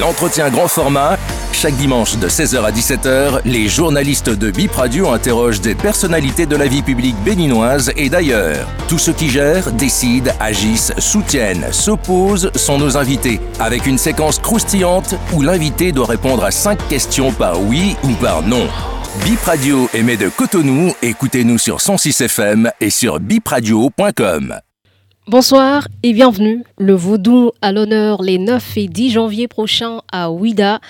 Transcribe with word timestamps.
L'entretien 0.00 0.48
grand 0.48 0.68
format, 0.68 1.18
chaque 1.52 1.76
dimanche 1.76 2.16
de 2.16 2.26
16h 2.26 2.64
à 2.64 2.70
17h, 2.70 3.40
les 3.44 3.68
journalistes 3.68 4.30
de 4.30 4.50
Bip 4.50 4.74
Radio 4.74 5.10
interrogent 5.10 5.60
des 5.60 5.74
personnalités 5.74 6.46
de 6.46 6.56
la 6.56 6.66
vie 6.66 6.80
publique 6.80 7.16
béninoise 7.22 7.92
et 7.96 8.08
d'ailleurs. 8.08 8.66
Tous 8.88 8.98
ceux 8.98 9.12
qui 9.12 9.28
gèrent, 9.28 9.70
décident, 9.72 10.32
agissent, 10.40 10.94
soutiennent, 10.96 11.66
s'opposent 11.72 12.50
sont 12.54 12.78
nos 12.78 12.96
invités, 12.96 13.38
avec 13.60 13.86
une 13.86 13.98
séquence 13.98 14.38
croustillante 14.38 15.14
où 15.34 15.42
l'invité 15.42 15.92
doit 15.92 16.06
répondre 16.06 16.42
à 16.42 16.50
5 16.50 16.88
questions 16.88 17.30
par 17.30 17.60
oui 17.60 17.94
ou 18.02 18.12
par 18.14 18.42
non. 18.42 18.68
Bip 19.26 19.42
Radio 19.44 19.90
émet 19.92 20.16
de 20.16 20.30
Cotonou, 20.30 20.94
écoutez-nous 21.02 21.58
sur 21.58 21.82
106 21.82 22.22
FM 22.22 22.70
et 22.80 22.88
sur 22.88 23.20
bipradio.com. 23.20 24.58
Bonsoir 25.28 25.86
et 26.02 26.12
bienvenue. 26.12 26.64
Le 26.78 26.94
vaudou 26.94 27.52
à 27.62 27.70
l'honneur 27.70 28.22
les 28.22 28.38
9 28.38 28.76
et 28.76 28.88
10 28.88 29.12
janvier 29.12 29.46
prochains 29.46 30.00
à 30.10 30.32
Ouida. 30.32 30.80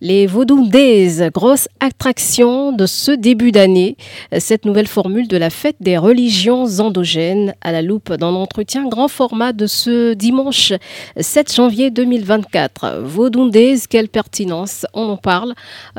Les 0.00 0.26
Vaudou 0.26 0.66
Days, 0.66 1.30
grosse 1.30 1.68
attraction 1.80 2.72
de 2.72 2.86
ce 2.86 3.12
début 3.12 3.52
d'année. 3.52 3.98
Cette 4.38 4.64
nouvelle 4.64 4.86
formule 4.86 5.28
de 5.28 5.36
la 5.36 5.50
fête 5.50 5.76
des 5.80 5.98
religions 5.98 6.64
endogènes 6.80 7.54
à 7.60 7.72
la 7.72 7.82
loupe 7.82 8.14
dans 8.14 8.30
l'entretien 8.30 8.88
grand 8.88 9.08
format 9.08 9.52
de 9.52 9.66
ce 9.66 10.14
dimanche 10.14 10.72
7 11.20 11.54
janvier 11.54 11.90
2024. 11.90 13.02
Vaudou 13.02 13.50
Days, 13.50 13.82
quelle 13.88 14.08
pertinence 14.08 14.86
On 14.94 15.10
en 15.10 15.18
parle 15.18 15.52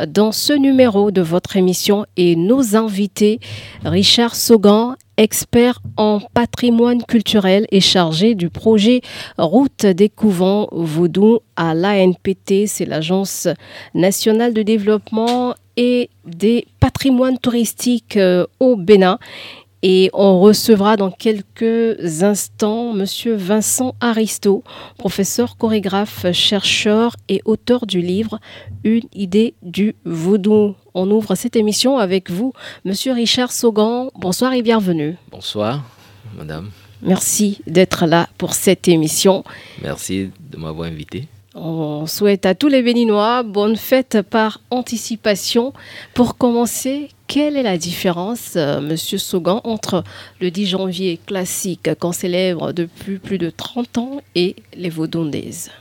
dans 0.07 0.31
ce 0.31 0.53
numéro 0.53 1.11
de 1.11 1.21
votre 1.21 1.55
émission 1.55 2.07
et 2.17 2.35
nos 2.35 2.75
invités, 2.75 3.39
Richard 3.83 4.35
Saugan 4.35 4.95
expert 5.17 5.81
en 5.97 6.19
patrimoine 6.33 7.03
culturel 7.03 7.65
et 7.71 7.81
chargé 7.81 8.35
du 8.35 8.49
projet 8.49 9.01
Route 9.37 9.85
des 9.85 10.09
couvents 10.09 10.67
vaudou 10.71 11.39
à 11.55 11.73
l'ANPT, 11.73 12.67
c'est 12.67 12.85
l'Agence 12.85 13.47
nationale 13.93 14.53
de 14.53 14.61
développement 14.61 15.55
et 15.77 16.09
des 16.25 16.67
patrimoines 16.79 17.37
touristiques 17.37 18.17
euh, 18.17 18.45
au 18.59 18.75
Bénin. 18.75 19.19
Et 19.87 20.09
on 20.13 20.39
recevra 20.39 20.97
dans 20.97 21.11
quelques 21.11 22.23
instants 22.23 22.91
Monsieur 22.91 23.35
Vincent 23.35 23.93
Aristo, 24.01 24.63
professeur 24.97 25.57
chorégraphe, 25.57 26.25
chercheur 26.31 27.15
et 27.29 27.43
auteur 27.45 27.85
du 27.85 28.01
livre 28.01 28.39
Une 28.83 29.07
idée 29.13 29.53
du 29.61 29.95
vaudou. 30.03 30.73
On 30.95 31.11
ouvre 31.11 31.35
cette 31.35 31.55
émission 31.55 31.99
avec 31.99 32.31
vous, 32.31 32.51
Monsieur 32.83 33.13
Richard 33.13 33.51
Saugan. 33.51 34.09
Bonsoir 34.15 34.53
et 34.53 34.63
bienvenue. 34.63 35.17
Bonsoir, 35.29 35.83
Madame. 36.35 36.71
Merci 37.03 37.61
d'être 37.67 38.07
là 38.07 38.27
pour 38.39 38.55
cette 38.55 38.87
émission. 38.87 39.43
Merci 39.83 40.31
de 40.49 40.57
m'avoir 40.57 40.87
invité. 40.87 41.27
On 41.57 42.05
souhaite 42.05 42.45
à 42.45 42.53
tous 42.53 42.67
les 42.67 42.83
Béninois 42.83 43.41
bonne 43.41 43.77
fête 43.77 44.21
par 44.21 44.59
anticipation. 44.71 45.71
Pour 46.13 46.37
commencer, 46.37 47.07
quelle 47.27 47.55
est 47.55 47.63
la 47.63 47.77
différence, 47.77 48.57
euh, 48.57 48.81
Monsieur 48.81 49.17
Saugan, 49.17 49.61
entre 49.63 50.03
le 50.41 50.51
10 50.51 50.65
janvier 50.65 51.17
classique 51.25 51.89
qu'on 51.97 52.11
célèbre 52.11 52.73
depuis 52.73 53.19
plus 53.19 53.37
de 53.37 53.49
30 53.49 53.97
ans 53.97 54.21
et 54.35 54.57
les 54.75 54.89
Vaudondaises? 54.89 55.71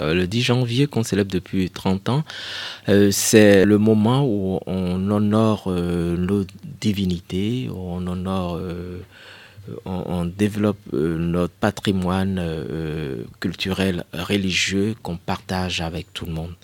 Euh, 0.00 0.14
le 0.14 0.26
10 0.26 0.40
janvier 0.40 0.86
qu'on 0.86 1.02
célèbre 1.02 1.30
depuis 1.30 1.68
30 1.68 2.08
ans, 2.08 2.24
euh, 2.88 3.10
c'est 3.10 3.66
le 3.66 3.76
moment 3.76 4.24
où 4.24 4.60
on 4.66 5.10
honore 5.10 5.70
nos 5.70 6.44
divinités, 6.80 7.68
où 7.70 7.76
on 7.76 8.06
honore 8.06 8.58
on, 9.84 10.24
développe 10.24 10.78
euh, 10.92 11.18
notre 11.18 11.52
patrimoine 11.54 12.38
euh, 12.38 13.24
culturel, 13.40 14.04
religieux 14.12 14.94
qu'on 15.02 15.16
partage 15.16 15.80
avec 15.80 16.12
tout 16.12 16.26
le 16.26 16.32
monde. 16.32 16.54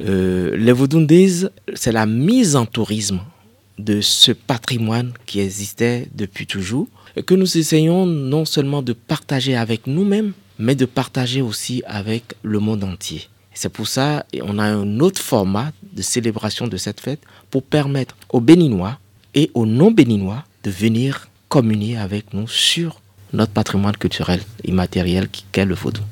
Euh, 0.00 0.56
les 0.56 0.72
Vaudundis, 0.72 1.46
c'est 1.74 1.92
la 1.92 2.06
mise 2.06 2.56
en 2.56 2.66
tourisme 2.66 3.20
de 3.78 4.00
ce 4.00 4.32
patrimoine 4.32 5.12
qui 5.26 5.40
existait 5.40 6.08
depuis 6.14 6.46
toujours 6.46 6.88
que 7.26 7.34
nous 7.34 7.56
essayons 7.56 8.06
non 8.06 8.44
seulement 8.44 8.82
de 8.82 8.92
partager 8.92 9.56
avec 9.56 9.86
nous-mêmes, 9.86 10.32
mais 10.58 10.74
de 10.74 10.84
partager 10.84 11.40
aussi 11.42 11.82
avec 11.86 12.34
le 12.42 12.58
monde 12.58 12.84
entier. 12.84 13.28
C'est 13.54 13.70
pour 13.70 13.88
ça 13.88 14.26
qu'on 14.32 14.58
a 14.58 14.64
un 14.64 15.00
autre 15.00 15.20
format 15.20 15.72
de 15.92 16.02
célébration 16.02 16.68
de 16.68 16.76
cette 16.76 17.00
fête 17.00 17.20
pour 17.50 17.62
permettre 17.62 18.14
aux 18.30 18.40
Béninois 18.40 18.98
et 19.34 19.50
aux 19.54 19.64
non-Béninois 19.64 20.44
de 20.62 20.70
venir 20.70 21.28
communier 21.48 21.96
avec 21.96 22.32
nous 22.34 22.48
sur 22.48 23.00
notre 23.32 23.52
patrimoine 23.52 23.96
culturel 23.96 24.40
immatériel 24.64 25.28
qu'est 25.52 25.64
le 25.64 25.74
vaudou. 25.74 26.02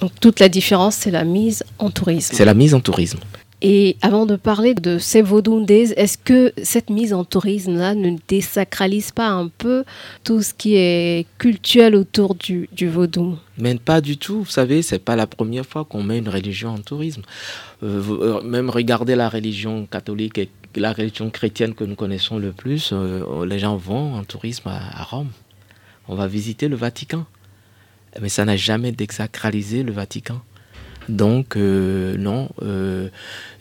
Donc 0.00 0.12
toute 0.20 0.40
la 0.40 0.48
différence, 0.48 0.94
c'est 0.96 1.10
la 1.10 1.24
mise 1.24 1.64
en 1.78 1.90
tourisme. 1.90 2.34
C'est 2.36 2.44
la 2.44 2.54
mise 2.54 2.74
en 2.74 2.80
tourisme. 2.80 3.18
Et 3.60 3.96
avant 4.02 4.24
de 4.24 4.36
parler 4.36 4.74
de 4.74 4.98
ces 4.98 5.20
vaudou-days, 5.20 5.92
est-ce 5.96 6.16
que 6.16 6.52
cette 6.62 6.90
mise 6.90 7.12
en 7.12 7.24
tourisme-là 7.24 7.96
ne 7.96 8.16
désacralise 8.28 9.10
pas 9.10 9.26
un 9.26 9.48
peu 9.48 9.82
tout 10.22 10.42
ce 10.42 10.54
qui 10.54 10.76
est 10.76 11.26
culturel 11.38 11.96
autour 11.96 12.36
du, 12.36 12.68
du 12.72 12.88
vaudou? 12.88 13.36
Mais 13.58 13.74
pas 13.74 14.00
du 14.00 14.16
tout. 14.16 14.44
Vous 14.44 14.50
savez, 14.50 14.82
c'est 14.82 15.00
pas 15.00 15.16
la 15.16 15.26
première 15.26 15.66
fois 15.66 15.84
qu'on 15.84 16.04
met 16.04 16.18
une 16.18 16.28
religion 16.28 16.70
en 16.70 16.78
tourisme. 16.78 17.22
Euh, 17.82 18.02
euh, 18.10 18.42
même 18.42 18.70
regarder 18.70 19.14
la 19.14 19.28
religion 19.28 19.86
catholique 19.86 20.38
et 20.38 20.50
la 20.74 20.92
religion 20.92 21.30
chrétienne 21.30 21.74
que 21.74 21.84
nous 21.84 21.94
connaissons 21.94 22.38
le 22.38 22.50
plus, 22.50 22.90
euh, 22.92 23.46
les 23.46 23.60
gens 23.60 23.76
vont 23.76 24.14
en 24.14 24.24
tourisme 24.24 24.68
à, 24.68 25.04
Rome. 25.04 25.30
On 26.08 26.16
va 26.16 26.26
visiter 26.26 26.68
le 26.68 26.76
Vatican. 26.76 27.24
Mais 28.20 28.28
ça 28.28 28.44
n'a 28.44 28.56
jamais 28.56 28.90
désacralisé 28.90 29.82
le 29.82 29.92
Vatican. 29.92 30.40
Donc, 31.08 31.56
non, 31.56 32.48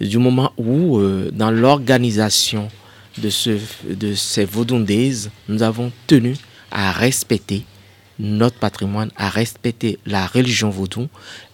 du 0.01 0.17
moment 0.17 0.51
où, 0.57 1.00
dans 1.31 1.51
l'organisation 1.51 2.69
de, 3.17 3.29
ce, 3.29 3.57
de 3.89 4.13
ces 4.16 4.45
vaudondaises, 4.45 5.29
nous 5.47 5.63
avons 5.63 5.91
tenu 6.07 6.35
à 6.72 6.91
respecter 6.91 7.66
notre 8.19 8.57
patrimoine, 8.57 9.11
à 9.16 9.29
respecter 9.29 10.00
la 10.06 10.25
religion 10.25 10.69
vaudou 10.69 11.07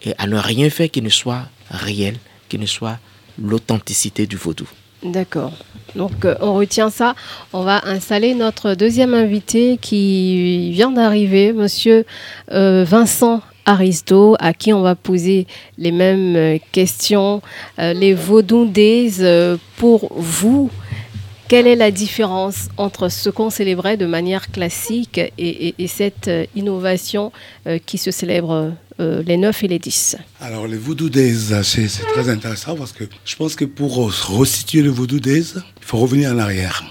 et 0.04 0.14
à 0.18 0.28
ne 0.28 0.38
rien 0.38 0.70
faire 0.70 0.90
qui 0.90 1.02
ne 1.02 1.10
soit 1.10 1.50
réel, 1.70 2.16
qui 2.54 2.60
ne 2.60 2.68
soit 2.68 3.00
l'authenticité 3.42 4.28
du 4.28 4.36
vaudou. 4.36 4.68
D'accord. 5.02 5.54
Donc 5.96 6.24
euh, 6.24 6.36
on 6.40 6.54
retient 6.54 6.92
ça. 6.92 7.16
On 7.52 7.64
va 7.64 7.82
installer 7.88 8.36
notre 8.36 8.76
deuxième 8.76 9.16
invité 9.16 9.80
qui 9.82 10.70
vient 10.72 10.92
d'arriver, 10.92 11.52
monsieur 11.52 12.06
euh, 12.52 12.86
Vincent 12.88 13.42
Aristo, 13.66 14.36
à 14.40 14.54
qui 14.54 14.72
on 14.72 14.84
va 14.84 14.94
poser 14.94 15.48
les 15.80 15.92
mêmes 15.92 16.36
euh, 16.36 16.58
questions. 16.72 17.42
les 17.80 18.14
vaudou 18.14 18.72
pour 19.78 20.12
vous, 20.16 20.70
quelle 21.54 21.68
est 21.68 21.76
la 21.76 21.92
différence 21.92 22.70
entre 22.78 23.10
ce 23.10 23.30
qu'on 23.30 23.52
célébrait 23.52 23.96
de 23.96 24.08
manière 24.08 24.50
classique 24.50 25.22
et, 25.38 25.76
cette 25.88 26.28
euh, 26.28 26.46
innovation 26.56 27.32
euh, 27.68 27.78
qui 27.78 28.00
se 28.00 28.10
célèbre 28.10 28.72
euh, 29.00 29.24
les 29.24 29.38
9 29.38 29.64
et 29.64 29.68
les 29.68 29.80
10 29.80 30.18
Alors, 30.42 30.68
les 30.68 30.78
Voodoo 30.78 31.10
Days, 31.10 31.64
c'est 31.64 31.88
très 31.88 32.30
intéressant 32.30 32.76
parce 32.76 32.92
que 32.92 33.06
je 33.26 33.36
pense 33.36 33.56
que 33.56 33.66
pour 33.66 33.96
resituer 33.96 34.82
le 34.82 34.90
Voodoo 34.90 35.20
Days, 35.20 35.54
il 35.56 35.86
faut 35.86 35.98
revenir 35.98 36.32
en 36.32 36.38
arrière. 36.38 36.84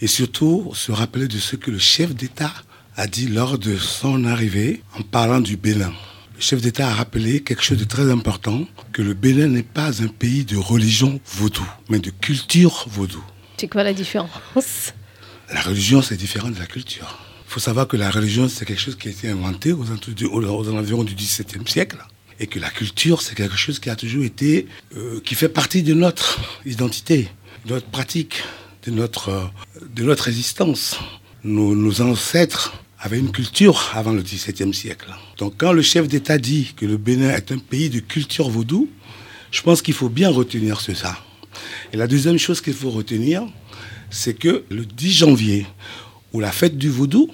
Et 0.00 0.06
surtout, 0.06 0.70
se 0.74 0.92
rappeler 0.92 1.28
de 1.28 1.38
ce 1.38 1.56
que 1.56 1.70
le 1.70 1.78
chef 1.78 2.14
d'État 2.14 2.52
a 2.96 3.06
dit 3.06 3.26
lors 3.26 3.58
de 3.58 3.76
son 3.76 4.24
arrivée 4.24 4.82
en 4.98 5.02
parlant 5.02 5.40
du 5.40 5.56
Bénin. 5.56 5.92
Le 6.34 6.40
chef 6.40 6.60
d'État 6.60 6.88
a 6.88 6.94
rappelé 6.94 7.42
quelque 7.42 7.62
chose 7.62 7.78
de 7.78 7.84
très 7.84 8.10
important, 8.10 8.66
que 8.92 9.02
le 9.02 9.14
Bénin 9.14 9.48
n'est 9.48 9.62
pas 9.62 10.02
un 10.02 10.08
pays 10.08 10.44
de 10.44 10.56
religion 10.56 11.20
vaudou, 11.26 11.66
mais 11.88 12.00
de 12.00 12.10
culture 12.10 12.86
vaudou. 12.88 13.22
C'est 13.56 13.68
quoi 13.68 13.84
la 13.84 13.92
différence? 13.92 14.92
La 15.52 15.60
religion, 15.60 16.02
c'est 16.02 16.16
différent 16.16 16.50
de 16.50 16.58
la 16.58 16.66
culture. 16.66 17.23
Faut 17.54 17.60
savoir 17.60 17.86
que 17.86 17.96
la 17.96 18.10
religion, 18.10 18.48
c'est 18.48 18.64
quelque 18.64 18.80
chose 18.80 18.96
qui 18.96 19.06
a 19.06 19.12
été 19.12 19.28
inventé 19.28 19.72
aux, 19.72 19.88
environs 19.88 21.04
du 21.04 21.14
XVIIe 21.14 21.64
siècle. 21.68 21.98
Et 22.40 22.48
que 22.48 22.58
la 22.58 22.68
culture, 22.68 23.22
c'est 23.22 23.36
quelque 23.36 23.56
chose 23.56 23.78
qui 23.78 23.90
a 23.90 23.94
toujours 23.94 24.24
été, 24.24 24.66
euh, 24.96 25.20
qui 25.20 25.36
fait 25.36 25.48
partie 25.48 25.84
de 25.84 25.94
notre 25.94 26.40
identité, 26.66 27.28
de 27.64 27.74
notre 27.74 27.86
pratique, 27.86 28.42
de 28.86 28.90
notre, 28.90 29.52
de 29.94 30.02
notre 30.02 30.26
existence. 30.26 30.98
Nos, 31.44 32.00
ancêtres 32.00 32.74
avaient 32.98 33.20
une 33.20 33.30
culture 33.30 33.92
avant 33.94 34.10
le 34.10 34.22
XVIIe 34.22 34.74
siècle. 34.74 35.14
Donc 35.38 35.54
quand 35.56 35.72
le 35.72 35.82
chef 35.82 36.08
d'État 36.08 36.38
dit 36.38 36.74
que 36.76 36.86
le 36.86 36.96
Bénin 36.96 37.30
est 37.30 37.52
un 37.52 37.58
pays 37.58 37.88
de 37.88 38.00
culture 38.00 38.48
vaudou, 38.50 38.88
je 39.52 39.62
pense 39.62 39.80
qu'il 39.80 39.94
faut 39.94 40.08
bien 40.08 40.30
retenir 40.30 40.80
ce. 40.80 40.90
Et 41.92 41.96
la 41.96 42.08
deuxième 42.08 42.36
chose 42.36 42.60
qu'il 42.60 42.74
faut 42.74 42.90
retenir, 42.90 43.44
c'est 44.10 44.34
que 44.34 44.64
le 44.70 44.84
10 44.84 45.12
janvier, 45.12 45.66
ou 46.34 46.40
la 46.40 46.52
fête 46.52 46.76
du 46.76 46.90
vaudou, 46.90 47.30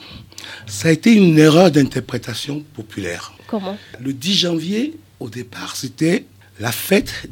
ça 0.66 0.88
a 0.88 0.92
été 0.92 1.12
une 1.12 1.38
erreur 1.38 1.70
d'interprétation 1.72 2.62
populaire. 2.74 3.32
Comment? 3.48 3.76
Le 3.98 4.12
10 4.12 4.34
janvier, 4.34 4.94
au 5.18 5.28
départ, 5.28 5.74
c'était 5.74 6.26
la 6.60 6.70
fête 6.70 7.26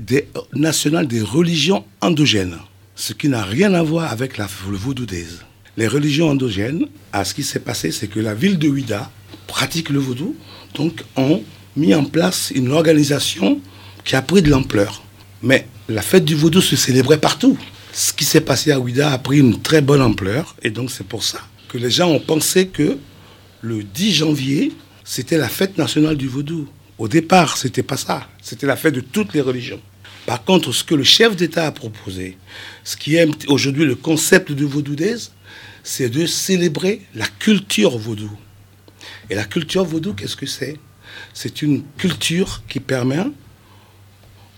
nationale 0.54 1.06
des 1.06 1.20
religions 1.20 1.84
endogènes, 2.00 2.56
ce 2.96 3.12
qui 3.12 3.28
n'a 3.28 3.44
rien 3.44 3.74
à 3.74 3.82
voir 3.82 4.10
avec 4.10 4.38
la, 4.38 4.48
le 4.68 4.76
vaudou 4.76 5.04
Les 5.76 5.86
religions 5.86 6.30
endogènes, 6.30 6.86
à 7.12 7.24
ce 7.24 7.34
qui 7.34 7.42
s'est 7.42 7.60
passé, 7.60 7.92
c'est 7.92 8.08
que 8.08 8.18
la 8.18 8.34
ville 8.34 8.58
de 8.58 8.68
Ouida 8.68 9.10
pratique 9.46 9.90
le 9.90 9.98
vaudou, 9.98 10.34
donc 10.74 11.04
ont 11.16 11.42
mis 11.76 11.94
en 11.94 12.04
place 12.04 12.50
une 12.54 12.72
organisation 12.72 13.60
qui 14.04 14.16
a 14.16 14.22
pris 14.22 14.40
de 14.40 14.48
l'ampleur. 14.48 15.02
Mais 15.42 15.66
la 15.88 16.02
fête 16.02 16.24
du 16.24 16.34
vaudou 16.34 16.62
se 16.62 16.76
célébrait 16.76 17.18
partout. 17.18 17.58
Ce 17.92 18.12
qui 18.12 18.24
s'est 18.24 18.40
passé 18.40 18.72
à 18.72 18.80
Ouida 18.80 19.12
a 19.12 19.18
pris 19.18 19.38
une 19.38 19.60
très 19.60 19.82
bonne 19.82 20.02
ampleur. 20.02 20.56
Et 20.62 20.70
donc 20.70 20.90
c'est 20.90 21.06
pour 21.06 21.22
ça 21.22 21.40
que 21.68 21.78
les 21.78 21.90
gens 21.90 22.08
ont 22.08 22.20
pensé 22.20 22.68
que 22.68 22.98
le 23.60 23.82
10 23.82 24.14
janvier, 24.14 24.72
c'était 25.04 25.38
la 25.38 25.48
fête 25.48 25.78
nationale 25.78 26.16
du 26.16 26.28
vaudou. 26.28 26.68
Au 26.98 27.08
départ, 27.08 27.56
c'était 27.56 27.82
pas 27.82 27.96
ça. 27.96 28.28
C'était 28.42 28.66
la 28.66 28.76
fête 28.76 28.94
de 28.94 29.00
toutes 29.00 29.34
les 29.34 29.40
religions. 29.40 29.80
Par 30.26 30.44
contre, 30.44 30.72
ce 30.72 30.84
que 30.84 30.94
le 30.94 31.04
chef 31.04 31.36
d'État 31.36 31.66
a 31.66 31.72
proposé, 31.72 32.36
ce 32.84 32.96
qui 32.96 33.16
est 33.16 33.48
aujourd'hui 33.48 33.84
le 33.84 33.94
concept 33.94 34.52
de 34.52 34.64
vaudou 34.64 34.96
c'est 35.82 36.10
de 36.10 36.26
célébrer 36.26 37.02
la 37.14 37.26
culture 37.26 37.96
vaudou. 37.96 38.30
Et 39.30 39.34
la 39.34 39.44
culture 39.44 39.84
vaudou, 39.84 40.12
qu'est-ce 40.12 40.36
que 40.36 40.46
c'est? 40.46 40.76
C'est 41.32 41.62
une 41.62 41.82
culture 41.96 42.62
qui 42.68 42.80
permet 42.80 43.24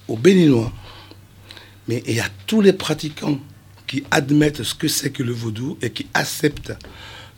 aux 0.08 0.16
Béninois, 0.16 0.72
mais 1.86 2.02
et 2.06 2.20
à 2.20 2.26
tous 2.46 2.60
les 2.60 2.72
pratiquants 2.72 3.38
qui 3.90 4.04
admettent 4.12 4.62
ce 4.62 4.72
que 4.72 4.86
c'est 4.86 5.10
que 5.10 5.24
le 5.24 5.32
vaudou 5.32 5.76
et 5.82 5.90
qui 5.90 6.06
acceptent 6.14 6.74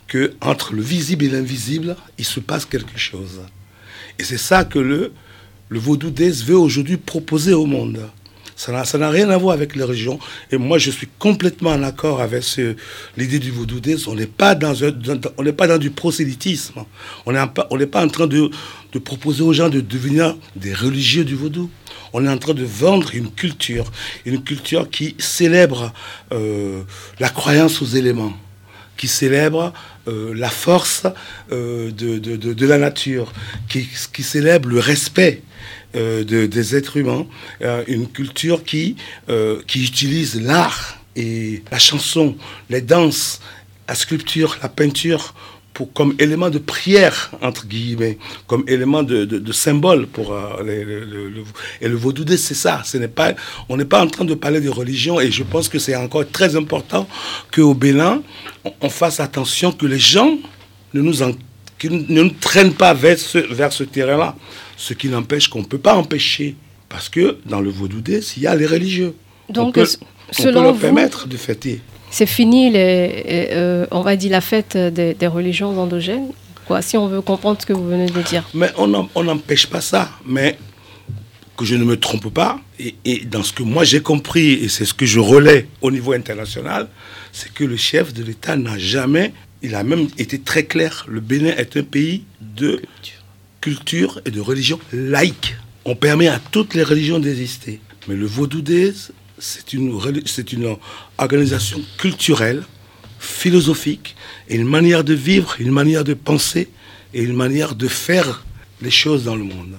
que 0.05 0.35
entre 0.39 0.75
le 0.75 0.83
visible 0.83 1.25
et 1.25 1.29
l'invisible, 1.29 1.95
il 2.19 2.25
se 2.25 2.39
passe 2.39 2.65
quelque 2.65 2.95
chose. 2.95 3.41
Et 4.19 4.23
c'est 4.23 4.37
ça 4.37 4.63
que 4.63 4.77
le, 4.77 5.13
le 5.69 5.79
vaudou 5.79 6.11
des 6.11 6.29
veut 6.29 6.55
aujourd'hui 6.55 6.97
proposer 6.97 7.55
au 7.55 7.65
monde. 7.65 8.07
Ça 8.55 8.71
n'a 8.99 9.09
rien 9.09 9.31
à 9.31 9.37
voir 9.37 9.55
avec 9.55 9.75
les 9.75 9.83
religions. 9.83 10.19
Et 10.51 10.57
moi, 10.57 10.77
je 10.77 10.91
suis 10.91 11.09
complètement 11.17 11.71
en 11.71 11.81
accord 11.81 12.21
avec 12.21 12.43
l'idée 13.17 13.39
du 13.39 13.49
vaudou 13.49 13.81
On 14.05 14.13
n'est 14.13 14.27
pas, 14.27 14.53
dans 14.53 14.75
on 15.39 15.53
pas 15.53 15.67
dans 15.67 15.79
du 15.79 15.89
prosélytisme. 15.89 16.85
On 17.25 17.31
n'est 17.31 17.47
pas, 17.47 17.67
pas 17.91 18.05
en 18.05 18.09
train 18.09 18.27
de, 18.27 18.51
de, 18.91 18.99
proposer 18.99 19.41
aux 19.41 19.53
gens 19.53 19.69
de 19.69 19.81
devenir 19.81 20.37
des 20.55 20.75
religieux 20.75 21.25
du 21.25 21.33
vaudou. 21.33 21.71
On 22.13 22.25
est 22.25 22.29
en 22.29 22.37
train 22.37 22.53
de 22.53 22.63
vendre 22.63 23.09
une 23.15 23.31
culture, 23.31 23.91
une 24.25 24.43
culture 24.43 24.89
qui 24.89 25.15
célèbre 25.17 25.91
euh, 26.31 26.83
la 27.19 27.29
croyance 27.29 27.81
aux 27.81 27.85
éléments, 27.85 28.33
qui 28.97 29.07
célèbre 29.07 29.73
euh, 30.07 30.31
la 30.35 30.49
force 30.49 31.07
euh, 31.51 31.91
de, 31.91 32.65
la 32.67 32.77
nature, 32.77 33.33
qui, 33.67 33.87
célèbre 34.23 34.69
le 34.69 34.79
respect 34.79 35.41
des 35.93 36.75
êtres 36.75 36.97
humains, 36.97 37.27
une 37.87 38.07
culture 38.07 38.63
qui, 38.63 38.95
qui 39.67 39.83
utilise 39.83 40.41
l'art 40.41 40.97
et 41.15 41.61
la 41.71 41.77
chanson, 41.77 42.35
les 42.71 42.81
danses, 42.81 43.41
la 43.87 43.93
sculpture, 43.93 44.57
la 44.63 44.69
peinture 44.69 45.35
pour, 45.73 45.91
comme 45.91 46.13
élément 46.19 46.49
de 46.49 46.59
prière, 46.59 47.31
entre 47.41 47.65
guillemets, 47.65 48.17
comme 48.47 48.63
élément 48.67 49.03
de, 49.03 49.25
de, 49.25 49.51
symbole 49.51 50.07
pour 50.07 50.33
le, 50.63 51.43
et 51.81 51.87
le 51.87 51.95
vaudou 51.95 52.23
c'est 52.37 52.53
ça. 52.53 52.81
Ce 52.85 52.97
n'est 52.97 53.07
pas, 53.07 53.33
on 53.69 53.77
n'est 53.77 53.85
pas 53.85 54.01
en 54.01 54.07
train 54.07 54.25
de 54.25 54.35
parler 54.35 54.61
de 54.61 54.69
religion 54.69 55.19
et 55.19 55.31
je 55.31 55.43
pense 55.43 55.69
que 55.69 55.79
c'est 55.79 55.95
encore 55.95 56.25
très 56.31 56.55
important 56.55 57.07
qu'au 57.51 57.73
Bénin, 57.73 58.21
on, 58.81 58.89
fasse 58.89 59.19
attention 59.19 59.71
que 59.71 59.85
les 59.85 59.99
gens 59.99 60.37
ne 60.93 61.01
nous, 61.01 61.23
en, 61.23 61.31
ne 61.83 62.21
nous 62.23 62.29
traînent 62.29 62.73
pas 62.73 62.93
vers 62.93 63.17
ce, 63.17 63.39
vers 63.39 63.73
ce 63.73 63.83
terrain-là. 63.83 64.35
Ce 64.77 64.93
qui 64.93 65.07
n'empêche 65.07 65.47
qu'on 65.47 65.61
ne 65.61 65.65
peut 65.65 65.77
pas 65.77 65.95
empêcher, 65.95 66.55
parce 66.89 67.09
que 67.09 67.37
dans 67.45 67.61
le 67.61 67.69
vaudou 67.69 68.01
il 68.07 68.43
y 68.43 68.47
a 68.47 68.55
les 68.55 68.65
religieux. 68.65 69.15
Donc, 69.49 69.69
on 69.69 69.71
peut, 69.71 69.87
selon 70.31 70.63
leur 70.63 70.77
permettre 70.77 71.27
de 71.27 71.37
fêter. 71.37 71.81
C'est 72.13 72.27
fini, 72.27 72.69
les, 72.69 73.49
euh, 73.53 73.87
on 73.89 74.01
va 74.01 74.15
dire, 74.15 74.29
la 74.29 74.39
fête 74.39 74.77
des, 74.77 75.27
religions 75.27 75.75
endogènes, 75.79 76.29
quoi, 76.67 76.83
si 76.83 76.95
on 76.95 77.07
veut 77.07 77.21
comprendre 77.21 77.59
ce 77.59 77.65
que 77.65 77.73
vous 77.73 77.87
venez 77.87 78.05
de 78.05 78.21
dire. 78.21 78.43
Mais 78.53 78.69
on 78.77 79.23
n'empêche 79.23 79.65
pas 79.65 79.81
ça. 79.81 80.11
Mais 80.23 80.59
que 81.57 81.65
je 81.65 81.73
ne 81.73 81.83
me 81.83 81.99
trompe 81.99 82.31
pas, 82.31 82.59
et, 82.79 83.25
dans 83.25 83.41
ce 83.41 83.51
que 83.51 83.63
moi 83.63 83.83
j'ai 83.83 84.01
compris, 84.01 84.53
et 84.53 84.69
c'est 84.69 84.85
ce 84.85 84.93
que 84.93 85.07
je 85.07 85.19
relais 85.19 85.67
au 85.81 85.89
niveau 85.89 86.13
international, 86.13 86.87
c'est 87.31 87.51
que 87.51 87.63
le 87.63 87.77
chef 87.77 88.13
de 88.13 88.23
l'État 88.23 88.57
n'a 88.57 88.77
jamais, 88.77 89.33
il 89.63 89.73
a 89.73 89.83
même 89.83 90.07
été 90.19 90.39
très 90.39 90.65
clair, 90.65 91.07
le 91.07 91.19
Bénin 91.19 91.55
est 91.57 91.77
un 91.77 91.83
pays 91.83 92.25
de 92.41 92.79
culture 93.59 94.21
et 94.25 94.29
de 94.29 94.39
religion 94.39 94.79
laïque. 94.91 95.55
On 95.85 95.95
permet 95.95 96.27
à 96.27 96.39
toutes 96.51 96.75
les 96.75 96.83
religions 96.83 97.17
d'exister. 97.17 97.79
Mais 98.07 98.15
le 98.15 98.27
vaudou 98.27 98.61
c'est 99.39 99.73
une, 99.73 99.99
c'est 100.25 100.53
une 100.53 100.77
organisation 101.23 101.81
culturelle, 101.97 102.63
philosophique, 103.19 104.15
et 104.49 104.55
une 104.55 104.67
manière 104.67 105.03
de 105.03 105.13
vivre, 105.13 105.55
une 105.59 105.71
manière 105.71 106.03
de 106.03 106.13
penser 106.13 106.69
et 107.13 107.21
une 107.21 107.35
manière 107.35 107.75
de 107.75 107.87
faire 107.87 108.43
les 108.81 108.91
choses 108.91 109.23
dans 109.23 109.35
le 109.35 109.43
monde. 109.43 109.75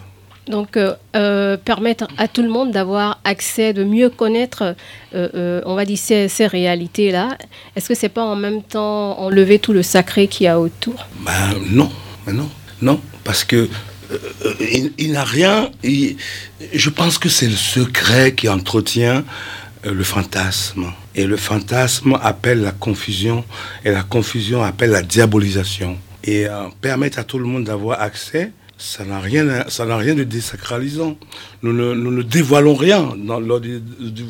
Donc, 0.49 0.77
euh, 0.77 0.95
euh, 1.17 1.57
permettre 1.57 2.07
à 2.19 2.29
tout 2.29 2.43
le 2.43 2.51
monde 2.51 2.71
d'avoir 2.71 3.19
accès, 3.25 3.73
de 3.73 3.83
mieux 3.83 4.11
connaître, 4.11 4.77
euh, 5.15 5.63
on 5.65 5.75
va 5.75 5.87
dire, 5.87 5.97
ces, 5.99 6.29
ces 6.29 6.47
réalités-là. 6.47 7.39
Est-ce 7.77 7.89
que 7.89 7.95
c'est 7.95 8.11
pas 8.11 8.25
en 8.25 8.37
même 8.37 8.63
temps 8.63 9.19
enlever 9.19 9.59
tout 9.59 9.73
le 9.73 9.83
sacré 9.83 10.27
qu'il 10.29 10.45
y 10.45 10.49
a 10.49 10.61
autour? 10.61 11.07
Ben 11.25 11.55
non, 11.71 11.91
ben 12.27 12.35
non. 12.35 12.51
Non, 12.83 13.01
parce 13.25 13.45
que 13.45 13.69
euh, 14.13 14.89
il, 14.99 15.13
n'a 15.13 15.25
rien. 15.25 15.71
je 15.83 16.91
pense 16.91 17.19
que 17.19 17.29
c'est 17.29 17.47
le 17.47 17.57
secret 17.57 18.35
qui 18.35 18.49
entretient 18.49 19.25
le 19.93 20.05
fantasme. 20.05 20.93
Et 21.15 21.27
le 21.27 21.37
fantasme 21.37 22.19
appelle 22.23 22.61
la 22.63 22.73
confusion, 22.73 23.45
et 23.85 23.91
la 23.91 24.03
confusion 24.03 24.63
appelle 24.63 24.91
la 24.91 25.03
diabolisation. 25.03 25.99
Et 26.23 26.47
euh, 26.47 26.69
permettre 26.81 27.19
à 27.19 27.25
tout 27.25 27.39
le 27.39 27.45
monde 27.45 27.65
d'avoir 27.65 28.01
accès, 28.01 28.53
ça 28.79 29.05
n'a 29.05 29.21
rien, 29.21 29.65
rien 29.79 30.15
de 30.15 30.25
désacralisant. 30.25 31.17
Nous 31.63 31.73
ne, 31.73 32.23
dévoilons 32.23 32.75
rien 32.75 33.15
dans, 33.17 33.39
lors 33.41 33.61
du, 33.61 33.81
du 33.81 34.25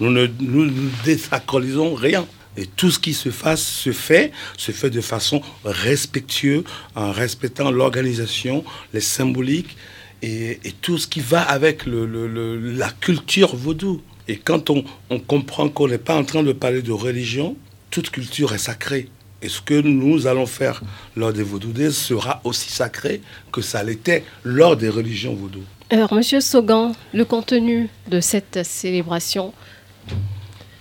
Nous 0.00 0.10
ne 0.10 0.70
désacralisons 1.04 1.94
rien. 1.94 2.26
Et 2.56 2.66
tout 2.66 2.90
ce 2.90 2.98
qui 2.98 3.14
se 3.14 3.30
fasse 3.30 3.62
se 3.62 3.92
fait, 3.92 4.30
se 4.58 4.72
fait 4.72 4.90
de 4.90 5.00
façon 5.00 5.40
respectueuse, 5.64 6.64
en 6.94 7.10
respectant 7.10 7.70
l'organisation, 7.70 8.64
les 8.92 9.00
symboliques 9.00 9.76
et, 10.22 10.58
tout 10.80 10.98
ce 10.98 11.06
qui 11.06 11.20
va 11.20 11.42
avec 11.42 11.84
la 11.86 12.90
culture 12.90 13.56
vaudou. 13.56 14.00
Et 14.28 14.36
quand 14.36 14.70
on, 14.70 14.84
comprend 15.26 15.68
qu'on 15.68 15.88
n'est 15.88 15.98
pas 15.98 16.16
en 16.16 16.24
train 16.24 16.42
de 16.42 16.52
parler 16.52 16.82
de 16.82 16.92
religion, 16.92 17.56
toute 17.90 18.10
culture 18.10 18.52
est 18.54 18.58
sacrée. 18.58 19.08
Et 19.42 19.48
ce 19.48 19.60
que 19.60 19.80
nous 19.80 20.26
allons 20.26 20.46
faire 20.46 20.82
lors 21.16 21.32
des 21.32 21.42
vaudoudés 21.42 21.90
sera 21.90 22.40
aussi 22.44 22.70
sacré 22.70 23.20
que 23.50 23.60
ça 23.60 23.82
l'était 23.82 24.24
lors 24.44 24.76
des 24.76 24.88
religions 24.88 25.34
vaudou. 25.34 25.62
Alors, 25.90 26.14
Monsieur 26.14 26.40
Sogan, 26.40 26.92
le 27.12 27.24
contenu 27.24 27.88
de 28.08 28.20
cette 28.20 28.64
célébration, 28.64 29.52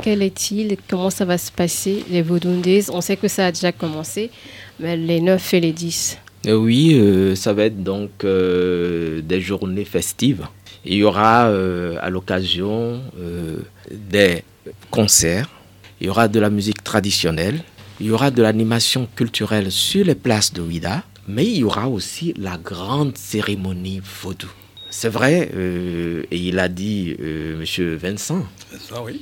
quel 0.01 0.21
est-il 0.21 0.77
Comment 0.89 1.09
ça 1.09 1.25
va 1.25 1.37
se 1.37 1.51
passer 1.51 2.03
Les 2.09 2.21
Vaudundés, 2.21 2.85
on 2.91 3.01
sait 3.01 3.17
que 3.17 3.27
ça 3.27 3.47
a 3.47 3.51
déjà 3.51 3.71
commencé, 3.71 4.31
mais 4.79 4.97
les 4.97 5.21
9 5.21 5.53
et 5.53 5.59
les 5.59 5.73
10 5.73 6.17
euh, 6.47 6.55
Oui, 6.55 6.93
euh, 6.95 7.35
ça 7.35 7.53
va 7.53 7.65
être 7.65 7.83
donc 7.83 8.09
euh, 8.23 9.21
des 9.21 9.41
journées 9.41 9.85
festives. 9.85 10.47
Il 10.85 10.95
y 10.95 11.03
aura 11.03 11.45
à 11.45 12.09
l'occasion 12.09 13.01
des 13.91 14.43
concerts, 14.89 15.49
il 15.99 16.07
y 16.07 16.09
aura 16.09 16.27
de 16.27 16.39
la 16.39 16.49
musique 16.49 16.83
traditionnelle, 16.83 17.63
il 17.99 18.07
y 18.07 18.11
aura 18.11 18.31
de 18.31 18.41
l'animation 18.41 19.07
culturelle 19.15 19.71
sur 19.71 20.03
les 20.03 20.15
places 20.15 20.53
de 20.53 20.61
Ouida, 20.61 21.03
mais 21.27 21.45
il 21.45 21.57
y 21.57 21.63
aura 21.63 21.87
aussi 21.87 22.33
la 22.37 22.57
grande 22.57 23.15
cérémonie 23.17 24.01
vaudou. 24.23 24.49
C'est 24.89 25.09
vrai, 25.09 25.49
euh, 25.55 26.23
et 26.31 26.37
il 26.37 26.59
a 26.59 26.67
dit, 26.67 27.15
euh, 27.21 27.59
Monsieur 27.59 27.95
Vincent, 27.95 28.43
Vincent 28.71 29.05
oui. 29.05 29.21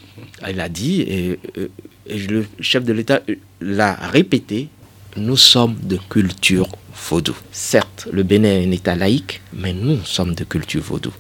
il 0.50 0.60
a 0.60 0.70
dit, 0.70 1.02
et, 1.02 1.40
euh, 1.58 1.68
le 2.08 2.46
chef 2.60 2.84
de 2.84 2.94
l'État 2.94 3.22
l'a 3.62 3.94
répété, 3.94 4.70
nous 5.16 5.38
sommes 5.38 5.76
de 5.84 5.98
culture 6.10 6.70
vaudou. 7.10 7.36
Certes, 7.52 8.08
le 8.12 8.24
Bénin 8.24 8.50
est 8.50 8.66
un 8.66 8.72
État 8.72 8.96
laïque, 8.96 9.42
mais 9.54 9.74
nous 9.74 10.04
sommes 10.06 10.34
de 10.34 10.44
culture 10.44 10.82
vaudou. 10.82 11.12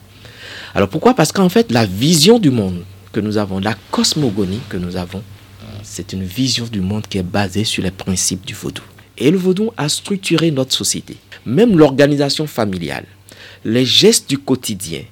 Alors 0.75 0.89
pourquoi? 0.89 1.13
Parce 1.13 1.31
qu'en 1.31 1.49
fait, 1.49 1.71
la 1.71 1.85
vision 1.85 2.39
du 2.39 2.51
monde 2.51 2.83
que 3.11 3.19
nous 3.19 3.37
avons, 3.37 3.59
la 3.59 3.75
cosmogonie 3.91 4.59
que 4.69 4.77
nous 4.77 4.95
avons, 4.95 5.23
c'est 5.83 6.13
une 6.13 6.23
vision 6.23 6.65
du 6.65 6.81
monde 6.81 7.07
qui 7.07 7.17
est 7.17 7.23
basée 7.23 7.63
sur 7.63 7.83
les 7.83 7.91
principes 7.91 8.45
du 8.45 8.53
vaudou. 8.53 8.83
Et 9.17 9.31
le 9.31 9.37
vaudou 9.37 9.71
a 9.77 9.89
structuré 9.89 10.51
notre 10.51 10.73
société, 10.73 11.17
même 11.45 11.77
l'organisation 11.77 12.47
familiale 12.47 13.05
les 13.65 13.85
gestes 13.85 14.29
du 14.29 14.37
quotidien, 14.37 15.03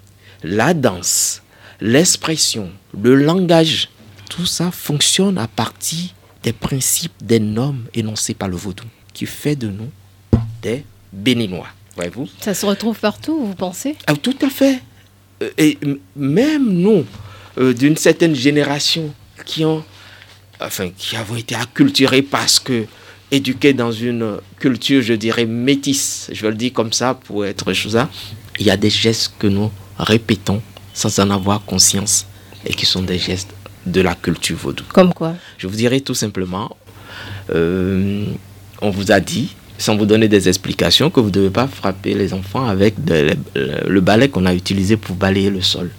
la 0.43 0.73
danse, 0.73 1.41
l'expression, 1.81 2.69
le 2.99 3.15
langage, 3.15 3.89
tout 4.29 4.45
ça 4.45 4.71
fonctionne 4.71 5.37
à 5.37 5.47
partir 5.47 6.09
des 6.43 6.53
principes 6.53 7.13
des 7.21 7.39
normes 7.39 7.85
énoncés 7.93 8.33
par 8.33 8.47
le 8.49 8.55
vaudou, 8.55 8.85
qui 9.13 9.25
fait 9.25 9.55
de 9.55 9.67
nous 9.67 9.89
des 10.61 10.83
béninois. 11.11 11.67
Voyez-vous? 11.95 12.27
Ça 12.41 12.53
se 12.53 12.65
retrouve 12.65 12.99
partout, 12.99 13.45
vous 13.45 13.55
pensez? 13.55 13.95
Ah, 14.05 14.15
Tout 14.15 14.35
à 14.41 14.49
fait. 14.49 14.81
Euh, 15.41 15.49
et 15.57 15.77
même 16.15 16.69
nous, 16.69 17.05
euh, 17.57 17.73
d'une 17.73 17.97
certaine 17.97 18.35
génération, 18.35 19.13
qui 19.45 19.65
ont, 19.65 19.83
enfin, 20.59 20.89
qui 20.95 21.15
avons 21.15 21.35
été 21.35 21.55
acculturés 21.55 22.21
parce 22.21 22.59
que 22.59 22.85
éduqués 23.31 23.73
dans 23.73 23.91
une 23.91 24.37
culture, 24.59 25.01
je 25.01 25.13
dirais, 25.13 25.45
métisse, 25.45 26.29
je 26.31 26.41
vais 26.41 26.49
le 26.49 26.55
dire 26.55 26.73
comme 26.73 26.93
ça 26.93 27.13
pour 27.13 27.45
être 27.45 27.73
chose 27.73 27.97
il 28.59 28.65
y 28.65 28.71
a 28.71 28.77
des 28.77 28.89
gestes 28.89 29.33
que 29.37 29.47
nous 29.47 29.71
répétons 29.97 30.61
sans 30.93 31.19
en 31.19 31.29
avoir 31.29 31.63
conscience 31.63 32.25
et 32.65 32.73
qui 32.73 32.85
sont 32.85 33.03
des 33.03 33.19
gestes 33.19 33.53
de 33.85 34.01
la 34.01 34.15
culture 34.15 34.57
vaudou. 34.57 34.83
Comme 34.93 35.13
quoi? 35.13 35.35
Je 35.57 35.67
vous 35.67 35.75
dirais 35.75 35.99
tout 35.99 36.15
simplement, 36.15 36.75
euh, 37.53 38.25
on 38.81 38.89
vous 38.89 39.11
a 39.11 39.19
dit, 39.19 39.55
sans 39.77 39.95
vous 39.95 40.05
donner 40.05 40.27
des 40.27 40.47
explications, 40.47 41.09
que 41.09 41.19
vous 41.19 41.27
ne 41.27 41.33
devez 41.33 41.49
pas 41.49 41.67
frapper 41.67 42.13
les 42.13 42.33
enfants 42.33 42.65
avec 42.65 42.95
le 43.05 43.99
balai 43.99 44.29
qu'on 44.29 44.45
a 44.45 44.53
utilisé 44.53 44.97
pour 44.97 45.15
balayer 45.15 45.49
le 45.49 45.61
sol. 45.61 45.91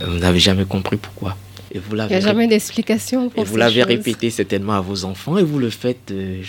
Vous 0.00 0.18
n'avez 0.18 0.38
jamais 0.38 0.64
compris 0.64 0.96
pourquoi. 0.96 1.36
Et 1.72 1.78
vous 1.78 1.96
Il 1.96 2.06
n'y 2.06 2.14
a 2.14 2.20
jamais 2.20 2.46
d'explication 2.46 3.28
pour 3.28 3.42
Et 3.42 3.46
vous 3.46 3.56
l'avez 3.56 3.82
répété 3.82 4.30
certainement 4.30 4.74
à 4.74 4.80
vos 4.80 5.04
enfants 5.04 5.36
et 5.38 5.42
vous 5.42 5.58
le 5.58 5.70
faites. 5.70 6.10
Euh, 6.10 6.42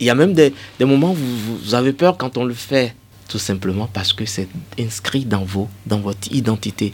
il 0.00 0.06
y 0.06 0.10
a 0.10 0.14
même 0.14 0.34
des, 0.34 0.52
moments 0.80 1.12
où 1.12 1.14
vous, 1.14 1.58
vous, 1.58 1.74
avez 1.74 1.92
peur 1.92 2.16
quand 2.16 2.36
on 2.36 2.44
le 2.44 2.54
fait. 2.54 2.94
Tout 3.28 3.38
simplement 3.40 3.88
parce 3.92 4.12
que 4.12 4.24
c'est 4.24 4.46
inscrit 4.78 5.24
dans, 5.24 5.44
vos, 5.44 5.68
dans 5.84 5.98
votre 5.98 6.30
identité. 6.32 6.92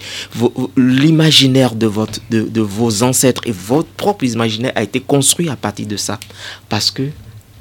L'imaginaire 0.79 1.75
de, 1.75 1.87
votre, 1.87 2.21
de, 2.31 2.41
de 2.43 2.61
vos 2.63 3.03
ancêtres 3.03 3.43
et 3.45 3.53
votre 3.53 3.89
propre 3.91 4.25
imaginaire 4.25 4.73
a 4.75 4.83
été 4.83 5.01
construit 5.01 5.51
à 5.51 5.57
partir 5.57 5.87
de 5.87 5.99
ça. 5.99 6.19
Parce 6.71 6.91
que 6.91 7.03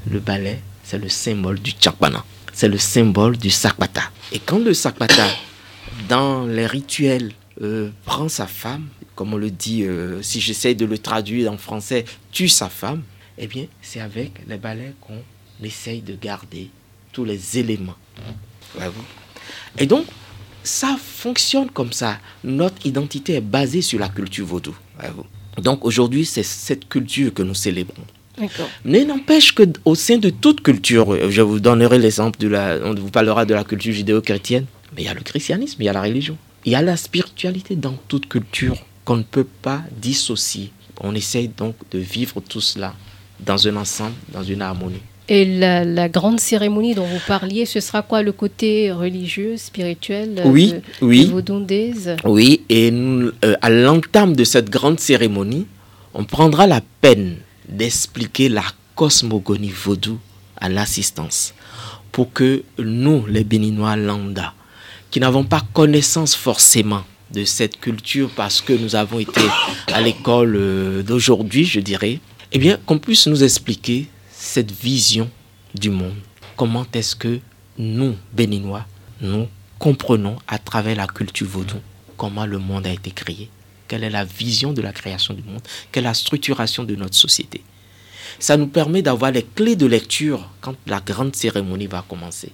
le 0.09 0.19
ballet, 0.19 0.61
c'est 0.91 0.97
le 0.97 1.07
symbole 1.07 1.57
du 1.57 1.71
tchakbana. 1.71 2.21
C'est 2.51 2.67
le 2.67 2.77
symbole 2.77 3.37
du 3.37 3.49
sakbata. 3.49 4.11
Et 4.33 4.39
quand 4.39 4.59
le 4.59 4.73
sakbata, 4.73 5.25
dans 6.09 6.45
les 6.45 6.65
rituels, 6.67 7.31
euh, 7.61 7.91
prend 8.03 8.27
sa 8.27 8.45
femme, 8.45 8.89
comme 9.15 9.33
on 9.33 9.37
le 9.37 9.51
dit, 9.51 9.83
euh, 9.83 10.21
si 10.21 10.41
j'essaie 10.41 10.75
de 10.75 10.83
le 10.83 10.97
traduire 10.97 11.49
en 11.49 11.57
français, 11.57 12.03
tue 12.33 12.49
sa 12.49 12.67
femme, 12.67 13.03
eh 13.37 13.47
bien, 13.47 13.67
c'est 13.81 14.01
avec 14.01 14.33
les 14.49 14.57
balais 14.57 14.93
qu'on 14.99 15.21
essaye 15.63 16.01
de 16.01 16.13
garder 16.13 16.69
tous 17.13 17.23
les 17.23 17.57
éléments. 17.57 17.95
Et 19.77 19.85
donc, 19.85 20.05
ça 20.61 20.97
fonctionne 21.01 21.69
comme 21.69 21.93
ça. 21.93 22.19
Notre 22.43 22.85
identité 22.85 23.35
est 23.35 23.41
basée 23.41 23.81
sur 23.81 23.97
la 23.97 24.09
culture 24.09 24.45
vaudou. 24.45 24.75
Donc 25.57 25.85
aujourd'hui, 25.85 26.25
c'est 26.25 26.43
cette 26.43 26.89
culture 26.89 27.33
que 27.33 27.43
nous 27.43 27.55
célébrons. 27.55 28.03
Mais 28.85 29.05
n'empêche 29.05 29.53
qu'au 29.53 29.95
sein 29.95 30.17
de 30.17 30.29
toute 30.29 30.61
culture, 30.61 31.29
je 31.29 31.41
vous 31.41 31.59
donnerai 31.59 31.99
l'exemple 31.99 32.39
de 32.39 32.47
la, 32.47 32.77
on 32.83 32.93
vous 32.93 33.09
parlera 33.09 33.45
de 33.45 33.53
la 33.53 33.63
culture 33.63 33.93
judéo-chrétienne, 33.93 34.65
mais 34.95 35.03
il 35.03 35.05
y 35.05 35.09
a 35.09 35.13
le 35.13 35.21
christianisme, 35.21 35.77
il 35.81 35.85
y 35.85 35.89
a 35.89 35.93
la 35.93 36.01
religion. 36.01 36.37
Il 36.65 36.71
y 36.71 36.75
a 36.75 36.81
la 36.81 36.97
spiritualité 36.97 37.75
dans 37.75 37.95
toute 38.07 38.27
culture 38.27 38.77
qu'on 39.05 39.17
ne 39.17 39.23
peut 39.23 39.47
pas 39.61 39.81
dissocier. 39.99 40.71
On 41.01 41.15
essaye 41.15 41.47
donc 41.49 41.75
de 41.91 41.99
vivre 41.99 42.41
tout 42.47 42.61
cela 42.61 42.93
dans 43.39 43.67
un 43.67 43.75
ensemble, 43.75 44.13
dans 44.31 44.43
une 44.43 44.61
harmonie. 44.61 45.01
Et 45.27 45.45
la, 45.45 46.09
grande 46.09 46.39
cérémonie 46.39 46.93
dont 46.93 47.05
vous 47.05 47.21
parliez, 47.25 47.65
ce 47.65 47.79
sera 47.79 48.01
quoi 48.01 48.21
le 48.21 48.31
côté 48.31 48.91
religieux, 48.91 49.55
spirituel 49.55 50.35
euh, 50.39 50.43
Oui, 50.45 50.73
de, 50.73 51.05
oui. 51.05 51.31
oui, 52.25 52.61
et 52.69 52.91
euh, 52.91 53.31
à 53.61 53.69
l'entame 53.69 54.35
de 54.35 54.43
cette 54.43 54.69
grande 54.69 54.99
cérémonie, 54.99 55.67
on 56.13 56.25
prendra 56.25 56.67
la 56.67 56.81
peine 56.99 57.37
d'expliquer 57.71 58.49
la 58.49 58.63
cosmogonie 58.95 59.71
vaudou 59.71 60.19
à 60.57 60.69
l'assistance 60.69 61.53
pour 62.11 62.31
que 62.33 62.63
nous, 62.77 63.25
les 63.25 63.43
Béninois 63.43 63.95
lambda, 63.95 64.53
qui 65.09 65.19
n'avons 65.19 65.43
pas 65.43 65.61
connaissance 65.73 66.35
forcément 66.35 67.03
de 67.31 67.45
cette 67.45 67.79
culture 67.79 68.29
parce 68.35 68.61
que 68.61 68.73
nous 68.73 68.95
avons 68.95 69.19
été 69.19 69.41
à 69.93 70.01
l'école 70.01 70.55
euh, 70.55 71.03
d'aujourd'hui, 71.03 71.63
je 71.65 71.79
dirais, 71.79 72.19
eh 72.51 72.59
bien, 72.59 72.77
qu'on 72.85 72.99
puisse 72.99 73.27
nous 73.27 73.43
expliquer 73.43 74.07
cette 74.31 74.71
vision 74.71 75.29
du 75.73 75.89
monde. 75.89 76.15
Comment 76.57 76.85
est-ce 76.93 77.15
que 77.15 77.39
nous, 77.77 78.15
Béninois, 78.33 78.85
nous 79.21 79.47
comprenons 79.79 80.37
à 80.47 80.59
travers 80.59 80.97
la 80.97 81.07
culture 81.07 81.47
vaudou 81.47 81.77
comment 82.21 82.45
le 82.45 82.59
monde 82.59 82.85
a 82.85 82.91
été 82.91 83.09
créé, 83.09 83.49
quelle 83.91 84.05
est 84.05 84.09
la 84.09 84.23
vision 84.23 84.71
de 84.71 84.81
la 84.81 84.93
création 84.93 85.33
du 85.33 85.43
monde, 85.43 85.59
quelle 85.91 86.05
est 86.05 86.07
la 86.07 86.13
structuration 86.13 86.85
de 86.85 86.95
notre 86.95 87.15
société. 87.15 87.61
Ça 88.39 88.55
nous 88.55 88.67
permet 88.67 89.01
d'avoir 89.01 89.31
les 89.31 89.43
clés 89.43 89.75
de 89.75 89.85
lecture 89.85 90.47
quand 90.61 90.75
la 90.87 91.01
grande 91.01 91.35
cérémonie 91.35 91.87
va 91.87 92.01
commencer. 92.07 92.53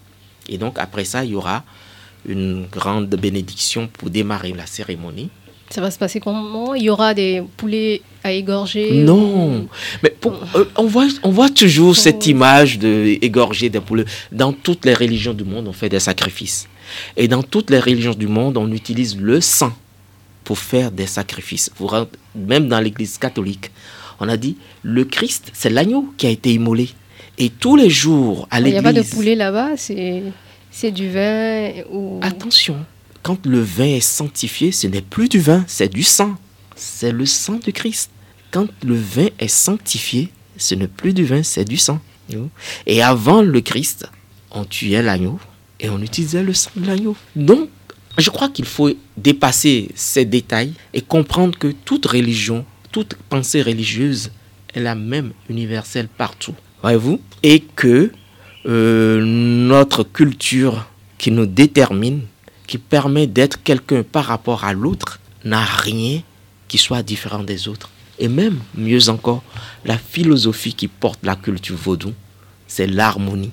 Et 0.50 0.58
donc 0.58 0.79
après 0.79 1.06
ça, 1.06 1.24
il 1.24 1.32
y 1.32 1.36
aura 1.36 1.63
une 2.27 2.65
grande 2.72 3.10
bénédiction 3.10 3.88
pour 3.88 4.10
démarrer 4.10 4.51
la 4.53 4.65
cérémonie. 4.65 5.29
Ça 5.70 5.79
va 5.79 5.91
se 5.91 6.00
passer 6.00 6.20
comment? 6.20 6.74
Il 6.74 6.82
y 6.82 6.89
aura 6.89 7.13
des 7.13 7.44
poulets 7.56 8.01
à 8.24 8.32
égorger 8.32 9.03
Non, 9.03 9.67
mais 10.01 10.15
euh, 10.25 10.65
on, 10.75 10.88
voit, 10.88 11.08
on 11.22 11.29
voit 11.29 11.51
toujours 11.51 11.96
cette 11.96 12.25
image 12.25 12.79
de 12.79 13.15
égorger 13.22 13.70
des 13.70 13.79
poulets. 13.79 14.06
Dans 14.32 14.53
toutes 14.53 14.86
les 14.86 14.96
religions 14.96 15.36
du 15.36 15.44
monde, 15.44 15.67
on 15.67 15.74
fait 15.74 15.89
des 15.89 16.00
sacrifices. 16.00 16.67
Et 17.15 17.27
dans 17.27 17.44
toutes 17.44 17.70
les 17.70 17.79
religions 17.79 18.15
du 18.15 18.27
monde, 18.27 18.58
on 18.58 18.72
utilise 18.72 19.15
le 19.20 19.39
sang 19.39 19.74
pour 20.47 20.59
faire 20.59 20.91
des 20.91 21.07
sacrifices. 21.07 21.69
Même 22.33 22.69
dans 22.69 22.79
l'Église 22.79 23.17
catholique, 23.17 23.69
on 24.21 24.29
a 24.29 24.37
dit 24.37 24.55
le 24.81 25.03
Christ, 25.03 25.51
c'est 25.51 25.69
l'agneau 25.69 26.13
qui 26.15 26.25
a 26.25 26.29
été 26.29 26.53
immolé. 26.53 26.87
Et 27.37 27.49
tous 27.49 27.75
les 27.75 27.89
jours 27.89 28.47
à 28.49 28.61
l'église. 28.61 28.79
Il 28.79 28.81
n'y 28.81 28.87
a 28.87 28.93
pas 28.93 28.97
de 28.97 29.01
poulet 29.03 29.35
là-bas, 29.35 29.75
c'est. 29.75 30.23
C'est 30.71 30.91
du 30.91 31.09
vin 31.09 31.71
ou... 31.91 32.19
Attention, 32.21 32.85
quand 33.23 33.45
le 33.45 33.59
vin 33.59 33.85
est 33.85 33.99
sanctifié, 33.99 34.71
ce 34.71 34.87
n'est 34.87 35.01
plus 35.01 35.27
du 35.27 35.39
vin, 35.39 35.65
c'est 35.67 35.91
du 35.91 36.03
sang. 36.03 36.35
C'est 36.75 37.11
le 37.11 37.25
sang 37.25 37.59
de 37.65 37.71
Christ. 37.71 38.09
Quand 38.51 38.67
le 38.85 38.95
vin 38.95 39.27
est 39.39 39.49
sanctifié, 39.49 40.29
ce 40.55 40.75
n'est 40.75 40.87
plus 40.87 41.13
du 41.13 41.25
vin, 41.25 41.43
c'est 41.43 41.65
du 41.65 41.77
sang. 41.77 41.99
Et 42.85 43.01
avant 43.01 43.41
le 43.41 43.59
Christ, 43.59 44.07
on 44.51 44.63
tuait 44.63 45.01
l'agneau 45.01 45.39
et 45.81 45.89
on 45.89 46.01
utilisait 46.01 46.43
le 46.43 46.53
sang 46.53 46.71
de 46.77 46.85
l'agneau. 46.85 47.17
Donc, 47.35 47.69
je 48.17 48.29
crois 48.29 48.50
qu'il 48.50 48.65
faut 48.65 48.91
dépasser 49.15 49.89
ces 49.95 50.25
détails 50.25 50.74
et 50.93 51.01
comprendre 51.01 51.57
que 51.57 51.67
toute 51.67 52.05
religion, 52.05 52.65
toute 52.91 53.15
pensée 53.29 53.62
religieuse 53.62 54.31
est 54.74 54.79
la 54.79 54.95
même 54.95 55.31
universelle 55.50 56.07
partout. 56.07 56.55
Voyez-vous? 56.81 57.21
Et 57.43 57.59
que 57.59 58.12
euh, 58.65 59.24
notre 59.24 60.03
culture 60.03 60.88
qui 61.17 61.31
nous 61.31 61.45
détermine, 61.45 62.21
qui 62.65 62.77
permet 62.77 63.27
d'être 63.27 63.62
quelqu'un 63.63 64.03
par 64.03 64.25
rapport 64.25 64.63
à 64.63 64.74
l'autre, 64.74 65.19
n'a 65.45 65.63
rien 65.63 66.21
qui 66.67 66.77
soit 66.77 67.03
différent 67.03 67.43
des 67.43 67.67
autres. 67.67 67.89
Et 68.19 68.27
même, 68.27 68.59
mieux 68.75 69.09
encore, 69.09 69.43
la 69.86 69.97
philosophie 69.97 70.74
qui 70.74 70.88
porte 70.88 71.19
la 71.24 71.36
culture 71.36 71.77
vaudou, 71.77 72.13
c'est 72.67 72.88
l'harmonie 72.88 73.51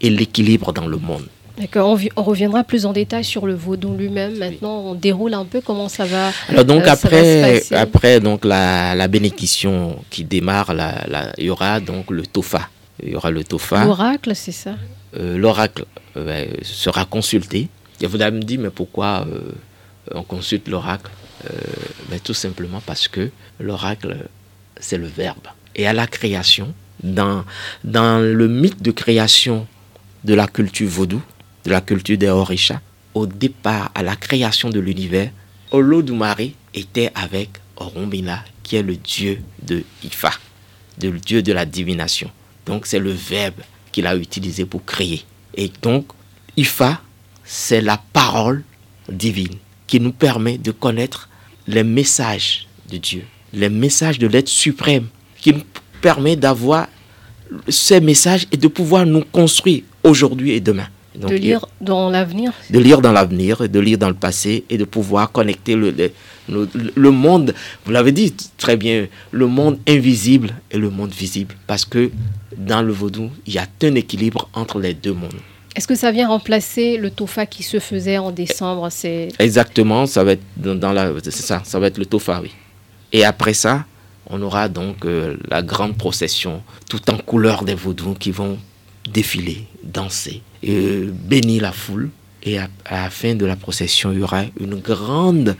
et 0.00 0.10
l'équilibre 0.10 0.72
dans 0.72 0.86
le 0.86 0.96
monde. 0.98 1.26
D'accord, 1.58 1.98
on, 2.16 2.22
reviendra 2.22 2.64
plus 2.64 2.86
en 2.86 2.92
détail 2.92 3.24
sur 3.24 3.46
le 3.46 3.54
vaudou 3.54 3.94
lui-même. 3.94 4.38
Maintenant, 4.38 4.80
on 4.80 4.94
déroule 4.94 5.34
un 5.34 5.44
peu 5.44 5.60
comment 5.60 5.88
ça 5.88 6.04
va. 6.04 6.30
Alors 6.48 6.64
donc 6.64 6.84
euh, 6.84 6.90
après, 6.90 7.62
après 7.72 8.20
donc 8.20 8.44
la, 8.44 8.94
la, 8.94 9.08
bénédiction 9.08 9.96
qui 10.08 10.24
démarre, 10.24 10.72
la, 10.72 11.32
il 11.36 11.44
y 11.44 11.50
aura 11.50 11.80
donc 11.80 12.10
le 12.10 12.24
tofa 12.26 12.68
il 13.02 13.10
y 13.10 13.16
aura 13.16 13.30
le 13.30 13.42
TOFA. 13.42 13.84
L'oracle, 13.84 14.32
c'est 14.36 14.52
ça? 14.52 14.76
Euh, 15.18 15.36
L'oracle 15.36 15.86
euh, 16.16 16.46
sera 16.62 17.04
consulté. 17.04 17.68
Et 18.00 18.06
vous 18.06 18.20
allez 18.22 18.36
me 18.36 18.42
dire, 18.42 18.60
mais 18.60 18.70
pourquoi 18.70 19.26
on 20.12 20.22
consulte 20.22 20.68
l'oracle 20.68 21.10
ben, 22.10 22.20
Tout 22.22 22.34
simplement 22.34 22.80
parce 22.84 23.08
que 23.08 23.30
l'oracle, 23.58 24.16
c'est 24.78 24.98
le 24.98 25.06
verbe. 25.06 25.48
Et 25.74 25.86
à 25.86 25.92
la 25.92 26.06
création, 26.06 26.74
dans, 27.02 27.44
dans 27.82 28.22
le 28.22 28.46
mythe 28.46 28.82
de 28.82 28.90
création 28.92 29.66
de 30.24 30.34
la 30.34 30.46
culture 30.46 30.88
vaudou, 30.88 31.22
de 31.64 31.70
la 31.70 31.80
culture 31.80 32.18
des 32.18 32.28
Orisha, 32.28 32.80
au 33.14 33.26
départ, 33.26 33.90
à 33.94 34.02
la 34.02 34.16
création 34.16 34.70
de 34.70 34.80
l'univers, 34.80 35.30
Olodumare 35.70 36.50
était 36.74 37.10
avec 37.14 37.50
Orombina, 37.76 38.44
qui 38.62 38.76
est 38.76 38.82
le 38.82 38.96
dieu 38.96 39.40
de 39.62 39.82
Ifa, 40.02 40.32
le 41.00 41.12
dieu 41.12 41.42
de 41.42 41.52
la 41.52 41.64
divination. 41.64 42.30
Donc 42.66 42.86
c'est 42.86 42.98
le 42.98 43.10
verbe 43.12 43.60
qu'il 43.90 44.06
a 44.06 44.16
utilisé 44.16 44.64
pour 44.64 44.84
créer. 44.84 45.24
Et 45.54 45.70
donc, 45.82 46.06
Ifa, 46.56 47.00
c'est 47.44 47.80
la 47.80 48.00
parole 48.12 48.62
divine 49.08 49.56
qui 49.86 50.00
nous 50.00 50.12
permet 50.12 50.58
de 50.58 50.70
connaître 50.70 51.28
les 51.66 51.84
messages 51.84 52.66
de 52.90 52.96
Dieu, 52.96 53.24
les 53.52 53.68
messages 53.68 54.18
de 54.18 54.26
l'être 54.26 54.48
suprême, 54.48 55.06
qui 55.40 55.52
nous 55.52 55.62
permet 56.00 56.36
d'avoir 56.36 56.88
ces 57.68 58.00
messages 58.00 58.46
et 58.50 58.56
de 58.56 58.68
pouvoir 58.68 59.04
nous 59.04 59.24
construire 59.24 59.82
aujourd'hui 60.02 60.52
et 60.52 60.60
demain. 60.60 60.88
De 61.14 61.34
lire 61.34 61.66
dans 61.80 62.10
l'avenir 62.10 62.52
De 62.70 62.78
lire 62.78 63.00
dans 63.00 63.12
l'avenir, 63.12 63.68
de 63.68 63.80
lire 63.80 63.98
dans 63.98 64.08
le 64.08 64.14
passé 64.14 64.64
et 64.70 64.78
de 64.78 64.84
pouvoir 64.84 65.30
connecter 65.32 65.74
le, 65.74 65.94
le, 66.48 66.68
le 66.94 67.10
monde, 67.10 67.54
vous 67.84 67.92
l'avez 67.92 68.12
dit 68.12 68.34
très 68.56 68.76
bien, 68.76 69.06
le 69.30 69.46
monde 69.46 69.78
invisible 69.88 70.54
et 70.70 70.78
le 70.78 70.90
monde 70.90 71.10
visible. 71.10 71.54
Parce 71.66 71.84
que 71.84 72.10
dans 72.56 72.82
le 72.82 72.92
vaudou, 72.92 73.30
il 73.46 73.54
y 73.54 73.58
a 73.58 73.66
un 73.82 73.94
équilibre 73.94 74.48
entre 74.54 74.78
les 74.78 74.94
deux 74.94 75.12
mondes. 75.12 75.32
Est-ce 75.74 75.88
que 75.88 75.94
ça 75.94 76.12
vient 76.12 76.28
remplacer 76.28 76.98
le 76.98 77.10
tofa 77.10 77.46
qui 77.46 77.62
se 77.62 77.78
faisait 77.80 78.18
en 78.18 78.30
décembre? 78.30 78.88
C'est... 78.90 79.28
Exactement, 79.38 80.04
ça 80.06 80.22
va 80.22 80.32
être 80.32 80.42
dans, 80.56 80.92
la, 80.92 81.12
c'est 81.22 81.32
ça, 81.32 81.62
ça 81.64 81.78
va 81.78 81.86
être 81.86 81.98
le 81.98 82.04
tofa, 82.06 82.40
oui. 82.42 82.50
Et 83.12 83.24
après 83.24 83.54
ça, 83.54 83.84
on 84.28 84.40
aura 84.42 84.68
donc 84.68 85.04
euh, 85.04 85.36
la 85.48 85.62
grande 85.62 85.96
procession, 85.96 86.62
tout 86.90 87.10
en 87.10 87.16
couleur 87.16 87.64
des 87.64 87.74
vaudous 87.74 88.14
qui 88.14 88.30
vont 88.30 88.58
défiler, 89.10 89.66
danser, 89.82 90.42
et, 90.62 91.00
bénir 91.10 91.62
la 91.62 91.72
foule 91.72 92.10
Et 92.44 92.58
à, 92.58 92.68
à 92.86 93.02
la 93.04 93.10
fin 93.10 93.34
de 93.34 93.46
la 93.46 93.56
procession, 93.56 94.12
il 94.12 94.18
y 94.18 94.22
aura 94.22 94.44
une 94.58 94.76
grande 94.76 95.56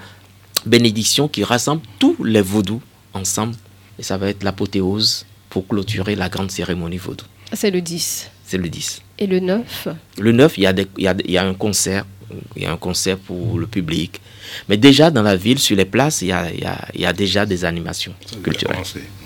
bénédiction 0.67 1.29
qui 1.29 1.45
rassemble 1.45 1.83
tous 1.99 2.17
les 2.25 2.41
vaudous 2.43 2.81
ensemble. 3.15 3.55
Et 3.99 4.03
ça 4.03 4.17
va 4.17 4.29
être 4.29 4.43
l'apothéose 4.43 5.27
pour 5.51 5.67
clôturer 5.69 6.15
la 6.17 6.29
grande 6.29 6.51
cérémonie 6.51 6.97
vaudou. 6.99 7.25
C'est 7.53 7.71
le 7.71 7.81
10. 7.81 8.31
C'est 8.45 8.59
le 8.59 8.69
10. 8.69 9.03
Et 9.19 9.27
le 9.27 9.39
9 9.41 9.89
Le 10.19 10.33
9, 10.33 10.59
il 10.59 10.63
y, 10.63 10.67
a 10.67 10.73
des- 10.73 10.87
il 10.99 11.05
y 11.05 11.09
a- 11.09 11.15
il 11.25 11.31
y 11.31 11.39
a 11.39 11.45
un 11.47 11.55
concert. 11.55 12.05
Il 12.57 12.63
y 12.63 12.67
a 12.67 12.73
un 12.73 12.77
concert 12.77 13.19
pour 13.19 13.59
le 13.59 13.67
public. 13.67 14.21
Mais 14.69 14.77
déjà, 14.77 15.11
dans 15.11 15.23
la 15.23 15.37
ville, 15.37 15.59
sur 15.59 15.77
les 15.77 15.85
places, 15.85 16.21
il 16.23 16.29
y 16.29 16.33
a, 16.33 16.51
il 16.53 16.61
y 16.61 16.65
a- 16.65 16.89
il 16.95 17.01
y 17.01 17.07
a 17.07 17.13
déjà 17.13 17.47
des 17.47 17.65
animations 17.65 18.13
culturelles. 18.43 18.77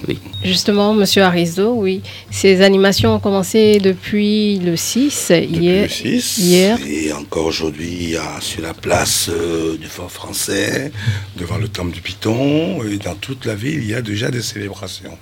Oui. 0.06 0.18
Justement, 0.44 0.94
Monsieur 0.94 1.22
Aristo, 1.22 1.72
oui. 1.74 2.02
Ces 2.30 2.62
animations 2.62 3.14
ont 3.14 3.18
commencé 3.20 3.78
depuis 3.78 4.58
le 4.60 4.76
6, 4.76 5.28
Depuis 5.30 5.56
hier. 5.56 5.82
le 5.84 5.88
6, 5.88 6.38
hier. 6.38 6.78
Et 6.86 7.12
encore 7.12 7.46
aujourd'hui, 7.46 8.14
sur 8.40 8.62
la 8.62 8.74
place 8.74 9.28
euh, 9.32 9.76
du 9.78 9.86
Fort 9.86 10.10
français, 10.12 10.92
devant 11.36 11.58
le 11.58 11.68
temple 11.68 11.92
du 11.92 12.00
Piton, 12.00 12.82
et 12.84 12.98
dans 12.98 13.14
toute 13.16 13.46
la 13.46 13.54
ville, 13.54 13.80
il 13.82 13.88
y 13.90 13.94
a 13.94 14.02
déjà 14.02 14.30
des 14.30 14.42
célébrations. 14.42 15.16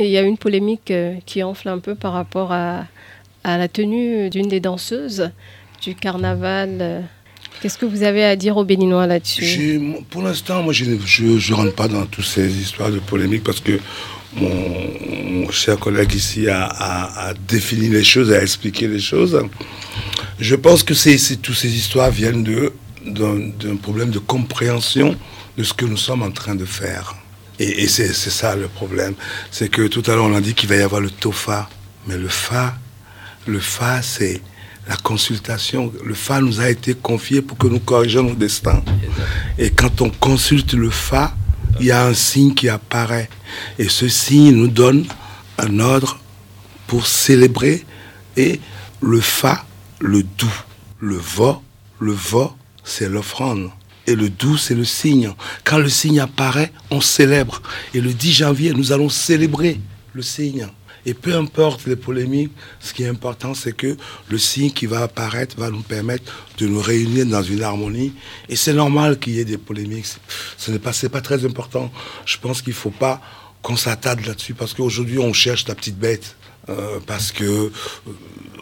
Et 0.00 0.04
il 0.06 0.10
y 0.10 0.18
a 0.18 0.22
une 0.22 0.38
polémique 0.38 0.90
euh, 0.90 1.14
qui 1.26 1.42
enfle 1.42 1.68
un 1.68 1.78
peu 1.80 1.94
par 1.94 2.12
rapport 2.12 2.52
à, 2.52 2.86
à 3.44 3.58
la 3.58 3.68
tenue 3.68 4.30
d'une 4.30 4.48
des 4.48 4.60
danseuses 4.60 5.30
du 5.88 5.94
carnaval. 5.94 6.78
euh. 6.80 7.00
Qu'est-ce 7.60 7.78
que 7.78 7.86
vous 7.86 8.02
avez 8.02 8.24
à 8.24 8.36
dire 8.36 8.56
aux 8.56 8.64
Béninois 8.64 9.06
là-dessus? 9.06 9.80
Pour 10.10 10.22
l'instant, 10.22 10.62
moi, 10.62 10.72
je 10.72 10.84
ne 10.84 11.54
rentre 11.54 11.74
pas 11.74 11.88
dans 11.88 12.04
toutes 12.06 12.26
ces 12.26 12.48
histoires 12.56 12.90
de 12.90 12.98
polémique 12.98 13.42
parce 13.42 13.60
que 13.60 13.80
mon, 14.34 15.50
cher 15.50 15.78
collègue 15.78 16.14
ici 16.14 16.46
a, 16.48 17.32
défini 17.48 17.88
les 17.88 18.04
choses, 18.04 18.30
a 18.32 18.42
expliqué 18.42 18.86
les 18.86 19.00
choses. 19.00 19.42
Je 20.38 20.54
pense 20.54 20.84
que 20.84 20.94
c'est 20.94 21.16
toutes 21.42 21.56
ces 21.56 21.74
histoires 21.74 22.10
viennent 22.10 22.44
d'un 23.04 23.76
problème 23.76 24.10
de 24.10 24.20
compréhension 24.20 25.16
de 25.56 25.64
ce 25.64 25.72
que 25.72 25.86
nous 25.86 25.96
sommes 25.96 26.22
en 26.22 26.30
train 26.30 26.54
de 26.54 26.66
faire. 26.66 27.16
Et, 27.58 27.88
c'est 27.88 28.12
ça 28.12 28.54
le 28.54 28.68
problème. 28.68 29.14
C'est 29.50 29.68
que 29.68 29.88
tout 29.88 30.04
à 30.06 30.14
l'heure, 30.14 30.26
on 30.26 30.36
a 30.36 30.40
dit 30.40 30.54
qu'il 30.54 30.68
va 30.68 30.76
y 30.76 30.82
avoir 30.82 31.00
le 31.00 31.10
TOFA. 31.10 31.68
Mais 32.06 32.16
le 32.16 32.28
FA, 32.28 32.76
le 33.46 33.58
FA, 33.58 34.00
c'est 34.02 34.40
la 34.88 34.96
consultation. 34.96 35.92
Le 36.04 36.14
FA 36.14 36.40
nous 36.40 36.60
a 36.60 36.70
été 36.70 36.94
confié 36.94 37.42
pour 37.42 37.58
que 37.58 37.66
nous 37.66 37.78
corrigeons 37.78 38.22
nos 38.22 38.34
destins. 38.34 38.82
Et 39.58 39.70
quand 39.70 40.00
on 40.00 40.10
consulte 40.10 40.72
le 40.72 40.90
Fa, 40.90 41.34
il 41.78 41.86
y 41.86 41.92
a 41.92 42.06
un 42.06 42.14
signe 42.14 42.54
qui 42.54 42.68
apparaît. 42.68 43.28
Et 43.78 43.88
ce 43.88 44.08
signe 44.08 44.54
nous 44.54 44.68
donne 44.68 45.04
un 45.58 45.78
ordre 45.78 46.18
pour 46.86 47.06
célébrer. 47.06 47.84
Et 48.36 48.60
le 49.02 49.20
Fa, 49.20 49.66
le 50.00 50.22
doux. 50.22 50.62
Le 51.00 51.16
Vo, 51.16 51.62
le 52.00 52.12
Vo, 52.12 52.52
c'est 52.82 53.08
l'offrande. 53.08 53.70
Et 54.06 54.16
le 54.16 54.30
doux, 54.30 54.56
c'est 54.56 54.74
le 54.74 54.86
signe. 54.86 55.30
Quand 55.64 55.78
le 55.78 55.90
signe 55.90 56.18
apparaît, 56.18 56.72
on 56.90 57.00
célèbre. 57.00 57.60
Et 57.92 58.00
le 58.00 58.12
10 58.12 58.32
janvier, 58.32 58.72
nous 58.72 58.90
allons 58.90 59.10
célébrer 59.10 59.78
le 60.14 60.22
signe. 60.22 60.66
Et 61.08 61.14
peu 61.14 61.34
importe 61.34 61.86
les 61.86 61.96
polémiques, 61.96 62.52
ce 62.80 62.92
qui 62.92 63.02
est 63.02 63.08
important, 63.08 63.54
c'est 63.54 63.72
que 63.72 63.96
le 64.28 64.36
signe 64.36 64.70
qui 64.70 64.84
va 64.84 65.04
apparaître 65.04 65.56
va 65.58 65.70
nous 65.70 65.80
permettre 65.80 66.30
de 66.58 66.66
nous 66.66 66.82
réunir 66.82 67.24
dans 67.24 67.42
une 67.42 67.62
harmonie. 67.62 68.12
Et 68.50 68.56
c'est 68.56 68.74
normal 68.74 69.18
qu'il 69.18 69.32
y 69.32 69.40
ait 69.40 69.46
des 69.46 69.56
polémiques. 69.56 70.04
Ce 70.58 70.70
n'est 70.70 70.78
pas, 70.78 70.92
pas 71.10 71.22
très 71.22 71.46
important. 71.46 71.90
Je 72.26 72.36
pense 72.36 72.60
qu'il 72.60 72.74
ne 72.74 72.78
faut 72.78 72.90
pas 72.90 73.22
qu'on 73.62 73.76
s'attarde 73.76 74.20
là-dessus 74.26 74.52
parce 74.52 74.74
qu'aujourd'hui, 74.74 75.18
on 75.18 75.32
cherche 75.32 75.66
la 75.66 75.74
petite 75.74 75.98
bête. 75.98 76.36
Euh, 76.68 76.98
parce 77.06 77.32
que 77.32 77.44
euh, 77.44 77.70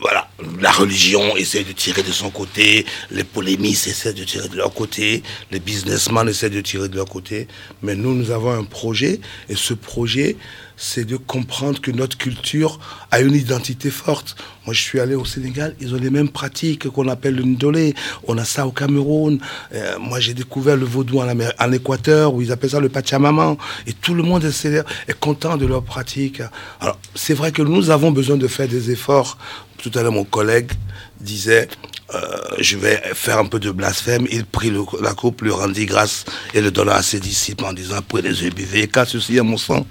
voilà, 0.01 0.29
la 0.61 0.71
religion 0.71 1.37
essaie 1.37 1.65
de 1.65 1.73
tirer 1.73 2.05
de 2.05 2.13
son 2.13 2.31
côté, 2.31 2.87
les 3.11 3.25
polémistes 3.25 3.89
essaient 3.89 4.13
de 4.13 4.23
tirer 4.23 4.49
de 4.49 4.55
leur 4.55 4.73
côté, 4.73 5.25
les 5.51 5.59
businessmen 5.59 6.29
essaient 6.29 6.51
de 6.51 6.61
tirer 6.61 6.89
de 6.89 6.95
leur 6.95 7.09
côté, 7.09 7.49
mais 7.83 7.97
nous, 7.97 8.15
nous 8.15 8.31
avons 8.31 8.53
un 8.53 8.63
projet, 8.63 9.19
et 9.49 9.57
ce 9.57 9.75
projet, 9.75 10.37
c'est 10.77 11.05
de 11.05 11.17
comprendre 11.17 11.81
que 11.81 11.91
notre 11.91 12.19
culture 12.19 12.79
a 13.11 13.21
une 13.21 13.35
identité 13.35 13.91
forte. 13.91 14.37
Moi, 14.67 14.75
je 14.75 14.83
suis 14.83 15.01
allé 15.01 15.15
au 15.15 15.25
Sénégal, 15.25 15.75
ils 15.81 15.95
ont 15.95 15.99
les 15.99 16.11
mêmes 16.11 16.29
pratiques 16.29 16.89
qu'on 16.89 17.09
appelle 17.09 17.37
le 17.37 17.45
ndolé. 17.45 17.95
On 18.27 18.37
a 18.37 18.45
ça 18.45 18.67
au 18.67 18.73
Cameroun. 18.73 19.39
Euh, 19.75 19.99
moi, 19.99 20.21
j'ai 20.21 20.35
découvert 20.35 20.77
le 20.77 20.85
vaudou 20.85 21.21
en, 21.21 21.73
Équateur, 21.73 22.35
où 22.35 22.43
ils 22.43 22.53
appellent 22.53 22.71
ça 22.71 22.81
le 22.81 22.89
pachamama. 22.89 23.57
Et 23.87 23.93
tout 23.93 24.15
le 24.15 24.23
monde 24.23 24.45
est, 24.45 25.19
content 25.21 25.57
de 25.57 25.67
leur 25.67 25.83
pratique. 25.83 26.43
Alors, 26.81 26.99
c'est 27.15 27.35
vrai 27.35 27.53
que 27.53 27.63
nous 27.63 27.91
avons 27.91 28.11
besoin 28.11 28.37
de 28.37 28.49
faire 28.49 28.69
des 28.69 28.91
efforts. 28.91 29.39
Tout 29.79 29.91
à 29.95 30.03
l'heure, 30.03 30.13
mon 30.13 30.25
collègue 30.25 30.73
disait, 31.21 31.69
euh, 32.15 32.21
je 32.59 32.77
vais 32.77 33.01
faire 33.15 33.39
un 33.39 33.47
peu 33.47 33.59
de 33.59 33.71
blasphème. 33.71 34.27
Il 34.31 34.45
prit 34.45 34.73
la 35.01 35.15
coupe, 35.15 35.43
lui 35.43 35.51
rendit 35.51 35.87
grâce 35.87 36.25
et 36.55 36.61
le 36.61 36.71
donna 36.71 36.95
à 36.95 37.03
ses 37.03 37.21
disciples 37.21 37.65
en 37.65 37.73
disant, 37.73 37.97
prenez 38.07 38.31
les 38.31 38.51
buvez, 38.51 38.89
car 38.89 39.07
ceci 39.07 39.37
est 39.37 39.43
mon 39.43 39.57
sang. 39.57 39.87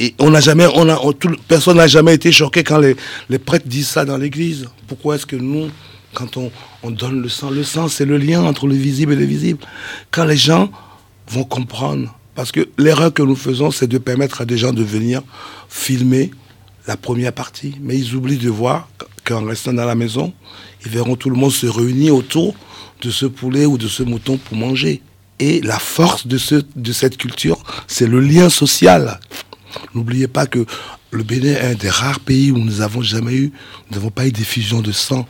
Et 0.00 0.14
on 0.18 0.30
n'a 0.30 0.40
jamais, 0.40 0.66
personne 1.46 1.76
n'a 1.76 1.86
jamais 1.86 2.14
été 2.14 2.32
choqué 2.32 2.64
quand 2.64 2.78
les, 2.78 2.96
prêtres 3.38 3.68
disent 3.68 3.88
ça 3.88 4.06
dans 4.06 4.16
l'église. 4.16 4.66
Pourquoi 4.88 5.16
est-ce 5.16 5.26
que 5.26 5.36
nous, 5.36 5.68
quand 6.14 6.38
on, 6.38 6.50
on 6.82 6.90
donne 6.90 7.20
le 7.20 7.28
sang, 7.28 7.50
le 7.50 7.62
sang 7.62 7.86
c'est 7.88 8.06
le 8.06 8.16
lien 8.16 8.42
entre 8.42 8.66
le 8.66 8.74
visible 8.74 9.12
et 9.12 9.16
le 9.16 9.26
visible. 9.26 9.58
Quand 10.10 10.24
les 10.24 10.38
gens 10.38 10.70
vont 11.28 11.44
comprendre, 11.44 12.16
parce 12.34 12.50
que 12.50 12.66
l'erreur 12.78 13.12
que 13.12 13.22
nous 13.22 13.36
faisons, 13.36 13.70
c'est 13.70 13.86
de 13.86 13.98
permettre 13.98 14.40
à 14.40 14.46
des 14.46 14.56
gens 14.56 14.72
de 14.72 14.82
venir 14.82 15.20
filmer 15.68 16.30
la 16.86 16.96
première 16.96 17.34
partie, 17.34 17.76
mais 17.82 17.98
ils 17.98 18.14
oublient 18.14 18.38
de 18.38 18.48
voir 18.48 18.88
qu'en 19.24 19.44
restant 19.44 19.74
dans 19.74 19.84
la 19.84 19.94
maison, 19.94 20.32
ils 20.82 20.90
verront 20.90 21.14
tout 21.14 21.28
le 21.28 21.36
monde 21.36 21.52
se 21.52 21.66
réunir 21.66 22.16
autour 22.16 22.54
de 23.02 23.10
ce 23.10 23.26
poulet 23.26 23.66
ou 23.66 23.76
de 23.76 23.86
ce 23.86 24.02
mouton 24.02 24.38
pour 24.38 24.56
manger. 24.56 25.02
Et 25.38 25.60
la 25.60 25.78
force 25.78 26.26
de, 26.26 26.38
ce, 26.38 26.62
de 26.74 26.92
cette 26.92 27.18
culture, 27.18 27.62
c'est 27.86 28.06
le 28.06 28.20
lien 28.20 28.48
social. 28.48 29.20
N'oubliez 29.94 30.28
pas 30.28 30.46
que 30.46 30.64
le 31.10 31.22
Bénin 31.22 31.52
est 31.52 31.72
un 31.72 31.74
des 31.74 31.90
rares 31.90 32.20
pays 32.20 32.50
où 32.50 32.58
nous 32.58 32.78
n'avons 32.78 33.02
jamais 33.02 33.34
eu, 33.34 33.52
nous 33.90 33.96
n'avons 33.96 34.10
pas 34.10 34.26
eu 34.26 34.32
d'effusion 34.32 34.80
de 34.80 34.92
sang 34.92 35.26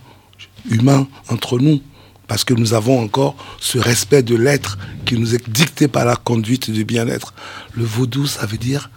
humain 0.70 1.08
entre 1.28 1.58
nous, 1.58 1.80
parce 2.26 2.44
que 2.44 2.54
nous 2.54 2.74
avons 2.74 3.02
encore 3.02 3.34
ce 3.58 3.78
respect 3.78 4.22
de 4.22 4.36
l'être 4.36 4.78
qui 5.04 5.16
nous 5.16 5.34
est 5.34 5.50
dicté 5.50 5.88
par 5.88 6.04
la 6.04 6.16
conduite 6.16 6.70
du 6.70 6.84
bien-être. 6.84 7.34
Le 7.72 7.84
vaudou, 7.84 8.26
ça 8.26 8.46
veut 8.46 8.58
dire 8.58 8.90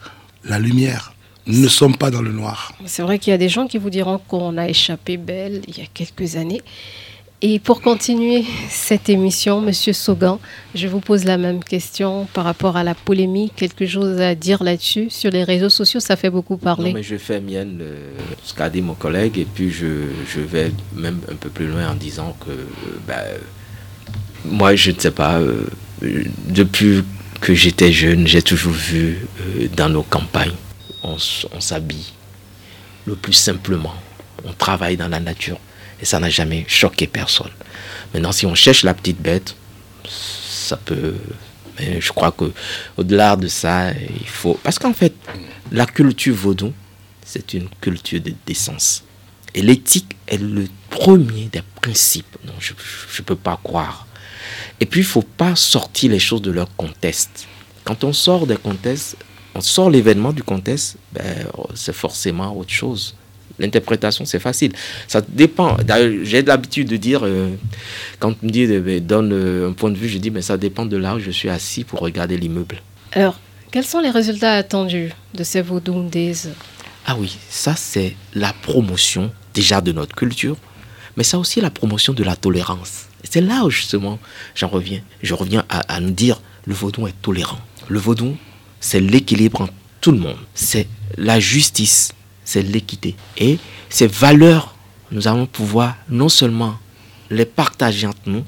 la 0.44 0.60
lumière. 0.60 1.14
Nous 1.46 1.60
ne 1.60 1.68
sommes 1.68 1.98
pas 1.98 2.12
dans 2.12 2.22
le 2.22 2.32
noir. 2.32 2.74
C'est 2.86 3.02
vrai 3.02 3.20
qu'il 3.20 3.32
y 3.32 3.34
a 3.34 3.38
des 3.38 3.50
gens 3.50 3.68
qui 3.68 3.78
vous 3.78 3.90
diront 3.90 4.18
qu'on 4.18 4.58
a 4.58 4.70
échappé 4.70 5.18
belle 5.18 5.62
il 5.68 5.78
y 5.78 5.82
a 5.82 5.86
quelques 5.94 6.36
années. 6.36 6.62
Et 7.46 7.60
pour 7.60 7.82
continuer 7.82 8.46
cette 8.70 9.10
émission, 9.10 9.60
Monsieur 9.60 9.92
Sogan, 9.92 10.38
je 10.76 10.88
vous 10.88 11.02
pose 11.02 11.26
la 11.26 11.38
même 11.38 11.62
question 11.62 12.26
par 12.34 12.46
rapport 12.46 12.78
à 12.78 12.86
la 12.86 12.96
polémique. 12.96 13.52
Quelque 13.58 13.86
chose 13.86 14.22
à 14.22 14.34
dire 14.34 14.64
là-dessus 14.64 15.10
Sur 15.10 15.30
les 15.30 15.44
réseaux 15.44 15.68
sociaux, 15.68 16.00
ça 16.00 16.16
fait 16.16 16.30
beaucoup 16.30 16.56
parler. 16.56 16.92
Non, 16.92 16.96
mais 16.96 17.04
je 17.04 17.18
fais 17.18 17.42
mienne 17.42 17.80
euh, 17.82 18.12
ce 18.46 18.54
qu'a 18.54 18.70
dit 18.70 18.82
mon 18.82 18.94
collègue 18.94 19.38
et 19.38 19.44
puis 19.44 19.70
je, 19.72 19.86
vais 20.40 20.72
même 20.96 21.20
un 21.30 21.36
peu 21.36 21.50
plus 21.50 21.68
loin 21.68 21.90
en 21.90 21.96
disant 21.96 22.34
que 22.40 22.50
euh, 22.50 22.66
bah, 23.06 23.24
moi, 24.46 24.74
je 24.76 24.92
ne 24.92 25.00
sais 25.02 25.12
pas, 25.12 25.38
euh, 25.42 25.66
depuis 26.48 27.04
que 27.42 27.54
j'étais 27.54 27.92
jeune, 27.92 28.26
j'ai 28.26 28.42
toujours 28.42 28.72
vu 28.72 29.28
dans 29.76 29.90
nos 29.90 30.04
campagnes, 30.04 30.56
on 31.04 31.18
s'habille 31.60 32.14
le 33.06 33.16
plus 33.16 33.34
simplement, 33.34 33.96
on 34.46 34.54
travaille 34.54 34.96
dans 34.96 35.10
la 35.10 35.20
nature 35.20 35.60
et 36.04 36.06
ça 36.06 36.20
n'a 36.20 36.30
jamais 36.30 36.66
choqué 36.68 37.08
personne. 37.08 37.52
Maintenant, 38.14 38.34
si 38.34 38.46
on 38.46 38.56
cherche 38.56 38.84
la 38.84 38.94
petite 38.94 39.22
bête, 39.22 39.56
ça 40.06 40.76
peut. 40.76 41.16
Mais 41.80 42.02
je 42.02 42.12
crois 42.12 42.34
que 42.34 42.52
au-delà 42.98 43.38
de 43.38 43.48
ça, 43.48 43.92
il 43.94 44.28
faut. 44.28 44.60
Parce 44.64 44.78
qu'en 44.78 44.94
fait, 44.94 45.14
la 45.72 45.86
culture 45.86 46.36
vaudou, 46.36 46.74
c'est 47.26 47.54
une 47.54 47.70
culture 47.80 48.20
de 48.20 48.34
décence. 48.46 49.06
Et 49.56 49.62
l'éthique 49.62 50.18
est 50.28 50.42
le 50.42 50.68
premier 50.90 51.46
des 51.46 51.64
principes. 51.82 52.36
Je 52.60 52.74
ne 52.74 53.24
peux 53.24 53.38
pas 53.38 53.58
croire. 53.64 54.06
Et 54.82 54.86
puis, 54.86 55.00
il 55.00 55.04
ne 55.06 55.10
faut 55.10 55.22
pas 55.22 55.56
sortir 55.56 56.12
les 56.12 56.20
choses 56.20 56.42
de 56.42 56.52
leur 56.52 56.76
contexte. 56.76 57.48
Quand 57.86 58.04
on 58.04 58.12
sort 58.12 58.46
des 58.46 58.58
contextes, 58.58 59.16
on 59.56 59.62
sort 59.62 59.90
l'événement 59.90 60.34
du 60.34 60.44
contexte, 60.44 60.98
ben, 61.14 61.48
c'est 61.76 61.96
forcément 61.96 62.54
autre 62.58 62.72
chose. 62.74 63.16
L'interprétation, 63.60 64.26
c'est 64.26 64.40
facile. 64.40 64.74
Ça 65.08 65.22
dépend. 65.28 65.78
J'ai 66.24 66.42
l'habitude 66.42 66.90
de 66.90 66.98
dire, 66.98 67.22
euh, 67.24 67.50
quand 68.20 68.34
on 68.42 68.46
me 68.46 68.52
dit, 68.52 68.66
euh, 68.66 69.00
donne 69.00 69.32
euh, 69.32 69.70
un 69.70 69.74
point 69.74 69.92
de 69.92 69.98
vue, 69.98 70.10
je 70.10 70.18
dis, 70.18 70.32
mais 70.32 70.42
ça 70.42 70.58
dépend 70.58 70.86
de 70.86 70.98
là 70.98 71.16
où 71.16 71.20
je 71.20 71.32
suis 71.32 71.50
assis 71.50 71.84
pour 71.84 72.00
regarder 72.00 72.38
l'immeuble. 72.38 72.82
Alors, 73.12 73.40
quels 73.72 73.86
sont 73.86 74.00
les 74.00 74.10
résultats 74.10 74.54
attendus 74.54 75.12
de 75.34 75.44
ces 75.44 75.64
Days 76.12 76.50
Ah 77.06 77.16
oui, 77.18 77.38
ça 77.50 77.76
c'est 77.76 78.16
la 78.34 78.54
promotion 78.54 79.32
déjà 79.54 79.82
de 79.82 79.92
notre 79.92 80.16
culture, 80.16 80.58
mais 81.16 81.24
ça 81.24 81.38
aussi 81.38 81.62
la 81.62 81.70
promotion 81.70 82.14
de 82.14 82.24
la 82.24 82.36
tolérance. 82.36 83.06
C'est 83.24 83.42
là 83.42 83.64
où 83.66 83.70
justement 83.70 84.20
j'en 84.56 84.68
reviens. 84.68 85.02
Je 85.22 85.34
reviens 85.34 85.64
à, 85.70 85.80
à 85.94 86.00
nous 86.00 86.12
dire 86.12 86.42
le 86.66 86.74
vaudou 86.74 87.08
est 87.08 87.22
tolérant. 87.22 87.60
Le 87.88 88.00
vaudou, 88.00 88.38
c'est 88.80 89.00
l'équilibre 89.00 89.62
entre 89.62 89.74
tout 90.02 90.12
le 90.12 90.20
monde. 90.20 90.38
C'est 90.54 90.88
la 91.18 91.40
justice, 91.40 92.14
c'est 92.46 92.62
l'équité. 92.62 93.16
Et 93.38 93.58
ces 93.90 94.08
valeurs, 94.08 94.76
nous 95.12 95.28
allons 95.28 95.46
pouvoir 95.46 95.96
non 96.10 96.30
seulement 96.30 96.76
les 97.30 97.46
partager 97.46 98.08
entre 98.08 98.28
nous, 98.28 98.44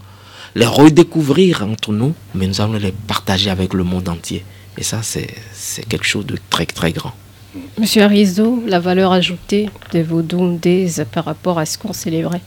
les 0.55 0.65
redécouvrir 0.65 1.63
entre 1.63 1.91
nous, 1.91 2.13
mais 2.33 2.47
nous 2.47 2.61
allons 2.61 2.73
les 2.73 2.91
partager 2.91 3.49
avec 3.49 3.73
le 3.73 3.83
monde 3.83 4.07
entier. 4.09 4.43
Et 4.77 4.83
ça, 4.83 5.01
c'est 5.03 5.29
quelque 5.87 6.05
chose 6.05 6.25
de 6.25 6.37
très, 6.49 6.65
très 6.65 6.91
grand. 6.91 7.13
Monsieur 7.79 8.03
Arizo, 8.03 8.63
la 8.67 8.79
valeur 8.79 9.13
ajoutée 9.13 9.69
de 9.93 10.01
vos 10.01 10.21
Days 10.21 11.05
par 11.11 11.25
rapport 11.25 11.57
à 11.59 11.65
ce 11.65 11.77
qu'on 11.77 11.93
célébrait? 11.93 12.41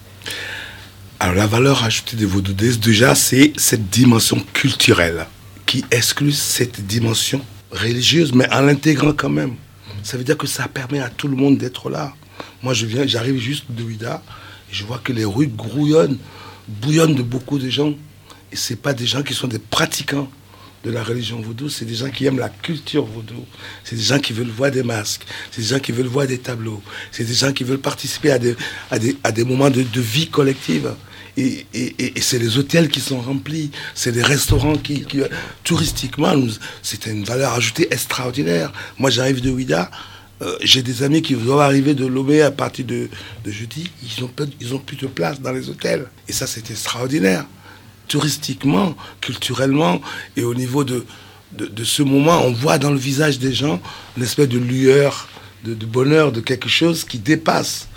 Alors, 1.20 1.34
la 1.34 1.46
valeur 1.46 1.82
ajoutée 1.84 2.16
de 2.16 2.26
vos 2.26 2.40
Days, 2.40 2.76
déjà, 2.76 3.14
c'est 3.14 3.52
cette 3.56 3.88
dimension 3.88 4.38
culturelle 4.52 5.26
qui 5.64 5.84
exclut 5.90 6.32
cette 6.32 6.86
dimension 6.86 7.40
religieuse, 7.72 8.32
mais 8.32 8.50
en 8.52 8.60
l'intégrant 8.60 9.12
quand 9.14 9.30
même. 9.30 9.54
Ça 10.08 10.16
veut 10.16 10.24
dire 10.24 10.38
que 10.38 10.46
ça 10.46 10.68
permet 10.68 11.00
à 11.00 11.10
tout 11.10 11.28
le 11.28 11.36
monde 11.36 11.58
d'être 11.58 11.90
là. 11.90 12.14
Moi, 12.62 12.72
je 12.72 12.86
viens, 12.86 13.06
j'arrive 13.06 13.38
juste 13.38 13.66
de 13.68 13.82
Ouida, 13.82 14.22
et 14.70 14.74
je 14.74 14.84
vois 14.84 14.96
que 15.04 15.12
les 15.12 15.26
rues 15.26 15.48
grouillonnent, 15.48 16.16
bouillonnent 16.66 17.14
de 17.14 17.22
beaucoup 17.22 17.58
de 17.58 17.68
gens. 17.68 17.92
Et 18.50 18.56
ce 18.56 18.72
pas 18.72 18.94
des 18.94 19.04
gens 19.04 19.22
qui 19.22 19.34
sont 19.34 19.48
des 19.48 19.58
pratiquants 19.58 20.30
de 20.82 20.90
la 20.90 21.04
religion 21.04 21.42
vaudou, 21.42 21.68
c'est 21.68 21.84
des 21.84 21.94
gens 21.94 22.08
qui 22.08 22.24
aiment 22.24 22.38
la 22.38 22.48
culture 22.48 23.04
vaudou. 23.04 23.44
C'est 23.84 23.96
des 23.96 24.02
gens 24.02 24.18
qui 24.18 24.32
veulent 24.32 24.48
voir 24.48 24.70
des 24.70 24.82
masques, 24.82 25.26
c'est 25.50 25.60
des 25.60 25.68
gens 25.68 25.78
qui 25.78 25.92
veulent 25.92 26.06
voir 26.06 26.26
des 26.26 26.38
tableaux, 26.38 26.82
c'est 27.12 27.24
des 27.24 27.34
gens 27.34 27.52
qui 27.52 27.64
veulent 27.64 27.76
participer 27.76 28.30
à 28.30 28.38
des, 28.38 28.56
à 28.90 29.30
des, 29.30 29.44
moments 29.44 29.68
de, 29.68 29.84
vie 30.00 30.28
collective. 30.28 30.94
Et, 31.40 32.20
c'est 32.20 32.38
les 32.38 32.58
hôtels 32.58 32.88
qui 32.88 33.00
sont 33.00 33.20
remplis, 33.20 33.70
c'est 33.94 34.10
les 34.10 34.22
restaurants 34.22 34.76
qui, 34.76 35.04
touristiquement, 35.62 36.34
c'est 36.82 37.06
une 37.06 37.24
valeur 37.24 37.52
ajoutée 37.52 37.86
extraordinaire. 37.92 38.72
Moi, 38.98 39.10
j'arrive 39.10 39.40
de 39.40 39.50
Ouida, 39.50 39.88
euh, 40.42 40.56
j'ai 40.62 40.82
des 40.82 41.04
amis 41.04 41.22
qui 41.22 41.34
doivent 41.34 41.60
arriver 41.60 41.94
de 41.94 42.06
Lomé 42.06 42.42
à 42.42 42.50
partir 42.50 42.86
de, 42.86 43.08
jeudi, 43.46 43.88
ils 44.02 44.22
n'ont 44.22 44.30
ils 44.60 44.74
ont 44.74 44.78
plus 44.78 44.96
de 44.96 45.06
place 45.06 45.40
dans 45.40 45.52
les 45.52 45.68
hôtels. 45.68 46.06
Et 46.26 46.32
ça, 46.32 46.46
c'est 46.48 46.70
extraordinaire 46.70 47.44
touristiquement, 48.08 48.96
culturellement, 49.20 50.00
et 50.36 50.42
au 50.42 50.54
niveau 50.54 50.82
de, 50.82 51.04
de, 51.52 51.84
ce 51.84 52.02
moment, 52.02 52.42
on 52.44 52.52
voit 52.52 52.78
dans 52.78 52.90
le 52.90 52.98
visage 52.98 53.38
des 53.38 53.52
gens 53.52 53.80
une 54.16 54.22
espèce 54.22 54.48
de 54.48 54.58
lueur, 54.58 55.28
de, 55.64 55.74
bonheur, 55.86 56.32
de 56.32 56.40
quelque 56.40 56.68
chose 56.68 57.04
qui 57.04 57.18
dépasse 57.18 57.88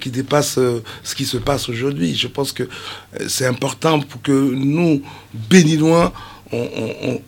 qui 0.00 0.10
dépasse 0.10 0.58
euh, 0.58 0.82
ce 1.02 1.14
qui 1.14 1.24
se 1.24 1.36
passe 1.36 1.68
aujourd'hui. 1.68 2.14
Je 2.14 2.28
pense 2.28 2.52
que 2.52 2.62
euh, 2.62 3.28
c'est 3.28 3.46
important 3.46 4.00
pour 4.00 4.22
que 4.22 4.32
nous, 4.32 5.02
Béninois, 5.32 6.12
on, 6.52 7.20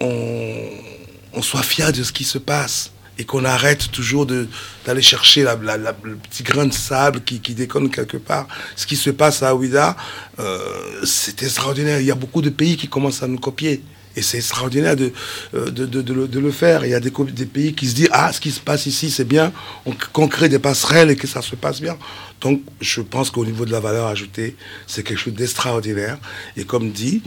soit 1.43 1.63
fiers 1.63 1.93
de 1.93 2.03
ce 2.03 2.13
qui 2.13 2.25
se 2.25 2.39
passe 2.39 2.93
et 3.19 3.25
qu'on 3.25 3.45
arrête 3.45 3.91
toujours 3.93 4.27
d'aller 4.27 5.03
chercher 5.03 5.43
le 5.43 6.17
petit 6.17 6.43
grain 6.43 6.67
de 6.67 6.73
sable 6.73 7.21
qui, 7.23 7.55
déconne 7.55 7.91
quelque 7.91 8.17
part. 8.17 8.47
Ce 8.75 8.87
qui 8.87 8.97
se 8.97 9.11
passe 9.11 9.43
à 9.43 9.55
Ouida, 9.55 9.97
euh, 10.39 10.59
c'est 11.05 11.43
extraordinaire. 11.43 12.01
Il 12.01 12.07
y 12.07 12.11
a 12.11 12.15
beaucoup 12.15 12.43
de 12.43 12.51
pays 12.51 12.77
qui 12.77 12.89
commencent 12.89 13.23
à 13.23 13.27
nous 13.27 13.39
copier. 13.39 13.83
Et 14.17 14.23
c'est 14.23 14.39
extraordinaire 14.39 14.97
de, 14.97 15.13
le 15.53 16.51
faire. 16.51 16.87
Il 16.87 16.91
y 16.91 16.95
a 16.95 17.01
des, 17.01 17.13
des, 17.33 17.47
pays 17.47 17.75
qui 17.75 17.87
se 17.87 17.95
disent 17.95 18.09
Ah, 18.13 18.33
ce 18.33 18.41
qui 18.41 18.51
se 18.51 18.61
passe 18.61 18.87
ici, 18.87 19.11
c'est 19.11 19.27
bien, 19.27 19.53
qu'on 20.13 20.27
crée 20.27 20.49
des 20.49 20.59
passerelles 20.59 21.11
et 21.11 21.17
que 21.17 21.27
ça 21.27 21.43
se 21.43 21.55
passe 21.55 21.83
bien. 21.83 21.99
Donc, 22.41 22.63
je 22.81 23.01
pense 23.01 23.31
qu'au 23.31 23.45
niveau 23.45 23.65
de 23.65 23.73
la 23.73 23.81
valeur 23.81 24.07
ajoutée, 24.07 24.57
c'est 24.87 25.03
quelque 25.03 25.19
chose 25.19 25.35
d'extraordinaire. 25.35 26.19
Et 26.57 26.65
comme 26.65 26.91
dit, 26.91 27.23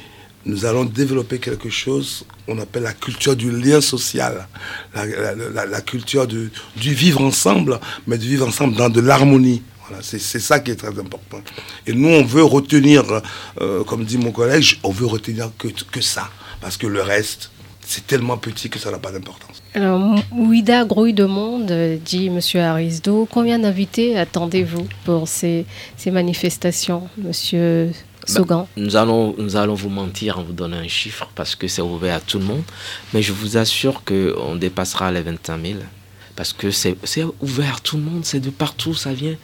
nous 0.46 0.66
allons 0.66 0.86
développer 0.86 1.40
quelque 1.40 1.70
chose 1.70 2.26
qu'on 2.46 2.60
appelle 2.60 2.84
la 2.84 2.94
culture 2.94 3.36
du 3.36 3.52
lien 3.52 3.82
social, 3.82 4.48
la, 4.96 5.82
culture 5.82 6.28
du, 6.28 6.52
vivre 6.76 7.22
ensemble, 7.22 7.80
mais 8.08 8.18
du 8.18 8.28
vivre 8.28 8.48
ensemble 8.48 8.76
dans 8.76 8.90
de 8.90 9.02
l'harmonie. 9.02 9.62
Voilà, 9.88 10.04
c'est 10.04 10.20
ça 10.20 10.60
qui 10.60 10.72
est 10.72 10.76
très 10.76 11.00
important. 11.00 11.42
Et 11.88 11.94
nous, 11.94 12.10
on 12.10 12.24
veut 12.24 12.44
retenir, 12.44 13.04
euh, 13.60 13.84
comme 13.84 14.06
dit 14.06 14.18
mon 14.18 14.32
collègue, 14.32 14.78
on 14.84 14.92
veut 14.92 15.08
retenir 15.08 15.52
que, 15.58 15.68
que 15.68 16.02
ça, 16.02 16.30
parce 16.62 16.78
que 16.78 16.86
le 16.88 17.02
reste, 17.02 17.50
c'est 17.86 18.06
tellement 18.06 18.38
petit 18.38 18.70
que 18.70 18.78
ça 18.78 18.92
n'a 18.92 19.00
pas 19.00 19.12
d'importance. 19.12 19.59
Alors, 19.76 20.16
Ouida 20.32 20.84
grouille 20.84 21.14
de 21.14 21.26
monde, 21.26 21.72
dit 22.04 22.28
M. 22.28 22.40
Arisdo. 22.62 23.28
Combien 23.32 23.60
d'invités 23.60 24.18
attendez-vous 24.18 24.88
pour 25.06 25.28
ces, 25.28 25.66
ces 25.96 26.12
manifestations, 26.12 27.08
M. 27.24 27.92
Ben, 28.28 28.68
nous, 28.78 28.96
allons, 28.96 29.34
nous 29.38 29.56
allons 29.56 29.74
vous 29.74 29.90
mentir 29.90 30.40
en 30.40 30.44
vous 30.44 30.54
donnant 30.54 30.78
un 30.78 30.88
chiffre 30.88 31.30
parce 31.36 31.56
que 31.56 31.68
c'est 31.68 31.82
ouvert 31.82 32.16
à 32.16 32.20
tout 32.20 32.38
le 32.40 32.46
monde. 32.46 32.64
Mais 33.14 33.22
je 33.22 33.32
vous 33.32 33.58
assure 33.58 34.04
qu'on 34.04 34.56
dépassera 34.56 35.12
les 35.12 35.22
25 35.22 35.62
000 35.66 35.80
parce 36.36 36.54
que 36.54 36.72
c'est 36.72 36.96
ouvert 37.42 37.76
à 37.76 37.80
tout 37.80 37.98
le 37.98 38.04
monde, 38.04 38.24
c'est 38.24 38.40
de 38.40 38.50
partout, 38.50 38.94
ça 38.94 39.12
vient. 39.12 39.36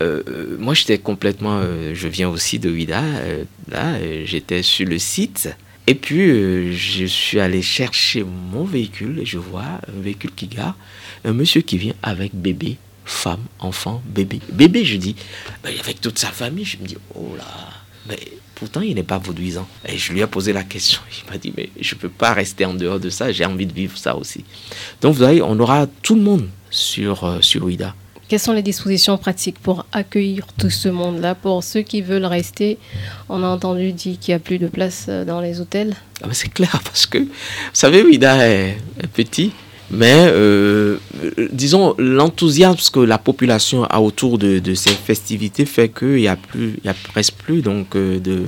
Euh, 0.00 0.22
euh, 0.26 0.56
moi, 0.58 0.72
j'étais 0.72 0.96
complètement. 0.96 1.60
Euh, 1.62 1.92
je 1.94 2.08
viens 2.08 2.30
aussi 2.30 2.58
de 2.58 2.70
Ouida. 2.70 3.02
là, 3.70 3.98
j'étais 4.24 4.62
sur 4.62 4.86
le 4.86 4.98
site. 4.98 5.50
Et 5.90 5.96
puis, 5.96 6.72
je 6.76 7.04
suis 7.04 7.40
allé 7.40 7.62
chercher 7.62 8.22
mon 8.22 8.62
véhicule 8.62 9.18
et 9.18 9.26
je 9.26 9.38
vois 9.38 9.64
un 9.64 10.00
véhicule 10.00 10.30
qui 10.36 10.46
gare, 10.46 10.76
un 11.24 11.32
monsieur 11.32 11.62
qui 11.62 11.78
vient 11.78 11.94
avec 12.00 12.32
bébé, 12.32 12.76
femme, 13.04 13.40
enfant, 13.58 14.00
bébé. 14.06 14.38
Bébé, 14.52 14.84
je 14.84 14.96
dis, 14.96 15.16
avec 15.64 16.00
toute 16.00 16.16
sa 16.16 16.28
famille, 16.28 16.64
je 16.64 16.76
me 16.76 16.86
dis, 16.86 16.96
oh 17.16 17.34
là, 17.36 17.44
mais 18.08 18.20
pourtant, 18.54 18.82
il 18.82 18.94
n'est 18.94 19.02
pas 19.02 19.18
vaudouisant. 19.18 19.66
Et 19.84 19.98
je 19.98 20.12
lui 20.12 20.20
ai 20.20 20.28
posé 20.28 20.52
la 20.52 20.62
question. 20.62 21.00
Il 21.10 21.28
m'a 21.28 21.38
dit, 21.38 21.52
mais 21.56 21.70
je 21.80 21.96
ne 21.96 22.00
peux 22.00 22.08
pas 22.08 22.34
rester 22.34 22.64
en 22.64 22.74
dehors 22.74 23.00
de 23.00 23.10
ça. 23.10 23.32
J'ai 23.32 23.44
envie 23.44 23.66
de 23.66 23.74
vivre 23.74 23.98
ça 23.98 24.14
aussi. 24.14 24.44
Donc, 25.00 25.14
vous 25.14 25.24
voyez, 25.24 25.42
on 25.42 25.58
aura 25.58 25.88
tout 25.88 26.14
le 26.14 26.22
monde 26.22 26.48
sur, 26.70 27.24
euh, 27.24 27.40
sur 27.40 27.64
OIDA. 27.64 27.96
Quelles 28.30 28.38
sont 28.38 28.52
les 28.52 28.62
dispositions 28.62 29.18
pratiques 29.18 29.58
pour 29.58 29.86
accueillir 29.90 30.46
tout 30.56 30.70
ce 30.70 30.88
monde-là 30.88 31.34
Pour 31.34 31.64
ceux 31.64 31.80
qui 31.80 32.00
veulent 32.00 32.24
rester, 32.24 32.78
on 33.28 33.42
a 33.42 33.48
entendu 33.48 33.90
dire 33.90 34.16
qu'il 34.20 34.30
n'y 34.30 34.36
a 34.36 34.38
plus 34.38 34.58
de 34.58 34.68
place 34.68 35.06
euh, 35.08 35.24
dans 35.24 35.40
les 35.40 35.60
hôtels. 35.60 35.96
Ah 36.22 36.28
c'est 36.30 36.54
clair, 36.54 36.80
parce 36.84 37.06
que, 37.06 37.18
vous 37.18 37.28
savez, 37.72 38.04
OIDA 38.04 38.46
est 38.46 38.76
petit. 39.12 39.50
Mais 39.90 40.14
euh, 40.28 40.98
disons, 41.50 41.96
l'enthousiasme 41.98 42.92
que 42.92 43.00
la 43.00 43.18
population 43.18 43.82
a 43.86 43.98
autour 43.98 44.38
de, 44.38 44.74
ces 44.74 44.90
festivités 44.90 45.64
fait 45.64 45.88
qu'il 45.88 46.14
n'y 46.14 46.28
a, 46.28 46.36
plus, 46.36 46.78
a 46.86 46.94
presque 46.94 47.34
plus 47.34 47.62
donc, 47.62 47.96
euh, 47.96 48.20
de, 48.20 48.44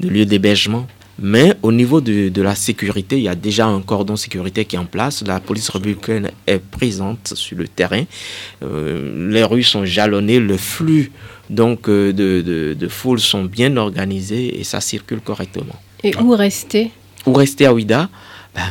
de 0.00 0.08
lieux 0.10 0.26
d'hébergement. 0.26 0.86
Mais 1.18 1.54
au 1.62 1.72
niveau 1.72 2.00
de, 2.00 2.28
de, 2.28 2.42
la 2.42 2.54
sécurité, 2.54 3.16
il 3.16 3.22
y 3.22 3.28
a 3.28 3.34
déjà 3.34 3.66
un 3.66 3.80
cordon 3.80 4.16
sécurité 4.16 4.64
qui 4.66 4.76
est 4.76 4.78
en 4.78 4.84
place. 4.84 5.24
La 5.26 5.40
police 5.40 5.70
républicaine 5.70 6.30
est 6.46 6.58
présente 6.58 7.32
sur 7.34 7.56
le 7.56 7.66
terrain. 7.68 8.04
Euh, 8.62 9.30
les 9.30 9.42
rues 9.42 9.62
sont 9.62 9.84
jalonnées, 9.86 10.40
le 10.40 10.56
flux 10.56 11.10
donc, 11.48 11.88
de, 11.88 12.12
de, 12.12 12.76
de 12.78 12.88
foule 12.88 13.20
sont 13.20 13.44
bien 13.44 13.76
organisés 13.76 14.60
et 14.60 14.64
ça 14.64 14.80
circule 14.80 15.20
correctement. 15.20 15.76
Et 16.02 16.14
où 16.16 16.30
rester? 16.32 16.90
Où 17.24 17.32
rester 17.32 17.66
à 17.66 17.72
Ouida 17.72 18.08
ben, 18.54 18.62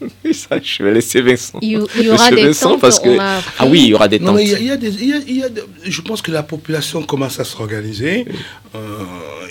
ça, 0.32 0.60
je 0.62 0.82
vais 0.82 0.92
laisser 0.92 1.20
Vincent. 1.22 1.58
Il, 1.62 1.70
y 1.70 2.08
aura 2.08 2.30
des 2.30 2.44
Vincent 2.44 2.78
parce 2.78 3.00
que 3.00 3.16
ah 3.18 3.66
oui, 3.66 3.84
il 3.84 3.88
y 3.88 3.94
aura 3.94 4.08
des 4.08 4.18
tentes. 4.18 4.38
il 4.40 4.64
y 4.64 4.70
a, 4.70 4.76
des, 4.76 5.02
il 5.02 5.38
y 5.38 5.42
a, 5.42 5.48
je 5.84 6.00
pense 6.02 6.22
que 6.22 6.30
la 6.30 6.42
population 6.42 7.02
commence 7.02 7.40
à 7.40 7.44
se 7.44 7.56
organiser. 7.56 8.26
Euh, 8.74 8.78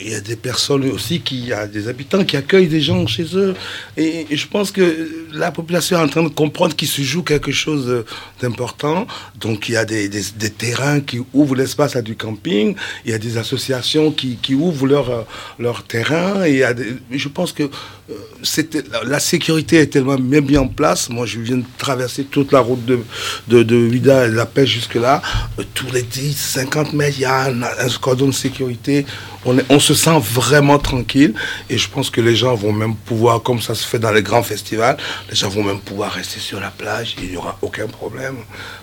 il 0.02 0.12
y 0.12 0.16
a 0.16 0.22
des 0.22 0.36
personnes 0.36 0.90
aussi 0.92 1.22
qui, 1.22 1.40
il 1.40 1.48
y 1.48 1.54
a 1.54 1.68
des 1.68 1.88
habitants 1.88 2.24
qui 2.24 2.38
accueillent 2.38 2.68
des 2.68 2.82
gens 2.82 3.08
chez 3.08 3.26
eux. 3.36 3.56
Et, 3.98 4.28
je 4.30 4.48
pense 4.48 4.72
que 4.72 5.28
la 5.34 5.52
population 5.52 5.98
est 5.98 6.02
en 6.02 6.08
train 6.08 6.24
de 6.24 6.30
comprendre 6.30 6.76
qu'il 6.76 6.88
se 6.88 7.02
joue 7.02 7.24
quelque 7.24 7.52
chose 7.52 8.06
d'important. 8.42 9.08
Donc 9.40 9.70
il 9.70 9.74
y 9.74 9.78
a 9.78 9.86
des, 9.86 10.10
des, 10.10 10.50
terrains 10.50 11.00
qui 11.00 11.20
ouvrent 11.34 11.56
l'espace 11.56 11.96
à 11.96 12.02
du 12.02 12.16
camping. 12.16 12.76
Il 13.06 13.12
y 13.12 13.14
a 13.14 13.18
des 13.18 13.38
associations 13.38 14.12
qui, 14.12 14.38
qui 14.42 14.54
ouvrent 14.54 14.88
leur, 14.88 15.26
leur 15.58 15.84
terrain. 15.84 16.46
Et 16.46 16.52
il 16.52 16.58
y 16.58 16.64
a 16.64 16.76
je 17.12 17.28
pense 17.30 17.52
que 17.52 17.70
euh, 18.12 18.82
la 19.06 19.20
sécurité 19.20 19.78
est 19.78 19.88
tellement 19.88 20.18
bien 20.18 20.62
en 20.62 20.68
place. 20.68 21.10
Moi, 21.10 21.26
je 21.26 21.40
viens 21.40 21.58
de 21.58 21.66
traverser 21.78 22.26
toute 22.26 22.52
la 22.52 22.60
route 22.60 22.86
de, 22.86 23.00
de, 23.48 23.76
Vida 23.76 24.28
et 24.28 24.30
de 24.30 24.36
la 24.36 24.46
pêche 24.46 24.70
jusque-là. 24.70 25.22
Euh, 25.60 25.64
tous 25.74 25.92
les 25.92 26.04
10, 26.04 26.36
50 26.36 26.94
mètres, 26.94 27.18
il 27.18 27.22
y 27.22 27.26
a 27.26 27.46
un, 27.46 27.64
un 27.64 28.16
de 28.16 28.32
sécurité. 28.32 29.06
On, 29.46 29.58
on, 29.70 29.80
se 29.80 29.94
sent 29.94 30.20
vraiment 30.20 30.78
tranquille. 30.78 31.34
Et 31.70 31.78
je 31.78 31.90
pense 31.90 32.10
que 32.12 32.22
les 32.22 32.36
gens 32.36 32.54
vont 32.54 32.74
même 32.74 32.96
pouvoir, 32.96 33.42
comme 33.42 33.60
ça 33.60 33.74
se 33.74 33.86
fait 33.86 34.00
dans 34.00 34.12
les 34.12 34.24
grands 34.24 34.44
festivals, 34.44 34.98
les 35.30 35.36
gens 35.36 35.50
vont 35.50 35.64
même 35.64 35.80
pouvoir 35.80 36.12
rester 36.12 36.40
sur 36.40 36.60
la 36.60 36.70
plage. 36.70 37.16
Il 37.22 37.32
n'y 37.32 37.38
aura 37.38 37.58
aucun 37.62 37.88
problème. 37.88 38.38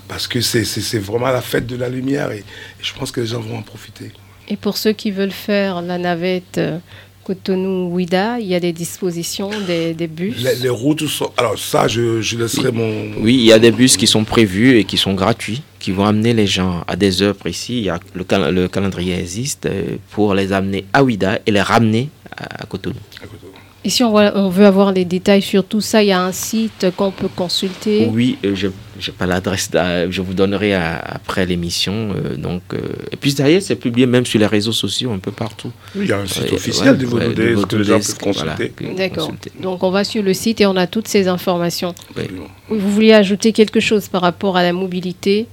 Parce 0.09 0.27
que 0.27 0.41
c'est 0.41 0.99
vraiment 0.99 1.31
la 1.31 1.43
fête 1.43 1.67
de 1.67 1.77
la 1.77 1.89
lumière. 1.89 2.33
et 2.33 2.45
je 2.81 2.93
pense 2.95 3.13
que 3.13 3.21
les 3.21 3.29
gens 3.29 3.41
vont 3.41 3.59
en 3.59 3.63
profiter. 3.63 4.11
Et 4.49 4.57
pour 4.57 4.77
ceux 4.77 4.93
qui 4.93 5.11
veulent 5.11 5.31
faire 5.31 5.81
la 5.83 5.99
navette 5.99 6.59
euh, 6.59 6.79
Cotonou-Ouida, 7.25 8.41
il 8.41 8.47
y 8.47 8.55
a 8.55 8.61
des 8.61 8.73
dispositions, 8.73 9.51
des, 9.67 9.95
bus 10.09 10.37
les, 10.61 10.69
routes 10.69 11.07
sont... 11.07 11.31
Alors 11.37 11.59
ça, 11.59 11.87
je, 11.87 12.21
je 12.21 12.37
laisserai 12.37 12.73
mon... 12.73 13.13
Oui, 13.21 13.35
il 13.35 13.45
y 13.45 13.53
a 13.53 13.59
des 13.59 13.71
bus 13.71 13.97
qui 13.97 14.07
sont 14.07 14.25
prévus 14.25 14.77
et 14.79 14.85
qui 14.85 14.97
sont 14.97 15.15
gratuits, 15.15 15.63
qui 15.79 15.93
vont 15.93 16.05
amener 16.05 16.35
les 16.35 16.47
gens 16.47 16.83
à 16.89 16.97
des 16.97 17.23
heures 17.23 17.37
précises. 17.37 17.79
Il 17.79 17.85
y 17.85 17.91
a, 17.91 18.01
le, 18.15 18.51
le 18.51 18.69
calendrier 18.69 19.19
existe 19.19 19.67
euh, 19.67 19.97
pour 20.11 20.35
les 20.35 20.53
amener 20.53 20.85
à 20.93 21.05
Ouida 21.05 21.39
et 21.47 21.53
les 21.53 21.63
ramener 21.63 22.09
à, 22.37 22.67
Cotonou. 22.67 22.97
Et 23.85 23.91
si 23.91 24.05
on, 24.05 24.15
on, 24.15 24.49
veut 24.49 24.67
avoir 24.67 24.93
les 24.93 25.05
détails 25.05 25.43
sur 25.43 25.65
tout 25.65 25.81
ça, 25.81 26.03
il 26.03 26.09
y 26.09 26.13
a 26.13 26.23
un 26.23 26.31
site 26.31 26.87
qu'on 26.97 27.11
peut 27.11 27.29
consulter 27.29 28.09
Oui, 28.13 28.39
euh, 28.45 28.55
j'ai 28.55 29.13
pas 29.13 29.27
l'adresse, 29.27 29.71
je 29.73 30.21
vous 30.21 30.35
donnerai 30.35 30.75
après 30.75 31.47
l'émission. 31.47 32.15
Euh, 32.15 32.37
donc, 32.37 32.63
euh, 32.73 32.79
et 33.11 33.17
puis 33.17 33.35
d'ailleurs, 33.35 33.63
c'est 33.63 33.75
publié 33.75 34.07
même 34.07 34.25
sur 34.25 34.39
les 34.39 34.47
réseaux 34.47 34.73
sociaux, 34.73 35.11
un 35.11 35.19
peu 35.19 35.33
partout. 35.33 35.73
Oui, 35.97 36.03
il 36.05 36.11
y 36.11 36.13
a 36.13 36.19
un 36.19 36.27
site 36.27 36.53
officiel 36.53 36.97
de 36.97 37.07
Vaudou 37.07 37.67
que 37.67 37.77
les 37.77 37.85
gens 37.85 37.99
peuvent 37.99 38.19
consulter. 38.19 38.73
D'accord. 38.97 39.33
Donc, 39.61 39.83
on 39.83 39.91
va 39.91 40.05
sur 40.05 40.23
le 40.23 40.33
site 40.33 40.61
et 40.61 40.67
on 40.67 40.77
a 40.77 40.87
toutes 40.87 41.09
ces 41.09 41.27
informations. 41.27 41.95
Vous 42.69 42.91
vouliez 42.91 43.15
ajouter 43.15 43.53
quelque 43.53 43.81
chose 43.81 44.07
par 44.07 44.21
rapport 44.21 44.57
à 44.57 44.63
la 44.63 44.73
mobilité? 44.73 45.49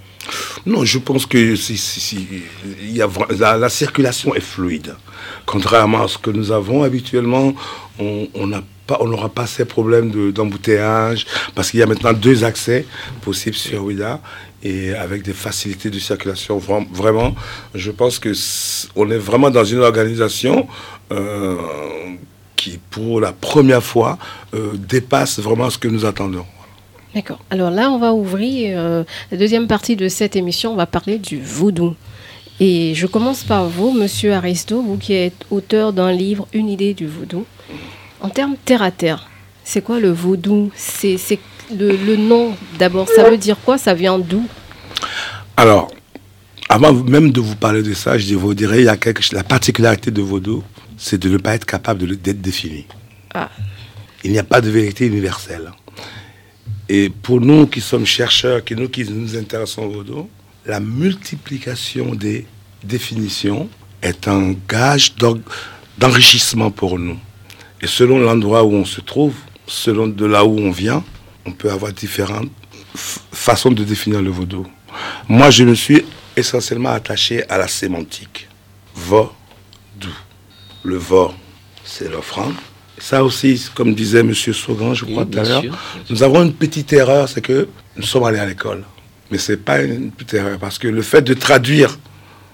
Non, 0.66 0.86
je 0.86 1.00
pense 1.00 1.26
que 1.26 1.56
si, 1.56 2.44
la, 3.40 3.70
circulation 3.70 4.36
est 4.36 4.42
fluide. 4.42 4.96
Contrairement 5.46 6.04
à 6.04 6.08
ce 6.08 6.18
que 6.18 6.30
nous 6.30 6.52
avons 6.52 6.84
habituellement, 6.84 7.54
on 8.00 8.48
n'a 8.48 8.62
on 9.00 9.08
n'aura 9.08 9.30
pas 9.30 9.46
ces 9.46 9.66
problèmes 9.66 10.32
d'embouteillage, 10.32 11.26
parce 11.56 11.72
qu'il 11.72 11.80
y 11.80 11.84
a 11.84 11.86
maintenant 11.86 12.14
deux 12.14 12.44
accès 12.44 12.86
possibles 13.22 13.56
sur 13.56 13.84
Ouida, 13.84 14.22
et 14.64 14.94
avec 14.94 15.24
des 15.24 15.34
facilités 15.34 15.90
de 15.90 16.00
circulation. 16.00 16.58
Vraiment, 16.92 17.36
je 17.76 17.92
pense 17.92 18.20
que 18.20 18.34
on 18.96 19.10
est 19.12 19.18
vraiment 19.18 19.50
dans 19.50 19.64
une 19.64 19.80
organisation 19.80 20.68
euh, 21.12 21.56
qui, 22.56 22.80
pour 22.90 23.22
la 23.22 23.32
première 23.32 23.84
fois, 23.84 24.18
euh, 24.54 24.72
dépasse 24.76 25.40
vraiment 25.40 25.70
ce 25.70 25.78
que 25.78 25.88
nous 25.88 26.06
attendons. 26.06 26.46
D'accord. 27.16 27.40
Alors 27.50 27.72
là, 27.72 27.90
on 27.92 27.98
va 27.98 28.14
ouvrir 28.14 28.78
euh, 28.78 29.04
la 29.32 29.38
deuxième 29.38 29.68
partie 29.68 29.96
de 29.96 30.08
cette 30.08 30.36
émission. 30.36 30.74
On 30.74 30.76
va 30.76 30.86
parler 30.86 31.18
du 31.18 31.42
vaudou. 31.42 31.96
Et 32.60 32.94
je 32.94 33.08
commence 33.08 33.44
par 33.44 33.66
vous, 33.68 33.92
Monsieur 33.92 34.34
Aristo, 34.34 34.82
vous 34.82 34.98
qui 34.98 35.14
êtes 35.14 35.46
auteur 35.50 35.94
d'un 35.94 36.12
livre, 36.12 36.48
Une 36.54 36.70
idée 36.70 36.94
du 36.94 37.08
vaudou. 37.08 37.46
En 38.22 38.30
termes 38.30 38.56
terre 38.66 38.82
à 38.82 38.92
terre, 38.92 39.30
c'est 39.64 39.82
quoi 39.82 40.00
le 40.00 40.12
vaudou? 40.12 40.72
C'est 40.76 41.18
le, 41.76 42.16
nom 42.16 42.54
d'abord. 42.78 43.08
Ça 43.08 43.30
veut 43.30 43.38
dire 43.38 43.58
quoi? 43.64 43.78
Ça 43.78 43.94
vient 43.94 44.20
d'où? 44.20 44.44
Alors, 45.56 45.90
avant 46.68 46.94
même 46.94 47.32
de 47.32 47.40
vous 47.40 47.56
parler 47.56 47.82
de 47.82 47.94
ça, 47.94 48.18
je 48.18 48.36
vous 48.36 48.54
dirais, 48.54 48.80
il 48.80 48.86
y 48.86 48.90
a 48.90 48.98
quelque, 48.98 49.24
la 49.34 49.44
particularité 49.44 50.12
de 50.12 50.22
vaudou, 50.22 50.64
c'est 50.98 51.18
de 51.18 51.30
ne 51.30 51.38
pas 51.38 51.56
être 51.56 51.66
capable 51.66 52.18
d'être 52.18 52.42
défini. 52.42 52.86
Ah. 53.34 53.50
Il 54.24 54.32
n'y 54.32 54.40
a 54.40 54.44
pas 54.44 54.60
de 54.60 54.70
vérité 54.70 55.08
universelle. 55.08 55.72
Et 56.92 57.10
pour 57.10 57.40
nous 57.40 57.68
qui 57.68 57.82
sommes 57.82 58.06
chercheurs, 58.08 58.64
qui 58.66 58.76
nous 58.76 58.90
qui 58.90 59.04
nous 59.04 59.38
intéressons 59.38 59.84
au 59.84 59.92
vaudou, 59.92 60.30
la 60.66 60.80
multiplication 60.80 62.16
des 62.16 62.48
définitions 62.84 63.70
est 64.02 64.28
un 64.28 64.56
gage 64.68 65.14
d'enrichissement 65.98 66.72
pour 66.72 66.98
nous. 66.98 67.20
Et 67.82 67.88
selon 67.88 68.18
l'endroit 68.18 68.64
où 68.64 68.74
on 68.74 68.86
se 68.86 69.02
trouve, 69.02 69.36
selon 69.68 70.08
de 70.08 70.26
là 70.26 70.44
où 70.44 70.58
on 70.58 70.72
vient, 70.72 71.04
on 71.46 71.52
peut 71.52 71.72
avoir 71.72 71.94
différentes 71.94 72.50
façons 72.96 73.72
de 73.72 73.84
définir 73.84 74.24
le 74.24 74.32
vaudou. 74.32 74.66
Moi, 75.28 75.52
je 75.52 75.64
me 75.64 75.76
suis 75.76 76.04
essentiellement 76.36 76.90
attaché 76.90 77.48
à 77.50 77.60
la 77.60 77.68
sémantique. 77.68 78.48
Vaudou. 78.96 79.30
Le 80.84 80.98
va, 80.98 81.32
c'est 81.84 82.10
l'offrande. 82.10 82.56
Ça 83.00 83.24
aussi, 83.24 83.70
comme 83.74 83.94
disait 83.94 84.20
M. 84.20 84.34
Saugan, 84.34 84.94
je 84.94 85.06
crois 85.06 85.26
tout 85.26 85.40
à 85.40 85.44
l'heure, 85.44 85.64
nous 86.10 86.24
avons 86.24 86.44
une 86.44 86.54
petite 86.54 86.92
erreur, 86.94 87.30
c'est 87.30 87.42
que 87.42 87.68
nous 87.96 88.04
sommes 88.04 88.24
allés 88.26 88.40
à 88.40 88.46
l'école. 88.46 88.84
Mais 89.32 89.38
ce 89.38 89.54
n'est 89.54 89.58
pas 89.58 89.82
une 89.82 90.12
petite 90.12 90.34
erreur, 90.36 90.60
parce 90.60 90.78
que 90.78 90.88
le 90.88 91.02
fait 91.02 91.22
de 91.22 91.34
traduire, 91.34 91.98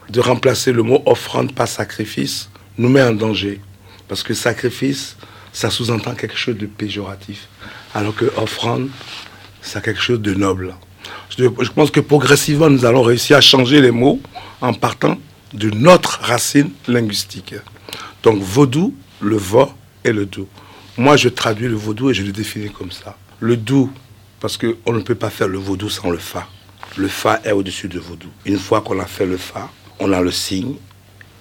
de 0.10 0.20
remplacer 0.20 0.72
le 0.72 0.84
mot 0.84 1.02
offrande 1.06 1.54
par 1.54 1.68
sacrifice, 1.68 2.50
nous 2.78 2.90
met 2.90 3.02
en 3.02 3.14
danger. 3.14 3.60
Parce 4.08 4.24
que 4.24 4.34
sacrifice, 4.34 5.16
ça 5.52 5.70
sous-entend 5.70 6.14
quelque 6.14 6.38
chose 6.38 6.58
de 6.58 6.66
péjoratif. 6.66 7.48
Alors 7.94 8.16
que 8.16 8.26
offrande, 8.38 8.90
c'est 9.62 9.82
quelque 9.84 10.02
chose 10.02 10.22
de 10.22 10.34
noble. 10.34 10.76
Je, 11.38 11.48
pense 11.48 11.92
que 11.92 12.00
progressivement, 12.00 12.70
nous 12.70 12.86
allons 12.86 13.02
réussir 13.02 13.38
à 13.38 13.42
changer 13.42 13.82
les 13.82 13.92
mots 13.92 14.20
en 14.62 14.74
partant 14.74 15.18
de 15.54 15.70
notre 15.70 16.20
racine 16.22 16.72
linguistique. 16.88 17.56
Donc, 18.24 18.42
vaudou, 18.42 18.94
le 19.22 19.38
va 19.38 19.70
et 20.06 20.14
le 20.14 20.26
dou. 20.26 20.48
Moi, 20.98 21.18
je 21.18 21.28
traduis 21.28 21.68
le 21.68 21.76
vaudou 21.76 22.10
et 22.10 22.14
je 22.14 22.24
le 22.24 22.32
définis 22.32 22.70
comme 22.72 22.92
ça. 22.92 23.18
Le 23.40 23.58
dou, 23.58 23.92
parce 24.40 24.58
qu'on 24.58 24.94
ne 24.94 25.02
peut 25.02 25.16
pas 25.16 25.30
faire 25.30 25.50
le 25.50 25.58
vaudou 25.58 25.90
sans 25.90 26.10
le 26.10 26.18
fa. 26.18 26.48
Le 26.96 27.10
fa 27.10 27.42
est 27.44 27.52
au-dessus 27.52 27.90
du 27.90 27.98
vaudou. 28.00 28.30
Une 28.46 28.58
fois 28.58 28.80
qu'on 28.82 29.00
a 29.00 29.06
fait 29.06 29.26
le 29.26 29.36
fa, 29.36 29.70
on 30.00 30.14
a 30.14 30.22
le 30.22 30.32
signe 30.32 30.76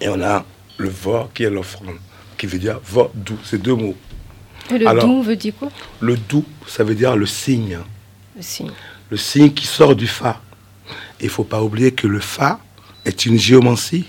et 0.01 0.09
on 0.09 0.21
a 0.21 0.45
le 0.79 0.89
va 0.89 1.29
qui 1.33 1.45
est 1.45 1.51
l'offrande 1.51 1.99
qui 2.37 2.47
veut 2.47 2.59
dire 2.59 2.81
vaudou. 2.85 3.39
C'est 3.45 3.63
deux 3.63 3.75
mots. 3.75 3.95
Et 4.71 4.79
le 4.79 5.01
dou 5.01 5.23
veut 5.23 5.37
dire 5.37 5.55
quoi? 5.57 5.71
Le 6.01 6.17
dou, 6.17 6.45
ça 6.67 6.83
veut 6.83 6.95
dire 6.95 7.15
le 7.15 7.27
signe. 7.27 7.79
Le 8.35 8.43
signe. 8.43 8.73
Le 9.11 9.17
signe 9.17 9.53
qui 9.53 9.67
sort 9.67 9.95
du 9.95 10.07
fa. 10.09 10.41
Il 11.21 11.27
ne 11.27 11.31
faut 11.31 11.45
pas 11.45 11.63
oublier 11.63 11.93
que 11.93 12.09
le 12.09 12.19
fa 12.19 12.59
est 13.05 13.27
une 13.27 13.39
géomancie. 13.39 14.07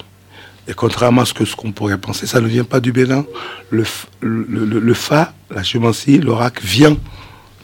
Et 0.68 0.74
contrairement 0.74 1.22
à 1.22 1.26
ce 1.26 1.34
que 1.34 1.46
ce 1.46 1.56
qu'on 1.56 1.72
pourrait 1.72 1.98
penser, 1.98 2.26
ça 2.26 2.42
ne 2.42 2.48
vient 2.48 2.64
pas 2.64 2.80
du 2.80 2.92
Bénin. 2.92 3.26
Le, 3.70 3.84
le, 4.22 4.94
fa, 4.94 5.34
la 5.52 5.62
géomancie, 5.62 6.18
l'oracle 6.18 6.66
vient 6.66 6.98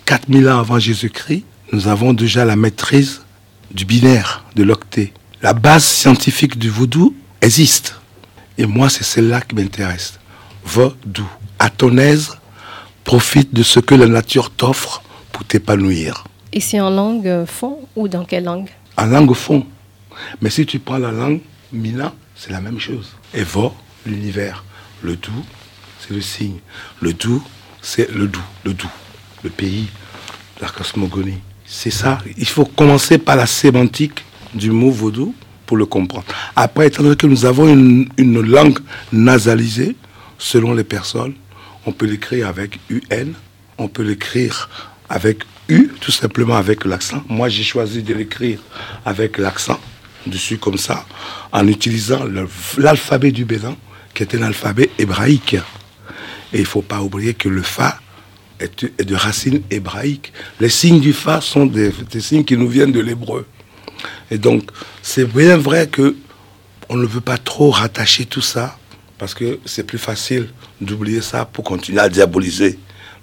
4000 0.06 0.50
ans 0.50 0.60
avant 0.60 0.78
Jésus-Christ. 0.78 1.44
Nous 1.72 1.88
avons 1.88 2.14
déjà 2.14 2.46
la 2.46 2.56
maîtrise 2.56 3.22
du 3.72 3.86
binaire, 3.86 4.44
de 4.56 4.64
l'octet. 4.64 5.14
La 5.42 5.54
base 5.54 5.84
scientifique 5.84 6.60
du 6.60 6.70
vaudou 6.70 7.16
existe. 7.42 7.96
Et 8.58 8.66
moi, 8.66 8.90
c'est 8.90 9.04
celle-là 9.04 9.42
qui 9.42 9.56
m'intéresse 9.56 10.20
va 10.64 10.94
d'où 11.06 11.28
À 11.58 11.70
ton 11.70 11.98
aise, 11.98 12.38
profite 13.04 13.54
de 13.54 13.64
ce 13.64 13.80
que 13.80 13.96
la 13.96 14.08
nature 14.08 14.52
t'offre 14.52 15.02
pour 15.32 15.44
t'épanouir. 15.46 16.26
Et 16.54 16.60
c'est 16.60 16.80
en 16.80 16.90
langue 16.90 17.46
fond 17.46 17.80
ou 17.96 18.08
dans 18.08 18.26
quelle 18.26 18.44
langue? 18.44 18.70
En 18.98 19.06
langue 19.06 19.34
fond. 19.34 19.66
Mais 20.42 20.50
si 20.50 20.66
tu 20.66 20.80
prends 20.80 20.98
la 20.98 21.12
langue 21.12 21.40
mina, 21.72 22.14
c'est 22.42 22.52
la 22.52 22.60
même 22.60 22.80
chose. 22.80 23.12
Et 23.36 23.44
l'univers. 24.08 24.64
Le 25.04 25.16
doux, 25.16 25.46
c'est 26.00 26.12
le 26.12 26.22
signe. 26.22 26.58
Le 27.00 27.14
doux, 27.14 27.44
c'est 27.84 28.10
le 28.12 28.28
doux, 28.28 28.44
le 28.66 28.74
doux, 28.74 28.90
le 29.44 29.52
pays, 29.52 29.88
la 30.60 30.68
cosmogonie. 30.68 31.38
C'est 31.66 31.92
ça. 31.92 32.18
Il 32.38 32.48
faut 32.48 32.66
commencer 32.66 33.20
par 33.20 33.36
la 33.36 33.46
sémantique 33.46 34.26
du 34.56 34.72
mot 34.72 34.90
vaudou 34.90 35.36
pour 35.68 35.78
le 35.78 35.86
comprendre. 35.86 36.26
Après, 36.56 36.88
étant 36.88 37.04
donné 37.04 37.16
que 37.16 37.28
nous 37.28 37.46
avons 37.46 37.68
une, 37.68 38.10
une 38.18 38.42
langue 38.42 38.80
nasalisée, 39.12 39.96
selon 40.40 40.74
les 40.74 40.84
personnes. 40.84 41.36
On 41.86 41.92
peut 41.92 42.08
l'écrire 42.08 42.48
avec 42.48 42.80
UN, 42.90 43.34
on 43.78 43.88
peut 43.88 44.04
l'écrire 44.04 44.68
avec 45.10 45.44
U, 45.70 45.92
tout 46.02 46.12
simplement 46.12 46.56
avec 46.56 46.86
l'accent. 46.86 47.24
Moi, 47.30 47.50
j'ai 47.50 47.64
choisi 47.64 48.02
de 48.02 48.16
l'écrire 48.16 48.60
avec 49.06 49.38
l'accent 49.38 49.80
dessus 50.28 50.58
comme 50.58 50.78
ça, 50.78 51.06
en 51.52 51.68
utilisant 51.68 52.26
l'alphabet 52.78 53.32
du 53.32 53.46
Bénin, 53.46 53.76
qui 54.14 54.24
est 54.24 54.36
un 54.36 54.44
alphabet 54.44 54.90
hébraïque. 54.98 55.56
Et 56.54 56.58
il 56.58 56.62
ne 56.62 56.66
faut 56.66 56.82
pas 56.82 57.02
oublier 57.02 57.34
que 57.34 57.50
le 57.50 57.62
Fa 57.62 58.00
est, 58.60 59.04
de 59.04 59.16
racine 59.16 59.62
hébraïque. 59.70 60.34
Les 60.60 60.70
signes 60.70 61.00
du 61.00 61.14
Fa 61.14 61.42
sont 61.42 61.66
des, 61.66 61.92
signes 62.20 62.44
qui 62.44 62.58
nous 62.58 62.68
viennent 62.68 62.92
de 62.92 63.00
l'hébreu. 63.00 63.46
Et 64.30 64.38
donc, 64.38 64.70
c'est 65.02 65.26
bien 65.26 65.58
vrai 65.58 65.88
que 65.88 66.16
on 66.90 66.98
ne 66.98 67.06
veut 67.06 67.22
pas 67.22 67.38
trop 67.38 67.72
rattacher 67.72 68.26
tout 68.26 68.42
ça 68.42 68.78
parce 69.18 69.34
que 69.34 69.60
c'est 69.66 69.86
plus 69.86 69.98
facile 69.98 70.50
d'oublier 70.82 71.22
ça 71.22 71.46
pour 71.46 71.64
continuer 71.64 72.00
à 72.00 72.10
diaboliser 72.10 72.78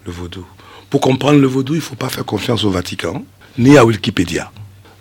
le 0.07 0.13
vaudou. 0.13 0.47
Pour 0.89 1.01
comprendre 1.03 1.39
le 1.39 1.47
vaudou, 1.47 1.75
il 1.75 1.79
ne 1.79 1.83
faut 1.83 1.97
pas 1.97 2.09
faire 2.09 2.25
confiance 2.25 2.65
au 2.65 2.71
Vatican, 2.71 3.25
ni 3.59 3.77
à 3.77 3.85
Wikipédia. 3.85 4.51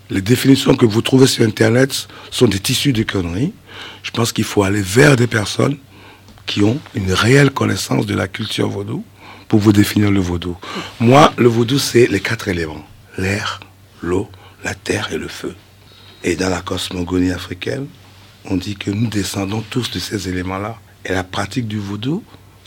Les 0.09 0.21
définitions 0.21 0.75
que 0.75 0.85
vous 0.85 1.01
trouvez 1.01 1.27
sur 1.27 1.45
Internet 1.45 2.07
sont 2.31 2.47
des 2.47 2.59
tissus 2.59 2.93
de 2.93 3.03
conneries. 3.03 3.53
Je 4.03 4.11
pense 4.11 4.31
qu'il 4.31 4.45
faut 4.45 4.63
aller 4.63 4.81
vers 4.81 5.15
des 5.15 5.27
personnes 5.27 5.77
qui 6.45 6.63
ont 6.63 6.79
une 6.95 7.11
réelle 7.11 7.51
connaissance 7.51 8.05
de 8.05 8.15
la 8.15 8.27
culture 8.27 8.69
vaudou 8.69 9.03
pour 9.49 9.59
vous 9.59 9.73
définir 9.73 10.09
le 10.09 10.21
vaudou. 10.21 10.55
Moi, 10.99 11.33
le 11.37 11.49
vaudou, 11.49 11.77
c'est 11.77 12.07
les 12.07 12.21
quatre 12.21 12.47
éléments. 12.47 12.85
L'air, 13.17 13.59
l'eau, 14.01 14.29
la 14.63 14.73
terre 14.73 15.09
et 15.11 15.17
le 15.17 15.27
feu. 15.27 15.55
Et 16.23 16.35
dans 16.35 16.49
la 16.49 16.61
cosmogonie 16.61 17.31
africaine, 17.31 17.87
on 18.45 18.55
dit 18.55 18.75
que 18.75 18.91
nous 18.91 19.07
descendons 19.07 19.61
tous 19.69 19.91
de 19.91 19.99
ces 19.99 20.29
éléments-là. 20.29 20.79
Et 21.03 21.11
la 21.11 21.23
pratique 21.23 21.67
du 21.67 21.79
vaudou, 21.79 22.23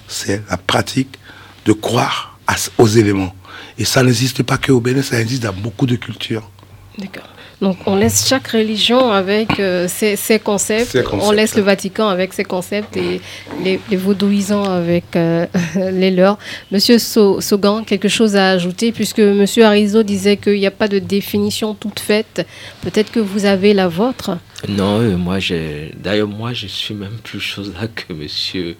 c'est 0.08 0.42
la 0.50 0.56
pratique 0.58 1.18
de 1.64 1.72
croire 1.72 2.38
aux 2.78 2.86
éléments. 2.86 3.34
Et 3.78 3.84
ça 3.84 4.02
n'existe 4.02 4.42
pas 4.42 4.58
que 4.58 4.72
au 4.72 4.80
Bénin, 4.80 5.02
ça 5.02 5.20
existe 5.20 5.42
dans 5.42 5.52
beaucoup 5.52 5.86
de 5.86 5.96
cultures. 5.96 6.50
D'accord. 6.98 7.28
Donc 7.60 7.76
on 7.86 7.94
laisse 7.94 8.26
chaque 8.26 8.48
religion 8.48 9.10
avec 9.10 9.60
euh, 9.60 9.86
ses, 9.86 10.38
concepts. 10.38 10.98
on 11.12 11.30
laisse 11.30 11.56
le 11.56 11.62
Vatican 11.62 12.08
avec 12.08 12.32
ses 12.32 12.44
concepts 12.44 12.96
et 12.96 13.20
les, 13.62 13.78
les 13.90 13.96
vaudouisants 13.96 14.64
avec 14.64 15.14
euh, 15.14 15.46
les 15.74 16.10
leurs. 16.10 16.38
Monsieur 16.72 16.98
Sogan, 16.98 17.84
quelque 17.84 18.08
chose 18.08 18.34
à 18.34 18.50
ajouter? 18.50 18.92
Puisque 18.92 19.20
Monsieur 19.20 19.64
Arizo 19.64 20.02
disait 20.02 20.38
qu'il 20.38 20.58
n'y 20.58 20.66
a 20.66 20.70
pas 20.70 20.88
de 20.88 20.98
définition 20.98 21.74
toute 21.74 22.00
faite. 22.00 22.46
Peut-être 22.82 23.12
que 23.12 23.20
vous 23.20 23.44
avez 23.44 23.74
la 23.74 23.88
vôtre? 23.88 24.38
Non, 24.68 25.00
euh, 25.00 25.16
moi, 25.16 25.38
j'ai. 25.38 25.92
D'ailleurs, 25.96 26.28
moi, 26.28 26.52
je 26.52 26.66
suis 26.66 26.94
même 26.94 27.18
plus 27.22 27.40
chose 27.40 27.72
là 27.80 27.88
que 27.88 28.12
Monsieur 28.12 28.76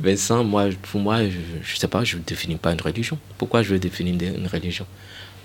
Vincent. 0.00 0.44
Moi, 0.44 0.70
pour 0.90 1.00
moi, 1.00 1.18
je, 1.24 1.28
ne 1.28 1.78
sais 1.78 1.88
pas, 1.88 2.04
je 2.04 2.16
ne 2.16 2.22
définis 2.22 2.56
pas 2.56 2.72
une 2.72 2.80
religion. 2.80 3.18
Pourquoi 3.38 3.62
je 3.62 3.70
veux 3.70 3.78
définir 3.78 4.14
une 4.14 4.46
religion? 4.46 4.86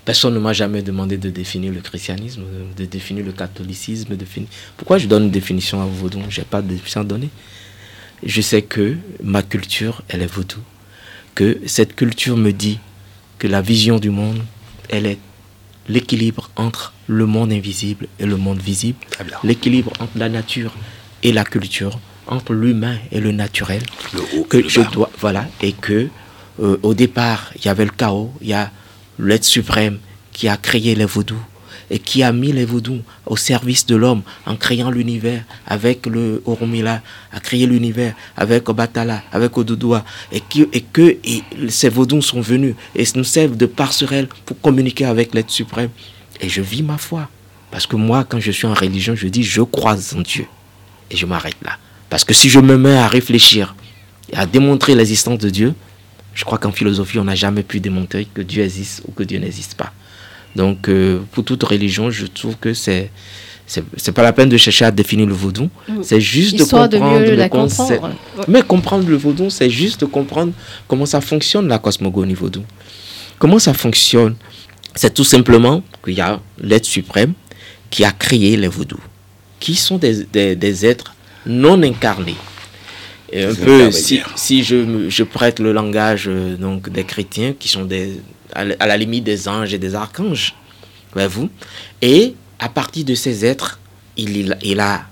Personne 0.08 0.32
ne 0.32 0.38
m'a 0.38 0.54
jamais 0.54 0.80
demandé 0.80 1.18
de 1.18 1.28
définir 1.28 1.70
le 1.70 1.82
christianisme, 1.82 2.40
de 2.74 2.86
définir 2.86 3.26
le 3.26 3.32
catholicisme. 3.32 4.08
De 4.08 4.14
définir... 4.14 4.48
Pourquoi 4.78 4.96
je 4.96 5.06
donne 5.06 5.24
une 5.24 5.30
définition 5.30 5.82
à 5.82 5.84
vaudou 5.84 6.18
Je 6.30 6.40
n'ai 6.40 6.46
pas 6.46 6.62
de 6.62 6.68
définition 6.68 7.02
à 7.02 7.04
donner. 7.04 7.28
Je 8.22 8.40
sais 8.40 8.62
que 8.62 8.96
ma 9.22 9.42
culture, 9.42 10.00
elle 10.08 10.22
est 10.22 10.32
vaudou. 10.32 10.60
Que 11.34 11.58
cette 11.66 11.94
culture 11.94 12.38
me 12.38 12.52
dit 12.54 12.78
que 13.38 13.48
la 13.48 13.60
vision 13.60 13.98
du 13.98 14.08
monde, 14.08 14.38
elle 14.88 15.04
est 15.04 15.18
l'équilibre 15.90 16.48
entre 16.56 16.94
le 17.06 17.26
monde 17.26 17.52
invisible 17.52 18.08
et 18.18 18.24
le 18.24 18.38
monde 18.38 18.60
visible, 18.60 19.00
l'équilibre 19.44 19.92
entre 20.00 20.16
la 20.16 20.30
nature 20.30 20.74
et 21.22 21.32
la 21.32 21.44
culture, 21.44 22.00
entre 22.26 22.54
l'humain 22.54 22.96
et 23.12 23.20
le 23.20 23.32
naturel, 23.32 23.82
que 24.48 24.66
je 24.66 24.80
dois, 24.90 25.10
voilà, 25.18 25.46
et 25.60 25.72
que 25.74 26.08
euh, 26.62 26.78
au 26.82 26.94
départ 26.94 27.52
il 27.56 27.66
y 27.66 27.68
avait 27.68 27.84
le 27.84 27.90
chaos, 27.90 28.32
il 28.40 28.48
y 28.48 28.54
a 28.54 28.72
l'être 29.18 29.44
suprême 29.44 29.98
qui 30.32 30.48
a 30.48 30.56
créé 30.56 30.94
les 30.94 31.04
vaudous 31.04 31.40
et 31.90 31.98
qui 31.98 32.22
a 32.22 32.32
mis 32.32 32.52
les 32.52 32.64
vaudous 32.64 33.00
au 33.26 33.36
service 33.36 33.86
de 33.86 33.96
l'homme 33.96 34.22
en 34.46 34.56
créant 34.56 34.90
l'univers 34.90 35.42
avec 35.66 36.06
le 36.06 36.42
Oromila, 36.44 37.02
a 37.32 37.40
créé 37.40 37.66
l'univers 37.66 38.14
avec 38.36 38.68
Obatala, 38.68 39.22
avec 39.32 39.56
Odudoua, 39.56 40.04
et, 40.32 40.42
et 40.72 40.80
que 40.82 41.16
ces 41.68 41.88
vaudous 41.88 42.22
sont 42.22 42.40
venus 42.40 42.74
et 42.94 43.04
nous 43.14 43.24
servent 43.24 43.56
de 43.56 43.66
passerelle 43.66 44.28
pour 44.44 44.60
communiquer 44.60 45.06
avec 45.06 45.34
l'être 45.34 45.50
suprême. 45.50 45.90
Et 46.40 46.48
je 46.48 46.60
vis 46.60 46.82
ma 46.82 46.98
foi. 46.98 47.28
Parce 47.70 47.86
que 47.86 47.96
moi, 47.96 48.24
quand 48.24 48.40
je 48.40 48.50
suis 48.50 48.66
en 48.66 48.74
religion, 48.74 49.14
je 49.14 49.28
dis 49.28 49.42
je 49.42 49.62
crois 49.62 49.96
en 50.14 50.20
Dieu. 50.20 50.46
Et 51.10 51.16
je 51.16 51.26
m'arrête 51.26 51.56
là. 51.62 51.76
Parce 52.10 52.24
que 52.24 52.34
si 52.34 52.48
je 52.48 52.60
me 52.60 52.76
mets 52.76 52.96
à 52.96 53.08
réfléchir 53.08 53.74
et 54.32 54.36
à 54.36 54.46
démontrer 54.46 54.94
l'existence 54.94 55.38
de 55.38 55.50
Dieu, 55.50 55.74
je 56.38 56.44
crois 56.44 56.58
qu'en 56.58 56.70
philosophie, 56.70 57.18
on 57.18 57.24
n'a 57.24 57.34
jamais 57.34 57.64
pu 57.64 57.80
démontrer 57.80 58.28
que 58.32 58.42
Dieu 58.42 58.62
existe 58.62 59.02
ou 59.08 59.10
que 59.10 59.24
Dieu 59.24 59.40
n'existe 59.40 59.74
pas. 59.74 59.92
Donc, 60.54 60.88
euh, 60.88 61.18
pour 61.32 61.42
toute 61.44 61.64
religion, 61.64 62.12
je 62.12 62.26
trouve 62.26 62.56
que 62.56 62.74
c'est 62.74 63.10
c'est 63.66 64.12
pas 64.12 64.22
la 64.22 64.32
peine 64.32 64.48
de 64.48 64.56
chercher 64.56 64.86
à 64.86 64.90
définir 64.90 65.26
le 65.26 65.34
vaudou, 65.34 65.68
mm. 65.88 66.02
c'est 66.02 66.20
juste 66.20 66.56
de 66.56 66.64
comprendre 66.64 66.96
le 66.96 67.48
concept. 67.48 68.02
Mais 68.46 68.62
comprendre 68.62 69.06
le 69.10 69.16
vaudou, 69.16 69.50
c'est 69.50 69.68
juste 69.68 70.00
de 70.00 70.06
comprendre 70.06 70.52
comment 70.86 71.04
ça 71.04 71.20
fonctionne 71.20 71.66
la 71.68 71.78
cosmogonie 71.78 72.34
vaudou. 72.34 72.62
Comment 73.38 73.58
ça 73.58 73.74
fonctionne? 73.74 74.36
C'est 74.94 75.12
tout 75.12 75.24
simplement 75.24 75.82
qu'il 76.02 76.14
y 76.14 76.20
a 76.20 76.40
l'être 76.62 76.86
suprême 76.86 77.34
qui 77.90 78.04
a 78.04 78.12
créé 78.12 78.56
les 78.56 78.68
vaudous, 78.68 79.02
qui 79.60 79.74
sont 79.74 79.98
des, 79.98 80.24
des, 80.24 80.86
êtres 80.86 81.14
non 81.44 81.82
incarnés. 81.82 82.36
Et 83.30 83.44
un 83.44 83.54
peu, 83.54 83.90
si, 83.90 84.20
si 84.36 84.64
je, 84.64 85.08
je, 85.10 85.22
prête 85.22 85.58
le 85.58 85.72
langage 85.72 86.24
euh, 86.28 86.56
donc, 86.56 86.88
des 86.88 87.04
chrétiens, 87.04 87.54
qui 87.58 87.68
sont 87.68 87.84
des, 87.84 88.20
à 88.54 88.64
la 88.64 88.96
limite 88.96 89.24
des 89.24 89.48
anges 89.48 89.74
et 89.74 89.78
des 89.78 89.94
archanges. 89.94 90.54
Voyez-vous 91.12 91.50
Et 92.00 92.34
à 92.58 92.68
partir 92.68 93.04
de 93.04 93.14
ces 93.14 93.44
êtres, 93.44 93.78
il, 94.16 94.56
il 94.62 94.80
a 94.80 95.02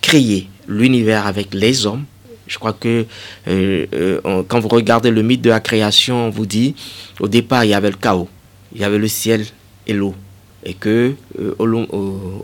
créé 0.00 0.48
l'univers 0.68 1.26
avec 1.26 1.54
les 1.54 1.86
hommes. 1.86 2.04
Je 2.46 2.58
crois 2.58 2.72
que 2.72 3.06
euh, 3.48 3.86
euh, 3.92 4.42
quand 4.46 4.60
vous 4.60 4.68
regardez 4.68 5.10
le 5.10 5.22
mythe 5.22 5.42
de 5.42 5.50
la 5.50 5.60
création, 5.60 6.26
on 6.26 6.30
vous 6.30 6.46
dit, 6.46 6.74
au 7.20 7.28
départ, 7.28 7.64
il 7.64 7.70
y 7.70 7.74
avait 7.74 7.90
le 7.90 7.96
chaos, 7.96 8.28
il 8.74 8.80
y 8.80 8.84
avait 8.84 8.98
le 8.98 9.08
ciel 9.08 9.44
et 9.86 9.92
l'eau. 9.92 10.14
Et 10.64 10.74
que 10.74 11.14
euh, 11.40 11.54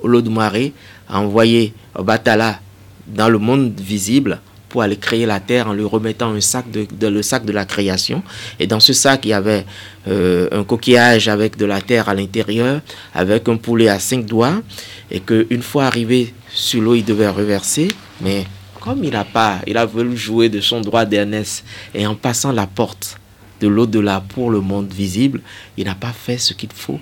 Olodumare 0.03 0.71
a 1.09 1.21
envoyé 1.21 1.73
Batala 1.99 2.61
dans 3.07 3.29
le 3.29 3.39
monde 3.39 3.79
visible 3.81 4.41
pour 4.73 4.81
aller 4.81 4.97
créer 4.97 5.27
la 5.27 5.39
terre 5.39 5.69
en 5.69 5.75
lui 5.75 5.85
remettant 5.85 6.33
un 6.33 6.41
sac 6.41 6.65
de, 6.71 7.07
le 7.07 7.23
sac 7.23 7.45
de 7.45 7.53
la 7.53 7.67
création. 7.67 8.23
Et 8.59 8.67
dans 8.67 8.81
ce 8.81 8.95
sac, 8.95 9.21
il 9.27 9.29
y 9.29 9.33
avait 9.35 9.67
euh, 10.09 10.49
un 10.51 10.65
coquillage 10.65 11.29
avec 11.29 11.59
de 11.59 11.67
la 11.67 11.83
terre 11.83 12.09
à 12.09 12.15
l'intérieur, 12.15 12.81
avec 13.15 13.51
un 13.51 13.59
poulet 13.59 13.89
à 13.89 13.99
cinq 13.99 14.25
doigts, 14.25 14.63
et 15.11 15.21
qu'une 15.21 15.63
fois 15.63 15.85
arrivé 15.85 16.33
sur 16.49 16.81
l'eau, 16.81 16.95
il 16.95 17.05
devait 17.05 17.29
reverser. 17.29 17.89
Mais 18.23 18.47
comme 18.81 19.05
il 19.05 19.11
n'a 19.11 19.25
pas, 19.27 19.61
il 19.67 19.77
a 19.77 19.85
voulu 19.85 20.17
jouer 20.17 20.49
de 20.49 20.63
son 20.63 20.81
droit 20.81 21.05
d'aînesse, 21.05 21.63
et 21.95 22.07
en 22.07 22.15
passant 22.15 22.51
la 22.51 22.67
porte 22.67 23.19
de 23.61 23.69
l'au-delà 23.69 24.25
pour 24.27 24.51
le 24.51 24.61
monde 24.61 24.91
visible, 24.91 25.43
il 25.77 25.85
n'a 25.85 25.95
pas 25.95 26.15
fait 26.15 26.39
ce 26.39 26.55
qu'il 26.55 26.73
faut 26.75 26.99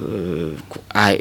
euh, 0.00 0.52
à 0.94 1.14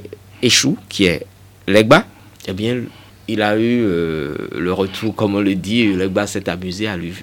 qui 0.89 1.05
est 1.05 1.25
l'Egba. 1.67 2.05
Eh 2.47 2.53
bien, 2.53 2.83
il 3.27 3.41
a 3.41 3.57
eu 3.57 3.83
euh, 3.83 4.35
le 4.57 4.71
retour, 4.71 5.15
comme 5.15 5.35
on 5.35 5.41
le 5.41 5.55
dit, 5.55 5.91
le 5.93 6.07
bas 6.07 6.27
s'est 6.27 6.49
amusé 6.49 6.87
à 6.87 6.95
lui, 6.95 7.13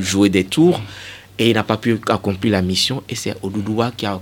jouer 0.00 0.28
des 0.28 0.44
tours 0.44 0.80
et 1.38 1.50
il 1.50 1.54
n'a 1.54 1.64
pas 1.64 1.76
pu 1.76 1.98
accomplir 2.08 2.52
la 2.52 2.62
mission 2.62 3.02
et 3.08 3.14
c'est 3.14 3.34
Odoudoua 3.42 3.92
qui 3.96 4.06
a 4.06 4.20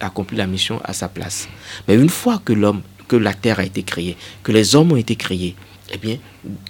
accompli 0.00 0.36
la 0.36 0.46
mission 0.46 0.80
à 0.84 0.92
sa 0.92 1.08
place. 1.08 1.48
Mais 1.86 1.94
une 1.96 2.08
fois 2.08 2.40
que 2.44 2.52
l'homme, 2.52 2.82
que 3.08 3.16
la 3.16 3.34
terre 3.34 3.58
a 3.60 3.64
été 3.64 3.82
créée, 3.82 4.16
que 4.42 4.52
les 4.52 4.74
hommes 4.74 4.92
ont 4.92 4.96
été 4.96 5.16
créés, 5.16 5.54
eh 5.92 5.98
bien, 5.98 6.16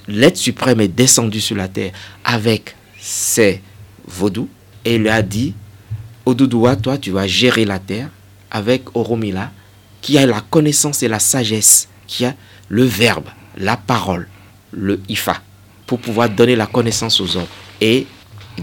l'être 0.09 0.37
suprême 0.37 0.81
est 0.81 0.89
descendu 0.89 1.41
sur 1.41 1.57
la 1.57 1.69
terre 1.69 1.93
avec 2.25 2.75
ses 2.99 3.63
vaudous 4.07 4.49
et 4.85 4.99
lui 4.99 5.09
a 5.09 5.23
dit, 5.23 5.55
Odoudoua, 6.25 6.77
toi, 6.77 6.99
tu 6.99 7.11
vas 7.13 7.27
gérer 7.27 7.65
la 7.65 7.79
terre 7.79 8.09
avec 8.51 8.97
Oromila, 8.97 9.53
qui 10.01 10.19
a 10.19 10.27
la 10.27 10.41
connaissance 10.41 11.03
et 11.03 11.09
la 11.09 11.19
sagesse, 11.19 11.89
qui 12.07 12.25
a 12.25 12.35
le 12.69 12.85
verbe 12.85 13.27
la 13.57 13.77
parole, 13.77 14.29
le 14.73 15.01
IFA, 15.09 15.41
pour 15.87 15.99
pouvoir 15.99 16.29
donner 16.29 16.57
la 16.57 16.67
connaissance 16.67 17.21
aux 17.21 17.37
hommes. 17.37 17.47
Et 17.81 18.07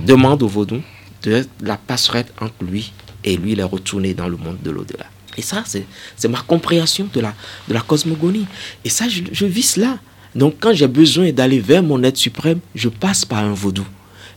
demande 0.05 0.41
au 0.43 0.47
vaudou 0.47 0.81
de 1.23 1.45
la 1.61 1.77
passerelle 1.77 2.25
entre 2.41 2.63
lui 2.63 2.91
et 3.23 3.37
lui, 3.37 3.53
il 3.53 3.59
est 3.59 3.63
retourné 3.63 4.13
dans 4.13 4.27
le 4.27 4.37
monde 4.37 4.57
de 4.63 4.71
l'au-delà. 4.71 5.05
Et 5.37 5.41
ça, 5.41 5.63
c'est 5.65 6.27
ma 6.27 6.41
compréhension 6.41 7.07
de 7.11 7.19
la, 7.19 7.33
de 7.67 7.73
la 7.73 7.81
cosmogonie. 7.81 8.45
Et 8.83 8.89
ça, 8.89 9.05
je, 9.07 9.45
vis 9.45 9.63
cela. 9.63 9.97
Donc, 10.35 10.55
quand 10.59 10.73
j'ai 10.73 10.87
besoin 10.87 11.31
d'aller 11.31 11.59
vers 11.59 11.81
mon 11.81 12.03
être 12.03 12.17
suprême, 12.17 12.59
je 12.75 12.89
passe 12.89 13.25
par 13.25 13.39
un 13.39 13.53
vaudou. 13.53 13.85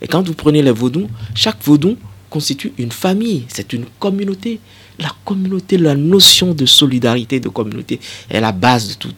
Et 0.00 0.06
quand 0.06 0.26
vous 0.26 0.34
prenez 0.34 0.62
les 0.62 0.70
vaudous, 0.70 1.08
chaque 1.34 1.62
vaudou 1.62 1.96
constitue 2.30 2.72
une 2.78 2.92
famille, 2.92 3.44
c'est 3.48 3.72
une 3.72 3.86
communauté. 3.98 4.60
La 4.98 5.12
communauté, 5.24 5.76
la 5.76 5.94
notion 5.94 6.54
de 6.54 6.64
solidarité, 6.64 7.40
de 7.40 7.48
communauté 7.48 8.00
est 8.30 8.40
la 8.40 8.52
base 8.52 8.88
de 8.88 8.94
tout, 8.94 9.12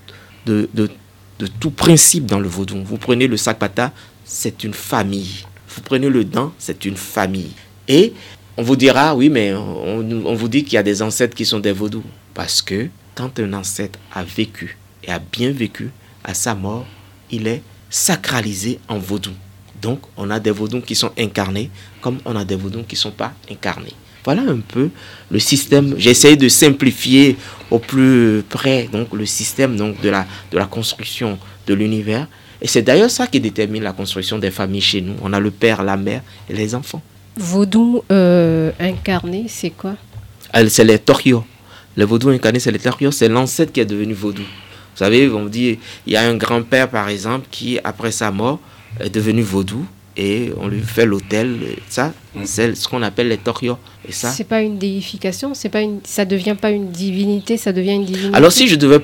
de, 0.47 0.91
de 1.39 1.47
tout 1.47 1.71
principe 1.71 2.27
dans 2.27 2.41
le 2.41 2.49
vaudou. 2.49 2.83
Vous 2.85 2.97
prenez 2.97 3.27
le 3.27 3.37
sakpata, 3.37 3.93
c'est 4.25 4.65
une 4.65 4.75
famille. 4.75 5.45
Vous 5.69 5.83
prenez 5.83 6.09
le 6.09 6.25
dent, 6.25 6.53
c'est 6.59 6.85
une 6.85 6.97
famille. 6.97 7.53
Et 7.87 8.13
on 8.57 8.63
vous 8.63 8.77
dira, 8.77 9.15
oui, 9.15 9.29
mais 9.31 9.55
on, 9.55 10.35
vous 10.35 10.49
dit 10.49 10.65
qu'il 10.65 10.75
y 10.75 10.79
a 10.79 10.83
des 10.83 11.01
ancêtres 11.03 11.37
qui 11.37 11.47
sont 11.47 11.61
des 11.61 11.73
vaudous. 11.73 12.05
Parce 12.35 12.61
que 12.61 12.89
quand 13.15 13.39
un 13.39 13.53
ancêtre 13.53 13.99
a 14.13 14.25
vécu 14.25 14.77
et 15.05 15.11
a 15.11 15.19
bien 15.19 15.53
vécu, 15.53 15.91
à 16.25 16.35
sa 16.35 16.55
mort, 16.55 16.87
il 17.31 17.47
est 17.47 17.63
sacralisé 17.89 18.81
en 18.89 18.99
vaudou. 18.99 19.31
Donc, 19.81 20.01
on 20.17 20.29
a 20.31 20.41
des 20.41 20.51
vaudous 20.51 20.81
qui 20.81 20.95
sont 20.95 21.13
incarnés, 21.17 21.71
comme 22.01 22.19
on 22.25 22.35
a 22.35 22.45
des 22.45 22.57
vaudous 22.57 22.83
qui 22.83 22.97
ne 22.97 23.01
sont 23.01 23.13
pas 23.13 23.33
incarnés. 23.51 23.95
Voilà 24.25 24.43
un 24.43 24.59
peu 24.59 24.91
le 25.31 25.39
système. 25.39 25.95
J'essaie 25.99 26.37
de 26.37 26.49
simplifier 26.49 27.37
au 27.71 27.79
plus 27.79 28.43
près 28.49 28.89
donc, 28.93 29.13
le 29.13 29.27
système 29.27 29.77
donc, 29.77 30.01
de, 30.01 30.09
la, 30.09 30.27
de 30.51 30.59
la 30.59 30.67
construction 30.67 31.39
de 31.67 31.75
l'univers. 31.75 32.27
Et 32.61 32.67
c'est 32.67 32.83
d'ailleurs 32.83 33.11
ça 33.11 33.27
qui 33.27 33.41
détermine 33.41 33.83
la 33.83 33.93
construction 33.93 34.39
des 34.39 34.51
familles 34.51 34.81
chez 34.81 35.01
nous. 35.01 35.15
On 35.23 35.33
a 35.33 35.41
le 35.41 35.51
père, 35.51 35.83
la 35.83 35.97
mère 35.97 36.23
et 36.49 36.55
les 36.55 36.75
enfants. 36.75 37.03
Vaudou 37.37 38.03
euh, 38.11 38.73
incarné, 38.81 39.47
c'est 39.49 39.71
quoi? 39.71 39.95
C'est 40.69 40.85
les 40.85 40.99
torios. 40.99 41.45
Le 41.97 42.05
vaudou 42.05 42.31
incarné, 42.31 42.59
c'est 42.59 42.73
les 42.73 42.79
torios. 42.81 43.13
C'est 43.13 43.29
l'ancêtre 43.29 43.73
qui 43.73 43.81
est 43.81 43.87
devenu 43.87 44.13
vaudou. 44.13 44.43
Vous 44.43 45.05
savez, 45.05 45.29
on 45.31 45.47
dit, 45.47 45.79
il 46.07 46.13
y 46.13 46.17
a 46.17 46.23
un 46.23 46.35
grand-père, 46.35 46.89
par 46.89 47.09
exemple, 47.09 47.47
qui, 47.51 47.79
après 47.85 48.11
sa 48.11 48.33
mort, 48.33 48.59
est 48.99 49.11
devenu 49.11 49.43
vaudou 49.43 49.87
et 50.19 50.51
on 50.61 50.69
lui 50.69 50.83
fait 50.83 51.07
l'hôtel. 51.07 51.57
Ça, 51.89 52.13
mm. 52.35 52.41
c'est 52.45 52.75
ce 52.75 52.89
qu'on 52.89 53.03
appelle 53.03 53.29
les 53.29 53.39
torios. 53.39 53.79
Et 54.07 54.13
ça. 54.13 54.31
C'est 54.31 54.45
pas 54.45 54.61
une 54.61 54.77
déification, 54.77 55.55
c'est 55.55 55.69
pas 55.69 55.81
une, 55.81 56.01
ça 56.05 56.25
devient 56.25 56.57
pas 56.61 56.71
une 56.71 56.91
divinité, 56.91 57.57
ça 57.57 57.73
devient 57.73 57.95
une 57.95 58.05
divinité. 58.05 58.37
Alors 58.37 58.53
si 58.53 58.69
je 58.69 58.77
devais 58.77 59.01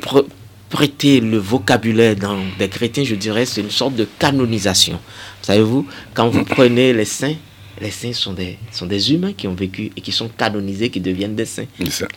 prêter 0.68 1.20
le 1.20 1.38
vocabulaire 1.38 2.16
dans 2.16 2.38
des 2.58 2.68
chrétiens, 2.68 3.04
je 3.04 3.14
dirais 3.14 3.46
c'est 3.46 3.60
une 3.60 3.70
sorte 3.70 3.94
de 3.94 4.06
canonisation. 4.18 4.98
Savez-vous, 5.40 5.86
quand 6.12 6.28
vous 6.28 6.44
prenez 6.44 6.92
les 6.92 7.04
saints, 7.04 7.36
les 7.80 7.90
saints 7.90 8.12
sont 8.12 8.32
des, 8.32 8.58
sont 8.72 8.86
des 8.86 9.12
humains 9.12 9.32
qui 9.32 9.46
ont 9.48 9.54
vécu 9.54 9.92
et 9.96 10.00
qui 10.00 10.12
sont 10.12 10.28
canonisés, 10.28 10.90
qui 10.90 11.00
deviennent 11.00 11.36
des 11.36 11.46
saints. 11.46 11.66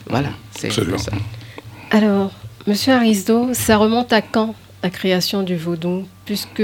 Voilà, 0.10 0.30
c'est 0.52 0.72
ça. 0.72 1.12
Alors, 1.92 2.32
Monsieur 2.68 2.92
Arisdo, 2.92 3.54
ça 3.54 3.78
remonte 3.78 4.12
à 4.12 4.22
quand 4.22 4.54
la 4.84 4.90
création 4.90 5.42
du 5.42 5.56
vaudou? 5.56 6.06
Puisque 6.26 6.62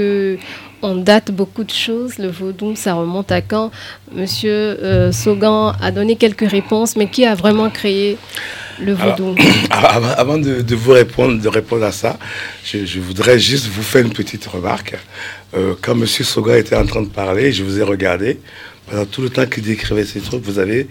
on 0.84 0.96
date 0.96 1.30
beaucoup 1.30 1.64
de 1.64 1.70
choses. 1.70 2.18
Le 2.18 2.28
vaudou, 2.28 2.76
ça 2.76 2.94
remonte 2.94 3.32
à 3.32 3.40
quand 3.40 3.70
Monsieur 4.12 4.52
euh, 4.52 5.12
Saugan 5.12 5.72
a 5.80 5.90
donné 5.90 6.16
quelques 6.16 6.48
réponses, 6.48 6.94
mais 6.96 7.08
qui 7.08 7.24
a 7.24 7.34
vraiment 7.34 7.70
créé 7.70 8.18
le 8.80 8.92
vaudou 8.92 9.34
Avant 9.70 10.36
de, 10.36 10.74
vous 10.74 10.92
répondre, 10.92 11.40
de 11.40 11.48
répondre 11.48 11.84
à 11.84 11.92
ça, 11.92 12.18
je, 12.64 13.00
voudrais 13.00 13.38
juste 13.38 13.66
vous 13.66 13.82
faire 13.82 14.04
une 14.04 14.12
petite 14.12 14.46
remarque. 14.46 14.96
Euh, 15.56 15.74
quand 15.80 15.92
M. 15.92 16.06
Soga 16.06 16.58
était 16.58 16.76
en 16.76 16.84
train 16.86 17.02
de 17.02 17.08
parler, 17.08 17.50
je 17.52 17.64
vous 17.64 17.78
ai 17.80 17.82
regardé. 17.82 18.38
Pendant 18.88 19.06
tout 19.06 19.22
le 19.22 19.30
temps 19.30 19.46
qu'il 19.46 19.62
décrivait 19.62 20.04
ces 20.04 20.20
trucs, 20.20 20.44
vous, 20.44 20.58
avez, 20.58 20.88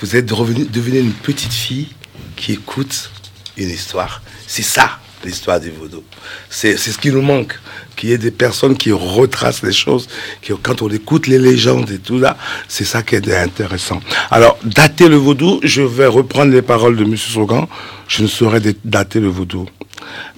vous 0.00 0.16
êtes 0.16 0.30
revenu, 0.32 0.64
devenu 0.64 0.98
une 0.98 1.12
petite 1.12 1.52
fille 1.52 1.88
qui 2.34 2.52
écoute 2.54 3.10
une 3.56 3.70
histoire. 3.70 4.22
C'est 4.46 4.62
ça, 4.62 4.98
l'histoire 5.24 5.60
du 5.60 5.70
vaudou. 5.70 6.02
C'est 6.50 6.76
ce 6.76 6.98
qui 6.98 7.10
nous 7.10 7.22
manque, 7.22 7.58
qu'il 7.96 8.10
y 8.10 8.12
ait 8.12 8.18
des 8.18 8.30
personnes 8.30 8.76
qui 8.76 8.92
retracent 8.92 9.62
les 9.62 9.72
choses, 9.72 10.08
qui, 10.42 10.52
quand 10.62 10.82
on 10.82 10.88
écoute 10.88 11.26
les 11.26 11.38
légendes 11.38 11.90
et 11.90 11.98
tout 11.98 12.18
là, 12.18 12.36
c'est 12.68 12.84
ça 12.84 13.02
qui 13.02 13.16
est 13.16 13.36
intéressant. 13.36 14.00
Alors, 14.30 14.58
dater 14.64 15.08
le 15.08 15.16
vaudou, 15.16 15.60
je 15.62 15.82
vais 15.82 16.06
reprendre 16.06 16.52
les 16.52 16.62
paroles 16.62 16.96
de 16.96 17.04
M. 17.04 17.16
Sogan, 17.16 17.66
je 18.06 18.22
ne 18.22 18.28
saurais 18.28 18.60
dater 18.84 19.20
le 19.20 19.28
vaudou. 19.28 19.66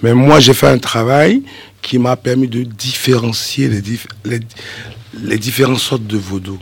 Mais 0.01 0.13
moi, 0.13 0.39
j'ai 0.39 0.53
fait 0.53 0.67
un 0.67 0.79
travail 0.79 1.43
qui 1.81 1.97
m'a 1.97 2.15
permis 2.15 2.47
de 2.47 2.63
différencier 2.63 3.67
les, 3.67 3.81
les, 4.25 4.39
les 5.21 5.37
différentes 5.37 5.79
sortes 5.79 6.05
de 6.05 6.17
vaudou. 6.17 6.59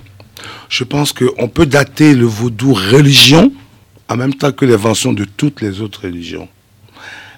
Je 0.70 0.84
pense 0.84 1.14
qu'on 1.14 1.48
peut 1.48 1.66
dater 1.66 2.14
le 2.14 2.26
vaudou 2.26 2.74
religion 2.74 3.52
en 4.08 4.18
même 4.18 4.34
temps 4.34 4.52
que 4.52 4.66
l'invention 4.66 5.14
de 5.14 5.26
toutes 5.26 5.62
les 5.62 5.82
autres 5.82 6.04
religions. 6.04 6.48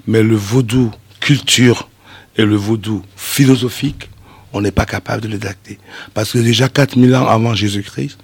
Mais 0.08 0.24
le 0.24 0.36
vaudou 0.36 0.92
culture 1.20 1.90
et 2.38 2.46
le 2.46 2.56
vaudou 2.56 3.04
philosophique, 3.16 4.10
on 4.54 4.62
n'est 4.62 4.72
pas 4.72 4.86
capable 4.86 5.22
de 5.22 5.28
le 5.28 5.38
dater. 5.38 5.78
Parce 6.14 6.32
que 6.32 6.40
déjà 6.40 6.68
4000 6.68 7.16
ans 7.16 7.28
avant 7.28 7.54
Jésus-Christ, 7.54 8.18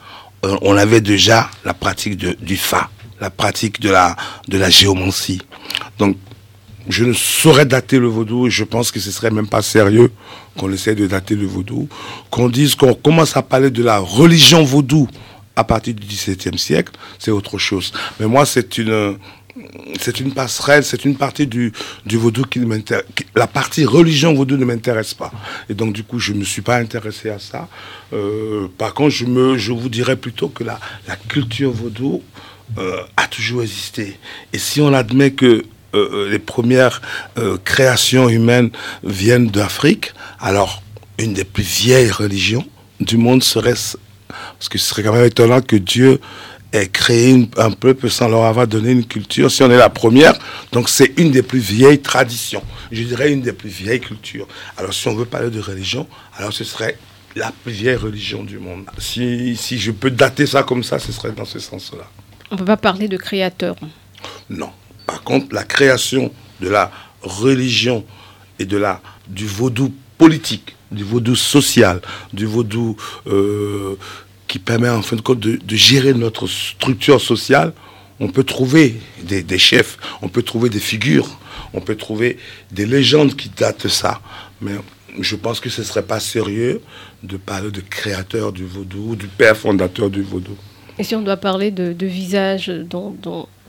euh, 0.46 0.58
on 0.62 0.76
avait 0.76 1.02
déjà 1.02 1.50
la 1.66 1.74
pratique 1.74 2.18
du 2.18 2.58
fa, 2.58 2.90
la 3.20 3.30
pratique 3.30 3.80
de 3.80 3.90
la, 3.90 4.16
de 4.48 4.58
la 4.58 4.70
géomancie. 4.70 5.42
Donc, 5.98 6.18
je 6.90 7.04
ne 7.04 7.14
saurais 7.14 7.66
dater 7.66 8.00
le 8.00 8.08
vaudou 8.08 8.48
et 8.48 8.50
je 8.50 8.64
pense 8.64 8.92
que 8.92 9.00
ce 9.00 9.12
serait 9.12 9.32
même 9.32 9.48
pas 9.48 9.62
sérieux 9.62 10.12
qu'on 10.58 10.72
essaie 10.72 10.96
de 10.96 11.06
dater 11.06 11.36
le 11.36 11.46
vaudou. 11.46 11.90
Qu'on 12.30 12.50
dise 12.50 12.76
qu'on 12.76 12.94
commence 12.94 13.36
à 13.36 13.42
parler 13.42 13.70
de 13.70 13.84
la 13.84 14.00
religion 14.00 14.64
vaudou 14.64 15.08
à 15.56 15.64
partir 15.64 15.96
du 15.96 16.06
XVIIe 16.06 16.58
siècle, 16.58 16.94
c'est 17.18 17.32
autre 17.32 17.58
chose. 17.58 17.92
Mais 18.20 18.28
moi, 18.28 18.46
c'est 18.46 18.78
une, 18.78 19.18
c'est 20.00 20.20
une 20.20 20.34
passerelle, 20.34 20.84
c'est 20.84 21.06
une 21.06 21.16
partie 21.16 21.48
du, 21.48 21.74
vaudou 22.06 22.44
qui 22.44 22.60
m'intéresse. 22.60 23.06
La 23.36 23.48
partie 23.48 23.86
religion 23.86 24.34
vaudou 24.34 24.58
ne 24.58 24.66
m'intéresse 24.66 25.14
pas. 25.14 25.32
Et 25.70 25.74
donc, 25.74 25.94
du 25.94 26.04
coup, 26.04 26.20
je 26.20 26.34
ne 26.34 26.40
me 26.40 26.44
suis 26.44 26.62
pas 26.62 26.78
intéressé 26.78 27.30
à 27.30 27.40
ça. 27.40 27.68
Euh, 28.14 28.68
par 28.78 28.94
contre, 28.94 29.12
je, 29.12 29.26
me, 29.26 29.58
je 29.58 29.72
vous 29.72 29.90
dirais 29.90 30.16
plutôt 30.16 30.50
que 30.50 30.64
la, 30.64 30.80
la 31.08 31.16
culture 31.16 31.72
vaudou 31.72 32.22
euh, 32.78 33.02
a 33.16 33.28
toujours 33.28 33.62
existé. 33.62 34.18
Et 34.54 34.58
si 34.58 34.82
on 34.82 34.94
admet 34.94 35.32
que 35.32 35.64
euh, 35.96 36.30
les 36.30 36.40
premières 36.40 37.02
créations 37.64 38.30
humaines 38.30 38.70
viennent 39.04 39.48
d'Afrique, 39.48 40.14
alors 40.40 40.84
une 41.18 41.34
des 41.34 41.46
plus 41.46 41.64
vieilles 41.64 42.12
religions 42.12 42.66
du 43.00 43.18
monde 43.18 43.44
serait... 43.44 43.76
Parce 44.60 44.70
que 44.70 44.78
ce 44.78 44.90
serait 44.90 45.04
quand 45.04 45.14
même 45.14 45.26
étonnant 45.26 45.62
que 45.62 45.76
Dieu 45.76 46.20
créer 46.72 47.50
un 47.58 47.72
peuple 47.72 48.10
sans 48.10 48.28
leur 48.28 48.46
avoir 48.46 48.68
donné 48.68 48.92
une 48.92 49.06
culture. 49.06 49.50
Si 49.50 49.64
on 49.64 49.72
est 49.72 49.78
la 49.78 49.90
première, 49.90 50.38
donc 50.72 50.90
c'est 50.90 51.14
une 51.18 51.32
des 51.32 51.42
plus 51.42 51.60
vieilles 51.60 52.02
traditions. 52.02 52.64
Je 52.92 53.04
dirais 53.04 53.32
une 53.32 53.42
des 53.42 53.54
plus 53.54 53.70
vieilles 53.70 54.00
cultures. 54.00 54.48
Alors 54.78 54.94
si 54.94 55.08
on 55.08 55.16
veut 55.16 55.26
parler 55.26 55.50
de 55.50 55.60
religion, 55.60 56.08
alors 56.38 56.54
ce 56.54 56.64
serait 56.64 56.98
la 57.36 57.52
plus 57.64 57.72
vieille 57.72 57.96
religion 57.96 58.44
du 58.44 58.60
monde. 58.60 58.86
Si, 58.98 59.56
si 59.56 59.78
je 59.78 59.92
peux 59.92 60.12
dater 60.12 60.46
ça 60.46 60.64
comme 60.64 60.84
ça, 60.84 61.00
ce 61.00 61.12
serait 61.12 61.32
dans 61.32 61.46
ce 61.46 61.60
sens-là. 61.60 62.06
On 62.52 62.56
ne 62.56 62.60
peut 62.60 62.66
pas 62.66 62.78
parler 62.78 63.08
de 63.08 63.18
créateur. 63.18 63.76
Non. 64.50 64.70
Par 65.06 65.24
contre, 65.24 65.54
la 65.54 65.64
création 65.64 66.32
de 66.60 66.70
la 66.70 66.92
religion 67.22 68.06
et 68.60 68.66
de 68.66 68.78
la, 68.78 69.02
du 69.28 69.46
vaudou 69.46 69.94
politique, 70.18 70.76
du 70.92 71.04
vaudou 71.04 71.36
social, 71.36 72.02
du 72.34 72.46
vaudou 72.46 72.96
euh, 73.28 73.96
qui 74.48 74.60
permet 74.60 74.90
en 74.90 75.02
fin 75.02 75.16
de 75.16 75.22
compte 75.22 75.40
de, 75.40 75.60
gérer 75.76 76.14
notre 76.14 76.48
structure 76.48 77.22
sociale, 77.22 77.74
on 78.20 78.30
peut 78.30 78.44
trouver 78.44 79.00
des, 79.22 79.58
chefs, 79.58 79.98
on 80.22 80.30
peut 80.30 80.42
trouver 80.42 80.70
des 80.70 80.80
figures, 80.80 81.38
on 81.74 81.82
peut 81.82 81.96
trouver 81.96 82.38
des 82.72 82.86
légendes 82.86 83.36
qui 83.36 83.50
datent 83.50 83.88
ça. 83.88 84.22
Mais 84.62 84.74
je 85.20 85.36
pense 85.36 85.60
que 85.60 85.70
ce 85.70 85.82
ne 85.82 85.86
serait 85.86 86.04
pas 86.04 86.20
sérieux 86.20 86.82
de 87.24 87.38
parler 87.38 87.72
de 87.72 87.82
créateur 87.82 88.52
du 88.52 88.66
vaudou, 88.66 89.16
du 89.16 89.28
père 89.28 89.56
fondateur 89.56 90.10
du 90.10 90.24
vaudou. 90.24 90.56
Et 90.98 91.04
si 91.04 91.16
on 91.16 91.22
doit 91.22 91.38
parler 91.38 91.70
de, 91.70 92.06
visage 92.06 92.70
dont, 92.70 93.16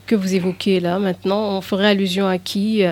que 0.07 0.15
vous 0.15 0.35
évoquez 0.35 0.81
là 0.81 0.99
maintenant, 0.99 1.59
on 1.59 1.61
ferait 1.61 1.89
allusion 1.89 2.27
à 2.27 2.39
qui 2.39 2.85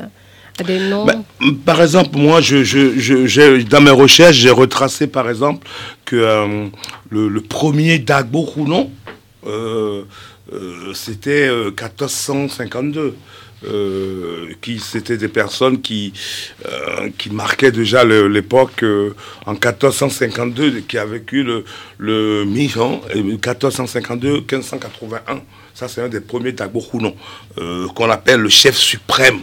ben, 0.65 1.25
par 1.65 1.83
exemple, 1.83 2.17
moi, 2.17 2.41
je, 2.41 3.63
dans 3.65 3.81
mes 3.81 3.91
recherches, 3.91 4.37
j'ai 4.37 4.51
retracé, 4.51 5.07
par 5.07 5.29
exemple, 5.29 5.67
que 6.05 6.17
euh, 6.17 6.67
le, 7.11 7.41
premier 7.43 7.99
Dagbo 7.99 8.41
Rounon, 8.41 8.91
euh, 9.47 10.05
euh, 10.53 10.95
c'était 10.95 11.51
1452. 11.51 13.17
qui 14.61 14.79
c'était 14.79 15.17
des 15.17 15.29
personnes 15.29 15.81
qui 15.81 16.13
qui 17.19 17.31
marquaient 17.31 17.73
déjà 17.73 18.05
l'époque 18.05 18.85
en 19.47 19.53
1452 19.53 20.83
qui 20.87 20.99
a 20.99 21.07
vécu 21.07 21.43
le 21.43 21.65
le 21.99 22.45
1452 22.45 24.41
1581 24.41 25.41
ça 25.75 25.89
c'est 25.89 26.03
un 26.03 26.09
des 26.09 26.21
premiers 26.21 26.53
Dagbo 26.53 26.85
qu'on 27.95 28.11
appelle 28.11 28.41
le 28.41 28.51
chef 28.51 28.77
suprême 28.77 29.41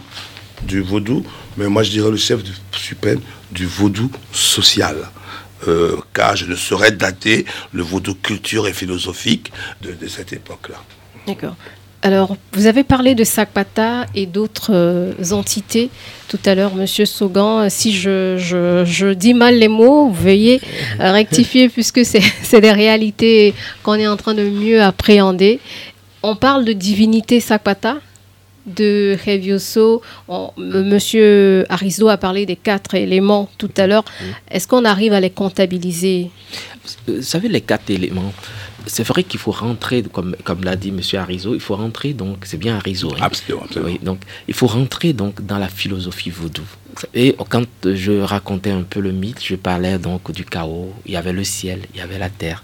du 0.64 0.80
vaudou, 0.80 1.24
mais 1.56 1.68
moi 1.68 1.82
je 1.82 1.90
dirais 1.90 2.10
le 2.10 2.16
chef 2.16 2.40
suprême 2.72 3.20
du 3.52 3.66
vaudou 3.66 4.10
social. 4.32 4.96
Euh, 5.66 5.96
car 6.12 6.36
je 6.36 6.44
ne 6.44 6.56
saurais 6.56 6.92
dater 6.92 7.46
le 7.72 7.82
vaudou 7.82 8.14
culture 8.14 8.66
et 8.66 8.72
philosophique 8.72 9.50
de, 9.80 10.06
cette 10.08 10.32
époque-là. 10.32 10.76
D'accord. 11.26 11.56
Alors, 12.02 12.36
vous 12.52 12.66
avez 12.66 12.84
parlé 12.84 13.14
de 13.14 13.24
Sakpata 13.24 14.04
et 14.14 14.26
d'autres 14.26 14.74
euh, 14.74 15.30
entités 15.30 15.88
tout 16.28 16.40
à 16.44 16.54
l'heure, 16.54 16.74
Monsieur 16.74 17.06
Sogan. 17.06 17.70
Si 17.70 17.94
je, 17.94 18.36
je, 18.36 19.14
dis 19.14 19.32
mal 19.32 19.58
les 19.58 19.68
mots, 19.68 20.10
veuillez 20.10 20.60
rectifier 20.98 21.68
puisque 21.70 22.04
c'est 22.04 22.60
des 22.60 22.72
réalités 22.72 23.54
qu'on 23.82 23.94
est 23.94 24.06
en 24.06 24.18
train 24.18 24.34
de 24.34 24.42
mieux 24.42 24.82
appréhender. 24.82 25.60
On 26.22 26.36
parle 26.36 26.66
de 26.66 26.74
divinité 26.74 27.40
Sakpata 27.40 28.00
de 28.66 29.16
Revioso. 29.24 30.02
Monsieur 30.56 31.66
Arizo 31.68 32.08
a 32.08 32.16
parlé 32.16 32.46
des 32.46 32.56
quatre 32.56 32.94
éléments 32.94 33.48
tout 33.58 33.70
à 33.76 33.86
l'heure. 33.86 34.04
Est-ce 34.50 34.66
qu'on 34.68 34.84
arrive 34.84 35.12
à 35.12 35.20
les 35.20 35.30
comptabiliser? 35.30 36.30
Vous 37.06 37.22
savez, 37.22 37.48
les 37.48 37.60
quatre 37.60 37.90
éléments, 37.90 38.32
c'est 38.86 39.04
vrai 39.04 39.24
qu'il 39.24 39.40
faut 39.40 39.50
rentrer, 39.50 40.02
comme, 40.02 40.36
comme 40.44 40.64
l'a 40.64 40.76
dit 40.76 40.92
Monsieur 40.92 41.18
Arizo, 41.18 41.54
il 41.54 41.60
faut 41.60 41.76
rentrer, 41.76 42.12
donc 42.12 42.38
c'est 42.44 42.58
bien 42.58 42.76
Arizo. 42.76 43.12
Hein. 43.14 43.18
Absolument. 43.22 43.64
donc 44.02 44.18
il 44.48 44.54
faut 44.54 44.66
rentrer 44.66 45.12
donc 45.12 45.44
dans 45.44 45.58
la 45.58 45.68
philosophie 45.68 46.30
vaudou. 46.30 46.64
Et 47.14 47.34
quand 47.48 47.66
je 47.84 48.20
racontais 48.20 48.70
un 48.70 48.82
peu 48.82 49.00
le 49.00 49.12
mythe, 49.12 49.42
je 49.42 49.56
parlais 49.56 49.98
donc 49.98 50.30
du 50.32 50.44
chaos. 50.44 50.92
Il 51.06 51.12
y 51.12 51.16
avait 51.16 51.32
le 51.32 51.44
ciel, 51.44 51.80
il 51.94 51.98
y 51.98 52.02
avait 52.02 52.18
la 52.18 52.28
terre. 52.28 52.62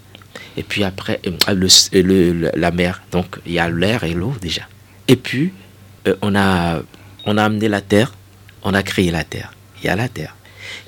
Et 0.56 0.62
puis 0.62 0.84
après, 0.84 1.20
euh, 1.26 1.54
le, 2.02 2.50
la 2.56 2.70
mer. 2.70 3.02
Donc 3.12 3.38
il 3.46 3.52
y 3.52 3.58
a 3.58 3.68
l'air 3.68 4.04
et 4.04 4.14
l'eau 4.14 4.34
déjà. 4.40 4.62
Et 5.08 5.16
puis, 5.16 5.52
euh, 6.06 6.16
on, 6.22 6.34
a, 6.34 6.80
on 7.26 7.36
a 7.36 7.44
amené 7.44 7.68
la 7.68 7.80
terre, 7.80 8.12
on 8.62 8.74
a 8.74 8.82
créé 8.82 9.10
la 9.10 9.24
terre. 9.24 9.52
Il 9.82 9.86
y 9.86 9.88
a 9.88 9.96
la 9.96 10.08
terre. 10.08 10.34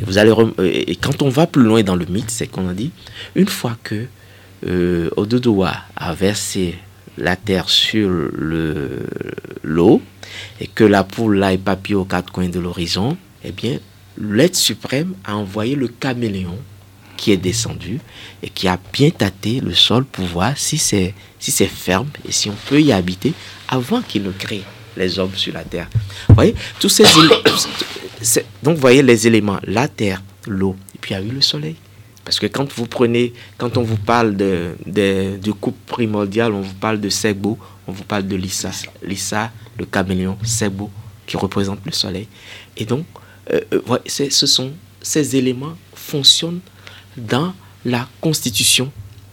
Et, 0.01 0.05
vous 0.05 0.19
allez 0.19 0.31
euh, 0.31 0.53
et 0.59 0.97
quand 0.97 1.23
on 1.23 1.29
va 1.29 1.47
plus 1.47 1.63
loin 1.63 1.83
dans 1.83 1.97
le 1.97 2.07
mythe, 2.07 2.31
c'est 2.31 2.47
qu'on 2.47 2.69
a 2.69 2.75
dit, 2.75 2.91
une 3.35 3.49
fois 3.49 3.77
que 3.83 4.07
euh, 4.67 5.11
a 5.97 6.15
versé 6.15 6.79
la 7.19 7.37
terre 7.37 7.69
sur 7.69 8.09
l'eau 9.63 10.03
et 10.61 10.67
que 10.67 10.85
la 10.85 11.05
poule 11.05 11.39
l'a 11.39 11.53
épapié 11.53 11.95
aux 11.95 12.05
quatre 12.05 12.33
coins 12.33 12.49
de 12.49 12.59
l'horizon, 12.59 13.17
eh 13.45 13.53
bien, 13.53 13.79
l'être 14.19 14.57
suprême 14.57 15.15
a 15.25 15.37
envoyé 15.37 15.75
le 15.75 15.89
caméléon 15.89 16.59
qui 17.17 17.33
est 17.33 17.37
descendu 17.37 18.01
et 18.43 18.49
qui 18.49 18.67
a 18.67 18.79
bien 18.93 19.11
tâté 19.11 19.61
le 19.61 19.75
sol 19.75 20.05
pour 20.05 20.25
voir 20.25 20.57
si 20.57 20.79
c'est 20.79 21.15
si 21.39 21.51
c'est 21.51 21.67
ferme 21.67 22.09
et 22.27 22.33
si 22.33 22.49
on 22.51 22.57
peut 22.69 22.81
y 22.81 22.93
habiter 22.93 23.33
avant 23.69 24.01
qu'il 24.01 24.23
ne 24.23 24.33
crée 24.33 24.65
les 24.97 25.18
hommes 25.18 25.34
sur 25.34 25.53
la 25.55 25.64
terre. 25.64 25.88
Vous 26.28 26.34
voyez, 26.34 26.55
tous 26.78 26.88
ces 26.88 27.05
donc 28.62 28.76
vous 28.76 28.80
voyez 28.80 29.03
les 29.03 29.26
éléments, 29.26 29.59
la 29.64 29.88
terre, 29.88 30.22
l'eau, 30.47 30.76
et 30.95 30.99
puis 30.99 31.12
il 31.12 31.18
y 31.18 31.20
a 31.20 31.22
eu 31.22 31.30
le 31.30 31.40
soleil. 31.40 31.76
Parce 32.24 32.38
que 32.38 32.47
quand 32.47 32.72
vous 32.72 32.86
prenez, 32.86 33.32
quand 33.59 33.76
on 33.76 33.82
vous 33.82 33.97
parle 33.97 34.36
de, 34.36 34.76
de, 34.86 35.36
du 35.38 35.53
couple 35.53 35.78
primordial, 35.86 36.53
on 36.53 36.61
vous 36.61 36.74
parle 36.74 37.01
de 37.01 37.09
Sebo, 37.09 37.59
on 37.88 37.93
vous 37.93 38.05
parle 38.05 38.28
de 38.28 38.36
Lissa. 38.36 38.70
Lissa, 39.03 39.51
le 39.76 39.86
caméléon, 39.86 40.38
Sebo, 40.45 40.88
qui 41.26 41.36
représente 41.36 41.80
le 41.84 41.90
soleil. 41.90 42.28
Et 42.76 42.84
donc, 42.84 43.05
euh, 43.53 43.61
euh 43.72 43.99
ce 44.07 44.47
sont 44.47 44.72
ces 45.01 45.34
éléments 45.34 45.76
fonctionnent 45.95 46.61
dans 47.16 47.55
la 47.84 48.09
constitution 48.20 48.93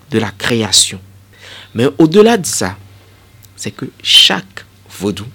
de 0.09 0.17
la 0.17 0.31
création. 0.31 0.99
Mais 1.75 1.85
au-delà 1.99 2.37
de 2.37 2.45
ça, 2.47 2.75
c'est 3.55 3.71
que 3.71 3.85
chaque 4.01 4.65
vaudou 4.99 5.25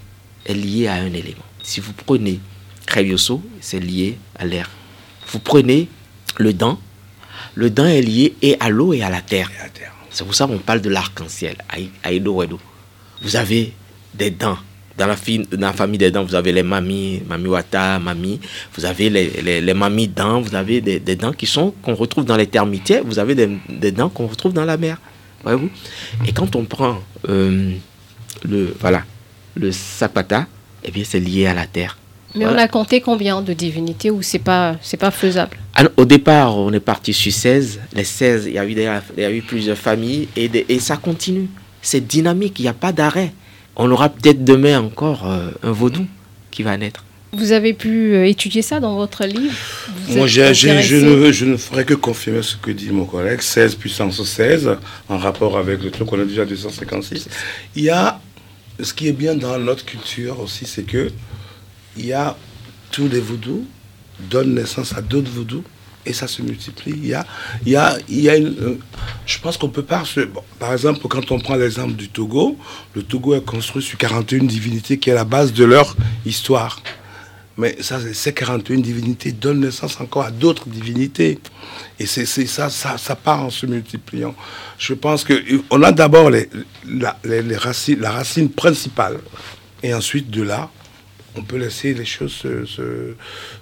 est 0.47 0.55
liée 0.55 0.87
à 0.87 0.95
un 0.95 1.13
élément. 1.13 1.45
Si 1.63 1.81
vous 1.81 1.93
prenez 1.93 2.41
Krevioso, 2.87 3.43
c'est 3.61 3.81
lié 3.81 4.19
à 4.37 4.45
l'air. 4.45 4.69
Vous 5.29 5.39
prenez 5.39 5.89
le 6.39 6.53
dent, 6.53 6.79
le 7.55 7.71
dent 7.71 7.87
est 7.87 8.03
lié 8.03 8.35
et 8.43 8.57
à 8.61 8.69
l'eau 8.69 8.93
et 8.93 9.03
à 9.03 9.11
la 9.11 9.21
terre. 9.21 9.51
C'est 10.11 10.25
pour 10.25 10.35
ça 10.35 10.47
qu'on 10.47 10.59
parle 10.59 10.81
de 10.81 10.91
l'arc-en-ciel, 10.91 11.57
Aïdo 12.03 12.41
Vous 13.23 13.37
avez 13.37 13.73
des 14.15 14.31
dents. 14.31 14.59
Dans 14.97 15.09
la, 15.09 15.17
dans 15.51 15.67
la, 15.67 15.73
famille 15.73 15.99
des 15.99 16.13
dents, 16.13 16.23
vous 16.23 16.37
avez 16.37 16.53
les 16.53 16.63
mamies, 16.63 17.21
mamie 17.27 17.49
wata, 17.49 17.99
mamie. 17.99 18.39
Vous 18.77 18.85
avez 18.85 19.11
les, 19.11 19.61
les, 19.61 19.75
mamies 19.75 20.07
dents, 20.07 20.41
vous 20.41 20.55
avez 20.55 20.81
des, 20.81 21.17
dents 21.17 21.33
qui 21.33 21.47
sont 21.47 21.75
qu'on 21.83 21.97
retrouve 21.97 22.25
dans 22.25 22.37
les 22.37 22.47
termitières, 22.47 23.03
vous 23.05 23.19
avez 23.19 23.35
des, 23.35 23.91
dents 23.91 24.09
qu'on 24.09 24.29
retrouve 24.29 24.53
dans 24.53 24.65
la 24.65 24.77
mer. 24.77 25.01
Voyez-vous? 25.43 25.69
Et 26.29 26.33
quand 26.33 26.55
on 26.55 26.65
prend 26.65 27.01
euh, 27.29 27.73
le, 28.49 28.77
voilà, 28.79 29.03
le 29.55 29.73
sapata, 29.73 30.47
eh 30.85 30.91
bien 30.91 31.05
c'est 31.07 31.21
lié 31.21 31.47
à 31.47 31.55
la 31.55 31.67
terre. 31.67 31.97
Mais 32.35 32.47
on 32.47 32.59
a 32.59 32.67
compté 32.67 33.01
combien 33.01 33.43
de 33.43 33.53
divinités 33.53 34.11
ou 34.11 34.21
c'est 34.21 34.41
pas 34.41 34.77
c'est 34.83 34.97
pas 34.97 35.13
faisable? 35.13 35.57
Au 35.97 36.05
départ, 36.05 36.57
on 36.57 36.73
est 36.73 36.81
parti 36.81 37.13
sur 37.13 37.33
16. 37.33 37.81
Les 37.95 38.05
16, 38.05 38.47
il 38.47 38.55
y 38.55 38.59
a 38.59 38.65
eu, 38.65 38.73
il 38.73 39.23
y 39.23 39.25
a 39.25 39.31
eu 39.31 39.43
plusieurs 39.43 39.79
familles 39.79 40.29
et, 40.37 40.51
et 40.69 40.79
ça 40.81 40.97
continue. 40.97 41.49
C'est 41.81 42.05
dynamique, 42.05 42.59
il 42.59 42.63
n'y 42.63 42.69
a 42.69 42.75
pas 42.75 42.93
d'arrêt. 42.93 43.33
On 43.77 43.91
aura 43.91 44.09
peut-être 44.09 44.45
demain 44.45 44.81
encore 44.81 45.29
euh, 45.29 45.51
un 45.63 45.73
vaudou 45.73 46.07
qui 46.51 46.63
va 46.63 46.77
naître. 46.77 47.05
Vous 47.33 47.51
avez 47.51 47.73
pu 47.73 48.15
euh, 48.15 48.27
étudier 48.27 48.63
ça 48.63 48.79
dans 48.79 48.95
votre 48.95 49.25
livre? 49.27 49.53
Moi, 50.11 50.29
je, 50.29 50.43
ne, 50.43 51.33
je, 51.33 51.45
ne, 51.45 51.57
ferai 51.57 51.85
que 51.85 51.95
confirmer 51.95 52.43
ce 52.43 52.57
que 52.57 52.71
dit 52.71 52.91
mon 52.91 53.05
collègue. 53.05 53.41
16 53.41 53.75
puissance 53.75 54.23
16, 54.23 54.77
en 55.09 55.19
rapport 55.19 55.59
avec 55.59 55.83
le 55.83 55.91
truc 55.91 56.09
qu'on 56.09 56.21
a 56.21 56.25
déjà 56.25 56.45
256. 56.45 57.29
Il 57.75 57.83
y 57.83 57.91
a, 57.91 58.21
ce 58.81 58.93
qui 58.93 59.09
est 59.09 59.13
bien 59.13 59.35
dans 59.35 59.59
notre 59.59 59.85
culture 59.85 60.41
aussi, 60.41 60.67
c'est 60.67 60.83
que 60.83 61.11
il 61.97 62.07
y 62.07 62.13
a 62.13 62.37
tous 62.91 63.09
les 63.09 63.21
vaudous, 63.21 63.65
donnent 64.31 64.55
naissance 64.55 64.97
à 64.97 65.03
d'autres 65.03 65.31
vaudous, 65.31 65.65
et 66.07 66.13
ça 66.13 66.27
se 66.27 66.43
multiplie. 66.43 66.93
Il 66.97 67.07
y 67.07 67.15
a, 67.15 67.27
il 67.65 67.73
y 67.73 67.77
a, 67.77 67.97
il 68.09 68.21
y 68.21 68.29
a 68.29 68.37
une, 68.37 68.57
euh, 68.61 68.79
je 69.27 69.39
pense 69.39 69.57
qu'on 69.57 69.69
peut 69.69 69.83
pas 69.83 70.03
par 70.59 70.73
exemple, 70.73 71.07
quand 71.09 71.31
on 71.31 71.39
prend 71.39 71.55
l'exemple 71.55 71.95
du 71.95 72.09
Togo, 72.09 72.59
le 72.95 73.03
Togo 73.03 73.35
est 73.35 73.45
construit 73.45 73.83
sur 73.83 73.97
41 73.97 74.45
divinités 74.45 74.99
qui 74.99 75.11
est 75.11 75.15
la 75.15 75.25
base 75.25 75.53
de 75.53 75.65
leur 75.65 75.97
histoire. 76.27 76.83
Mais 77.57 77.77
ça, 77.81 77.99
ces 78.13 78.33
41 78.35 78.79
divinités 78.79 79.31
donnent 79.33 79.61
naissance 79.61 80.01
encore 80.01 80.25
à 80.25 80.31
d'autres 80.31 80.69
divinités. 80.69 81.39
Et 81.99 82.07
c'est 82.07 82.27
ça, 82.27 82.69
ça, 82.69 83.17
part 83.17 83.45
en 83.45 83.51
se 83.51 83.67
multipliant. 83.67 84.35
Je 84.79 84.95
pense 84.95 85.25
qu'on 85.25 85.83
a 85.83 85.93
d'abord 85.93 86.31
la 86.31 87.17
racine 87.61 88.51
principale. 88.51 89.21
Et 89.83 89.95
ensuite, 89.95 90.31
de 90.31 90.43
là, 90.43 90.71
on 91.37 91.43
peut 91.43 91.57
laisser 91.59 91.95
les 91.95 92.05
choses 92.05 92.33
se, 92.33 93.15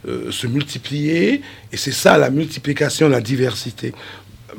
euh, 0.06 0.48
multiplier. 0.48 1.42
Et 1.70 1.76
c'est 1.76 1.92
ça 1.92 2.16
la 2.16 2.30
multiplication, 2.30 3.08
la 3.08 3.20
diversité. 3.20 3.92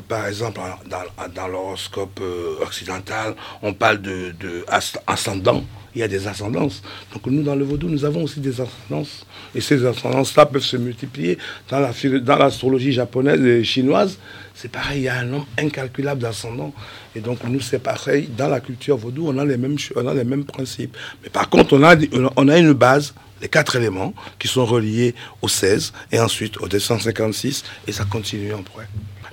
Par 0.08 0.28
exemple, 0.28 0.60
dans, 0.90 1.30
dans 1.34 1.48
l'horoscope 1.48 2.20
euh, 2.22 2.58
occidental, 2.62 3.36
on 3.62 3.74
parle 3.74 4.02
de, 4.02 4.34
de 4.40 4.66
ascendant 5.08 5.64
il 5.96 6.00
y 6.00 6.04
a 6.04 6.08
des 6.08 6.28
ascendances. 6.28 6.82
Donc 7.14 7.26
nous, 7.28 7.44
dans 7.44 7.56
le 7.56 7.64
vaudou, 7.64 7.90
nous 7.90 8.06
avons 8.06 8.24
aussi 8.24 8.40
des 8.40 8.60
ascendances. 8.60 9.26
Et 9.56 9.62
ces 9.62 9.86
ascendances-là 9.86 10.46
peuvent 10.46 10.64
se 10.64 10.78
multiplier. 10.78 11.38
Dans 11.70 11.80
l'astrologie 11.80 12.90
la, 12.90 12.94
japonaise 12.94 13.42
et 13.42 13.64
chinoise, 13.64 14.18
c'est 14.54 14.72
pareil, 14.72 15.02
il 15.02 15.04
y 15.04 15.10
a 15.10 15.20
un 15.20 15.26
nombre 15.26 15.48
incalculable 15.58 16.22
d'ascendants. 16.22 16.74
Et 17.16 17.20
donc 17.20 17.40
nous, 17.44 17.62
c'est 17.62 17.80
pareil. 17.80 18.30
Dans 18.36 18.48
la 18.48 18.60
culture 18.60 18.98
vaudou, 18.98 19.28
on 19.28 19.38
a 19.38 19.46
les 19.46 19.58
mêmes, 19.58 19.78
on 19.96 20.08
a 20.08 20.14
les 20.14 20.24
mêmes 20.24 20.46
principes. 20.46 20.98
Mais 21.24 21.30
par 21.30 21.50
contre, 21.50 21.74
on 21.74 21.84
a, 21.84 21.96
on 22.36 22.48
a 22.48 22.58
une 22.58 22.74
base, 22.74 23.14
les 23.42 23.50
quatre 23.50 23.76
éléments, 23.76 24.14
qui 24.40 24.48
sont 24.48 24.66
reliés 24.66 25.16
au 25.42 25.48
16 25.48 25.94
et 26.12 26.20
ensuite 26.20 26.58
au 26.62 26.68
256, 26.68 27.64
et 27.88 27.92
ça 27.92 28.06
continue 28.06 28.54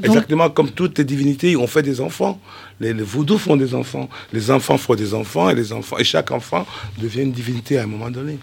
Exactement 0.06 0.50
comme 0.50 0.70
toutes 0.70 0.98
les 0.98 1.04
divinités 1.04 1.56
ont 1.56 1.66
fait 1.66 1.82
des 1.82 2.00
enfants. 2.00 2.40
Les, 2.80 2.92
les 2.92 3.02
vaudous 3.02 3.38
font 3.38 3.56
des 3.56 3.74
enfants. 3.74 4.08
Les 4.32 4.50
enfants 4.50 4.78
font 4.78 4.94
des 4.94 5.14
enfants 5.14 5.50
et 5.50 5.54
les 5.54 5.72
enfants 5.72 5.98
et 5.98 6.04
chaque 6.04 6.30
enfant 6.30 6.66
devient 6.98 7.22
une 7.22 7.32
divinité 7.32 7.78
à 7.78 7.82
un 7.84 7.86
moment 7.86 8.10
donné. 8.10 8.38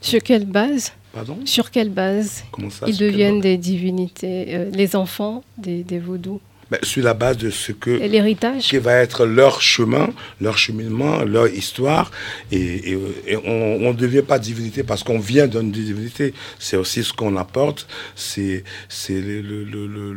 Sur 0.00 0.22
quelle 0.22 0.44
base? 0.44 0.92
Pardon? 1.14 1.38
Sur 1.44 1.70
quelle 1.70 1.90
base 1.90 2.44
Comment 2.50 2.70
ça, 2.70 2.86
Ils 2.88 2.96
deviennent 2.98 3.40
des 3.40 3.56
divinités, 3.56 4.46
euh, 4.48 4.70
les 4.72 4.96
enfants 4.96 5.44
des, 5.56 5.84
des 5.84 5.98
vaudous 5.98 6.40
ben, 6.70 6.78
sur 6.82 7.04
la 7.04 7.14
base 7.14 7.36
de 7.36 7.50
ce 7.50 7.72
que 7.72 7.90
l'héritage 7.90 8.68
qui 8.68 8.78
va 8.78 8.94
être 8.94 9.26
leur 9.26 9.60
chemin, 9.60 10.08
leur 10.40 10.56
cheminement, 10.58 11.22
leur 11.24 11.48
histoire. 11.48 12.10
Et, 12.50 12.96
on 13.44 13.92
ne 13.92 13.92
devient 13.92 14.22
pas 14.22 14.38
divinité 14.38 14.82
parce 14.82 15.02
qu'on 15.02 15.18
vient 15.18 15.46
d'une 15.46 15.70
divinité. 15.70 16.34
C'est 16.58 16.76
aussi 16.76 17.04
ce 17.04 17.12
qu'on 17.12 17.36
apporte. 17.36 17.86
C'est 18.14 18.64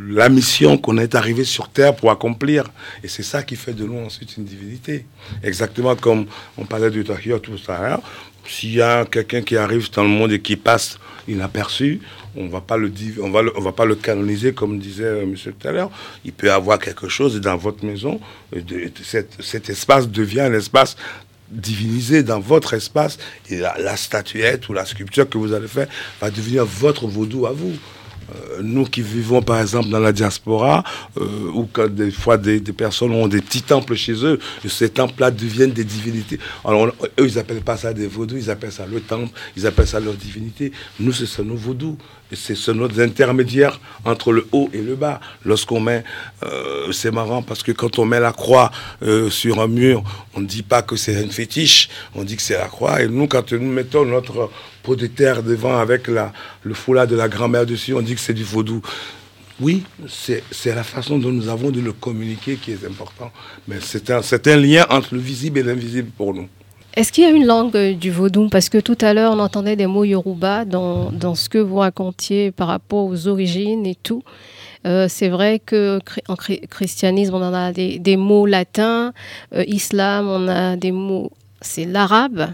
la 0.09 0.29
mission 0.29 0.77
qu'on 0.77 0.97
est 0.97 1.15
arrivé 1.15 1.43
sur 1.43 1.69
Terre 1.69 1.95
pour 1.95 2.11
accomplir. 2.11 2.65
Et 3.03 3.07
c'est 3.07 3.23
ça 3.23 3.43
qui 3.43 3.55
fait 3.55 3.73
de 3.73 3.85
nous 3.85 3.99
ensuite 3.99 4.37
une 4.37 4.45
divinité. 4.45 5.05
Exactement 5.43 5.95
comme 5.95 6.25
on 6.57 6.65
parlait 6.65 6.91
du 6.91 7.03
Tahir 7.03 7.41
tout 7.41 7.55
à 7.67 7.81
l'heure. 7.81 8.01
S'il 8.47 8.75
y 8.75 8.81
a 8.81 9.03
quelqu'un 9.05 9.41
qui 9.41 9.57
arrive 9.57 9.91
dans 9.91 10.03
le 10.03 10.09
monde 10.09 10.31
et 10.31 10.39
qui 10.39 10.55
passe 10.55 10.97
inaperçu, 11.27 11.99
on 12.37 12.47
va 12.47 12.61
pas 12.61 12.77
le 12.77 12.91
on 13.21 13.31
va 13.31 13.41
on 13.55 13.71
pas 13.71 13.85
le 13.85 13.95
canoniser 13.95 14.53
comme 14.53 14.79
disait 14.79 15.03
euh, 15.03 15.25
monsieur 15.25 15.53
tout 15.53 15.67
à 15.67 15.71
l'heure. 15.71 15.91
Il 16.23 16.33
peut 16.33 16.51
avoir 16.51 16.79
quelque 16.79 17.09
chose 17.09 17.39
dans 17.41 17.57
votre 17.57 17.83
maison, 17.83 18.19
cet, 19.03 19.69
espace 19.69 20.07
devient 20.07 20.41
un 20.41 20.53
espace 20.53 20.95
divinisé 21.49 22.23
dans 22.23 22.39
votre 22.39 22.73
espace 22.73 23.17
et 23.49 23.57
la, 23.57 23.97
statuette 23.97 24.67
ou 24.69 24.73
la 24.73 24.85
sculpture 24.85 25.29
que 25.29 25.37
vous 25.37 25.53
allez 25.53 25.67
faire 25.67 25.87
va 26.19 26.29
devenir 26.29 26.65
votre 26.65 27.07
vaudou 27.07 27.47
à 27.47 27.51
vous. 27.51 27.73
Euh, 28.37 28.61
nous 28.61 28.85
qui 28.85 29.01
vivons 29.01 29.41
par 29.41 29.61
exemple 29.61 29.89
dans 29.89 29.99
la 29.99 30.11
diaspora, 30.11 30.83
euh, 31.17 31.25
ou 31.53 31.67
quand 31.71 31.87
des 31.87 32.11
fois 32.11 32.37
des, 32.37 32.59
personnes 32.59 33.11
ont 33.11 33.27
des 33.27 33.41
petits 33.41 33.61
temples 33.61 33.95
chez 33.95 34.13
eux, 34.25 34.39
ces 34.67 34.89
temples-là 34.89 35.31
deviennent 35.31 35.71
des 35.71 35.83
divinités. 35.83 36.39
Alors 36.65 36.87
eux, 36.87 36.93
ils 37.19 37.35
n'appellent 37.35 37.61
pas 37.61 37.77
ça 37.77 37.93
des 37.93 38.07
vaudous, 38.07 38.37
ils 38.37 38.49
appellent 38.49 38.71
ça 38.71 38.85
le 38.85 38.99
temple, 38.99 39.31
ils 39.55 39.65
appellent 39.65 39.87
ça 39.87 39.99
leur 39.99 40.13
divinité. 40.13 40.71
Nous, 40.99 41.11
c'est 41.11 41.25
ça 41.25 41.43
nos 41.43 41.55
vaudous. 41.55 41.97
C'est 42.33 42.67
notre 42.73 42.99
intermédiaire 42.99 43.79
entre 44.03 44.33
le 44.33 44.45
haut 44.51 44.69
et 44.73 44.81
le 44.81 44.95
bas. 44.95 45.21
Lorsqu'on 45.45 45.79
met, 45.79 46.03
euh, 46.43 46.91
c'est 46.91 47.11
marrant 47.11 47.41
parce 47.41 47.63
que 47.63 47.71
quand 47.71 47.99
on 47.99 48.05
met 48.05 48.19
la 48.19 48.33
croix 48.33 48.69
sur 49.29 49.61
un 49.61 49.67
mur, 49.67 50.03
on 50.33 50.41
ne 50.41 50.45
dit 50.45 50.63
pas 50.63 50.81
que 50.81 50.97
c'est 50.97 51.23
une 51.23 51.31
fétiche, 51.31 51.87
on 52.15 52.25
dit 52.25 52.35
que 52.35 52.41
c'est 52.41 52.57
la 52.57 52.67
croix. 52.67 53.01
Et 53.01 53.07
nous, 53.07 53.27
quand 53.27 53.53
nous 53.53 53.71
mettons 53.71 54.03
notre 54.03 54.49
de 54.95 55.07
terre 55.07 55.43
devant 55.43 55.77
avec 55.77 56.07
la, 56.07 56.33
le 56.63 56.73
foulard 56.73 57.07
de 57.07 57.15
la 57.15 57.27
grand-mère 57.27 57.65
dessus, 57.65 57.93
on 57.93 58.01
dit 58.01 58.15
que 58.15 58.21
c'est 58.21 58.33
du 58.33 58.43
vaudou. 58.43 58.81
Oui, 59.59 59.83
c'est 60.07 60.75
la 60.75 60.83
façon 60.83 61.17
dont 61.17 61.31
nous 61.31 61.49
avons 61.49 61.71
de 61.71 61.81
le 61.81 61.91
communiquer 61.91 62.57
qui 62.57 62.71
est 62.71 62.85
important. 62.85 63.31
Mais 63.67 63.77
c'est 63.81 64.11
un, 64.11 64.21
un 64.21 64.57
lien 64.57 64.85
entre 64.89 65.15
le 65.15 65.19
visible 65.19 65.57
et 65.59 65.63
l'invisible 65.63 66.09
pour 66.15 66.33
nous. 66.33 66.47
Est-ce 66.97 67.11
qu'il 67.11 67.23
y 67.23 67.27
a 67.27 67.29
une 67.29 67.45
langue 67.45 67.75
euh, 67.75 67.93
du 67.93 68.09
vaudou? 68.09 68.49
Parce 68.49 68.69
que 68.69 68.79
tout 68.79 68.97
à 69.01 69.13
l'heure, 69.13 69.31
on 69.31 69.39
entendait 69.39 69.75
des 69.75 69.85
mots 69.85 70.03
yoruba 70.03 70.65
dans, 70.65 71.11
dans, 71.11 71.35
ce 71.35 71.47
que 71.47 71.59
vous 71.59 71.75
racontiez 71.75 72.51
par 72.51 72.67
rapport 72.69 73.05
aux 73.05 73.27
origines 73.27 73.85
et 73.85 73.93
tout. 73.93 74.23
Euh, 74.87 75.07
c'est 75.07 75.29
vrai 75.29 75.59
que 75.63 75.99
en 76.27 76.35
christianisme, 76.35 77.35
on 77.35 77.43
en 77.43 77.53
a 77.53 77.71
des, 77.71 77.99
des 77.99 78.17
mots 78.17 78.47
latins, 78.47 79.13
euh, 79.53 79.63
islam, 79.67 80.27
on 80.27 80.47
a 80.47 80.75
des 80.75 80.91
mots, 80.91 81.31
c'est 81.61 81.85
l'arabe. 81.85 82.47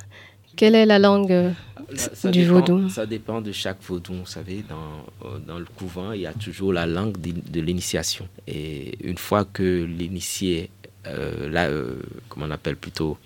Quelle 0.58 0.76
est 0.76 0.86
la 0.86 1.00
langue 1.00 1.54
ça, 1.96 2.32
du 2.32 2.42
dépend, 2.42 2.54
vaudou. 2.54 2.90
Ça 2.90 3.06
dépend 3.06 3.42
de 3.42 3.52
chaque 3.52 3.82
vaudou. 3.82 4.14
Vous 4.14 4.26
savez, 4.26 4.64
dans, 4.68 5.28
euh, 5.28 5.40
dans 5.46 5.60
le 5.60 5.66
couvent, 5.66 6.12
il 6.12 6.22
y 6.22 6.26
a 6.26 6.34
toujours 6.34 6.74
la 6.74 6.86
langue 6.86 7.16
de, 7.20 7.62
l'initiation. 7.62 8.28
Et 8.48 8.98
une 9.04 9.18
fois 9.18 9.46
que 9.46 9.84
l'initié, 9.84 10.70
euh, 11.08 11.50
là, 11.50 11.66
euh, 11.68 11.96
comment 12.30 12.46
on 12.46 12.52
appelle 12.52 12.76
plutôt, 12.76 13.18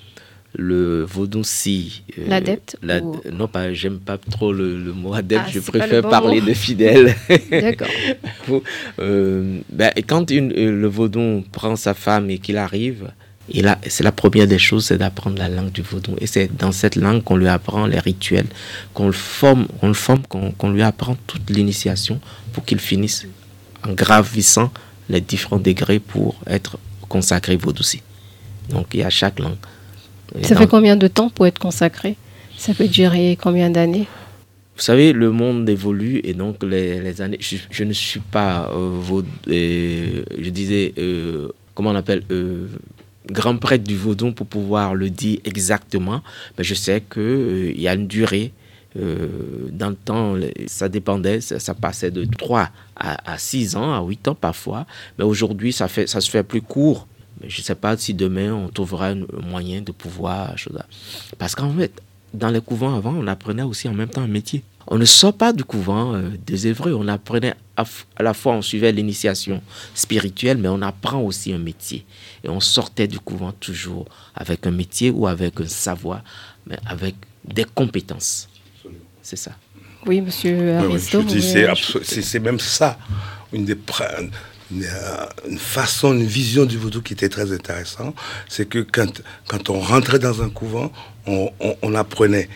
le 0.56 1.04
vaudou 1.04 1.44
si 1.44 2.04
l'adepte 2.18 2.78
non 3.32 3.48
pas 3.48 3.74
j'aime 3.74 4.00
pas 4.00 4.18
trop 4.18 4.52
le, 4.52 4.78
mot 4.92 5.14
adepte 5.14 5.44
ah, 5.46 5.52
je 5.52 5.60
préfère 5.60 6.02
parler 6.02 6.42
de 6.42 6.54
fidèle. 6.54 7.16
D'accord. 7.52 7.88
Ben, 8.98 9.92
quand 10.08 10.32
une, 10.32 10.52
le 10.54 10.88
vaudou 10.88 11.44
prend 11.52 11.76
sa 11.76 11.94
femme 11.94 12.30
et 12.32 12.40
qu'il 12.40 12.58
arrive 12.58 13.12
et 13.50 13.62
là, 13.62 13.78
c'est 13.88 14.04
la 14.04 14.12
première 14.12 14.48
des 14.48 14.60
choses, 14.60 14.86
c'est 14.86 14.98
d'apprendre 14.98 15.38
la 15.38 15.48
langue 15.48 15.72
du 15.72 15.82
vaudou. 15.82 16.16
Et 16.20 16.28
c'est 16.28 16.56
dans 16.56 16.72
cette 16.72 16.96
langue 16.96 17.24
qu'on 17.24 17.38
lui 17.38 17.48
apprend 17.48 17.86
les 17.86 18.00
rituels, 18.00 18.48
qu'on 18.94 19.06
le 19.06 19.14
forme, 19.14 19.68
on 19.82 19.88
le 19.88 19.94
forme, 19.94 20.22
qu'on 20.28 20.70
lui 20.70 20.82
apprend 20.82 21.16
toute 21.28 21.50
l'initiation 21.50 22.20
pour 22.52 22.66
qu'il 22.66 22.80
finisse 22.80 23.26
en 23.88 23.94
gravissant 23.94 24.72
les 25.10 25.22
différents 25.22 25.60
degrés 25.60 26.00
pour 26.00 26.36
être 26.46 26.78
consacré 27.08 27.56
vaudouci. 27.56 28.02
Donc 28.70 28.88
il 28.94 29.00
y 29.00 29.04
a 29.04 29.10
chaque 29.10 29.40
langue. 29.40 29.56
Ça 30.44 30.56
fait 30.56 30.68
combien 30.68 30.98
de 30.98 31.08
temps 31.08 31.30
pour 31.30 31.48
être 31.48 31.60
consacré? 31.60 32.18
Ça 32.58 32.74
peut 32.74 32.88
durer 32.88 33.38
combien 33.42 33.70
d'années? 33.70 34.08
Vous 34.76 34.84
savez, 34.84 35.14
le 35.14 35.32
monde 35.32 35.68
évolue 35.70 36.22
et 36.24 36.34
donc 36.34 36.64
les, 36.64 37.22
années. 37.22 37.40
Je, 37.40 37.84
ne 37.84 37.94
suis 37.94 38.20
pas, 38.20 38.70
euh, 38.76 39.22
euh, 39.48 40.24
je 40.38 40.50
disais, 40.50 40.94
euh, 41.00 41.48
comment 41.74 41.92
on 41.92 41.96
appelle, 41.96 42.24
grand 43.32 43.58
prêtre 43.58 43.84
du 43.84 43.96
vaudou 43.96 44.32
pour 44.32 44.48
pouvoir 44.48 44.96
le 44.96 45.10
dire 45.10 45.40
exactement, 45.44 46.22
mais 46.58 46.64
je 46.64 46.74
sais 46.74 47.02
qu'il 47.02 47.22
euh, 47.22 47.74
y 47.76 47.88
a 47.88 47.94
une 47.94 48.08
durée. 48.08 48.54
Euh, 48.96 49.28
dans 49.72 49.90
le 49.90 49.96
temps, 49.96 50.36
ça 50.66 50.90
dépendait, 50.90 51.40
ça, 51.42 51.74
passait 51.76 52.10
de 52.10 52.26
3 52.26 52.70
à, 52.96 53.38
6 53.38 53.76
ans, 53.76 53.94
à 53.94 54.02
8 54.02 54.30
ans 54.30 54.36
parfois. 54.36 54.88
Mais 55.20 55.24
aujourd'hui, 55.24 55.72
ça, 55.72 55.88
ça 55.88 56.22
se 56.22 56.30
fait 56.30 56.44
plus 56.44 56.62
court. 56.62 57.06
Mais 57.40 57.50
je 57.50 57.62
ne 57.62 57.64
sais 57.64 57.76
pas 57.76 57.96
si 57.96 58.16
demain, 58.16 58.52
on 58.54 58.70
trouvera 58.70 59.10
un 59.10 59.26
moyen 59.48 59.82
de 59.82 59.92
pouvoir... 59.92 60.56
Parce 61.38 61.54
qu'en 61.54 61.72
fait, 61.74 62.02
dans 62.34 62.50
les 62.50 62.62
couvents 62.62 62.96
avant, 62.96 63.14
on 63.16 63.28
apprenait 63.28 63.64
aussi 63.64 63.88
en 63.88 63.94
même 63.94 64.10
temps 64.10 64.22
un 64.22 64.28
métier. 64.28 64.64
On 64.88 64.98
ne 64.98 65.06
sort 65.06 65.34
pas 65.34 65.52
du 65.52 65.64
couvent 65.64 66.16
euh, 66.16 66.30
des 66.46 66.68
Évreux. 66.68 66.94
On 66.94 67.08
apprenait 67.08 67.56
à, 67.76 67.84
la 68.20 68.34
fois, 68.34 68.54
on 68.54 68.62
suivait 68.62 68.92
l'initiation 68.92 69.62
spirituelle, 69.94 70.58
mais 70.58 70.70
on 70.70 70.82
apprend 70.82 71.22
aussi 71.22 71.54
un 71.54 71.58
métier. 71.60 72.06
Et 72.44 72.50
on 72.50 72.62
sortait 72.62 73.08
du 73.08 73.20
couvent 73.20 73.52
toujours 73.52 74.06
avec 74.34 74.66
un 74.66 74.72
métier 74.72 75.12
ou 75.12 75.28
avec 75.28 75.60
un 75.60 75.68
savoir, 75.68 76.24
mais 76.66 76.78
avec 76.86 77.16
des 77.46 77.66
compétences. 77.66 78.50
C'est 79.22 79.36
ça. 79.36 79.52
Oui, 80.06 80.22
monsieur 80.22 80.76
Aristo. 80.78 81.24
c'est 82.04 82.40
même 82.40 82.60
ça, 82.60 82.98
une 83.52 83.66
des 83.66 83.78
une, 84.70 85.58
façon, 85.58 86.14
une 86.14 86.26
vision 86.26 86.66
du 86.66 86.78
vaudou 86.78 87.02
qui 87.02 87.14
était 87.14 87.30
très 87.30 87.52
intéressante, 87.54 88.16
c'est 88.50 88.68
que 88.68 88.80
quand, 88.80 89.22
quand 89.48 89.70
on 89.70 89.80
rentrait 89.80 90.20
dans 90.20 90.42
un 90.42 90.50
couvent, 90.50 90.92
on 91.26 91.96
apprenait 91.96 92.50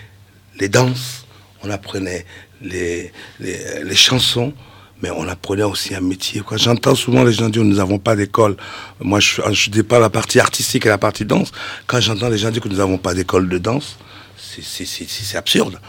les 0.59 0.69
danses, 0.69 1.20
on 1.63 1.69
apprenait 1.69 2.25
les, 2.61 3.11
les, 3.39 3.95
chansons, 3.95 4.53
mais 5.01 5.09
on 5.11 5.27
apprenait 5.27 5.63
aussi 5.63 5.95
un 5.95 6.01
métier. 6.01 6.41
J'entends 6.55 6.95
souvent 6.95 7.23
les 7.23 7.33
gens 7.33 7.49
dire 7.49 7.63
nous 7.63 7.75
n'avons 7.75 7.99
pas 7.99 8.15
d'école. 8.15 8.57
Moi, 8.99 9.19
je 9.19 9.41
ne 9.41 9.71
dis 9.71 9.83
pas 9.83 9.99
la 9.99 10.09
partie 10.09 10.39
artistique 10.39 10.85
et 10.85 10.89
la 10.89 10.97
partie 10.97 11.25
danse. 11.25 11.51
Quand 11.87 11.99
j'entends 11.99 12.29
les 12.29 12.37
gens 12.37 12.51
dire 12.51 12.61
que 12.61 12.69
nous 12.69 12.77
n'avons 12.77 12.97
pas 12.97 13.13
d'école 13.13 13.49
de 13.49 13.57
danse, 13.57 13.97
c'est 14.37 15.37
absurde. 15.37 15.79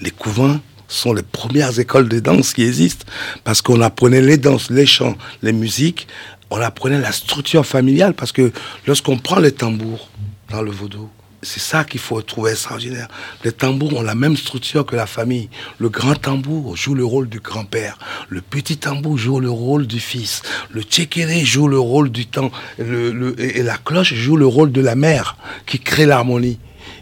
Les 0.00 0.10
couvents 0.10 0.60
sont 0.88 1.12
les 1.12 1.22
premières 1.22 1.78
écoles 1.78 2.08
de 2.08 2.18
danse 2.18 2.52
qui 2.52 2.64
existent 2.64 3.06
parce 3.44 3.62
qu'on 3.62 3.80
apprenait 3.80 4.20
les 4.20 4.38
danses, 4.38 4.70
les 4.70 4.86
chants, 4.86 5.16
les 5.42 5.52
musiques. 5.52 6.08
On 6.50 6.60
apprenait 6.60 7.00
la 7.00 7.12
structure 7.12 7.64
familiale 7.64 8.14
parce 8.14 8.32
que 8.32 8.52
lorsqu'on 8.86 9.18
prend 9.18 9.38
les 9.38 9.52
tambours 9.52 10.08
dans 10.50 10.62
le 10.62 10.70
vaudou, 10.70 11.08
c'est 11.42 11.60
ça 11.60 11.84
qu'il 11.84 12.00
faut 12.00 12.20
trouver 12.22 12.52
extraordinaire. 12.52 13.08
Les 13.44 13.52
tambours 13.52 13.94
ont 13.94 14.02
la 14.02 14.14
même 14.14 14.36
structure 14.36 14.84
que 14.84 14.94
la 14.94 15.06
famille. 15.06 15.48
Le 15.78 15.88
grand 15.88 16.14
tambour 16.14 16.76
joue 16.76 16.94
le 16.94 17.04
rôle 17.04 17.28
du 17.28 17.40
grand-père. 17.40 17.98
Le 18.28 18.42
petit 18.42 18.76
tambour 18.76 19.16
joue 19.16 19.40
le 19.40 19.50
rôle 19.50 19.86
du 19.86 20.00
fils. 20.00 20.42
Le 20.70 20.82
tchékéré 20.82 21.44
joue 21.44 21.68
le 21.68 21.78
rôle 21.78 22.10
du 22.10 22.26
temps. 22.26 22.50
et 22.78 23.62
la 23.62 23.78
cloche 23.78 24.14
joue 24.14 24.36
le 24.36 24.46
rôle 24.46 24.70
de 24.72 24.80
la 24.80 24.94
mère 24.94 25.36
qui 25.66 25.78
crée 25.78 26.06
l'harmonie. 26.06 26.58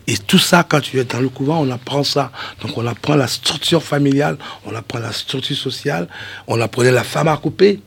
Et 0.07 0.17
tout 0.17 0.39
ça, 0.39 0.65
quand 0.67 0.81
tu 0.81 0.99
es 0.99 1.05
dans 1.05 1.21
le 1.21 1.29
couvent, 1.29 1.61
on 1.61 1.71
apprend 1.71 2.05
ça. 2.05 2.31
Donc 2.63 2.79
on 2.79 2.87
apprend 2.87 3.17
la 3.17 3.27
structure 3.27 3.83
familiale, 3.83 4.39
on 4.65 4.75
apprend 4.75 5.01
la 5.01 5.13
structure 5.13 5.57
sociale, 5.57 6.09
on 6.47 6.61
apprenait 6.61 6.93
la 6.93 7.05
femme 7.05 7.29
à 7.29 7.37
couper. 7.37 7.81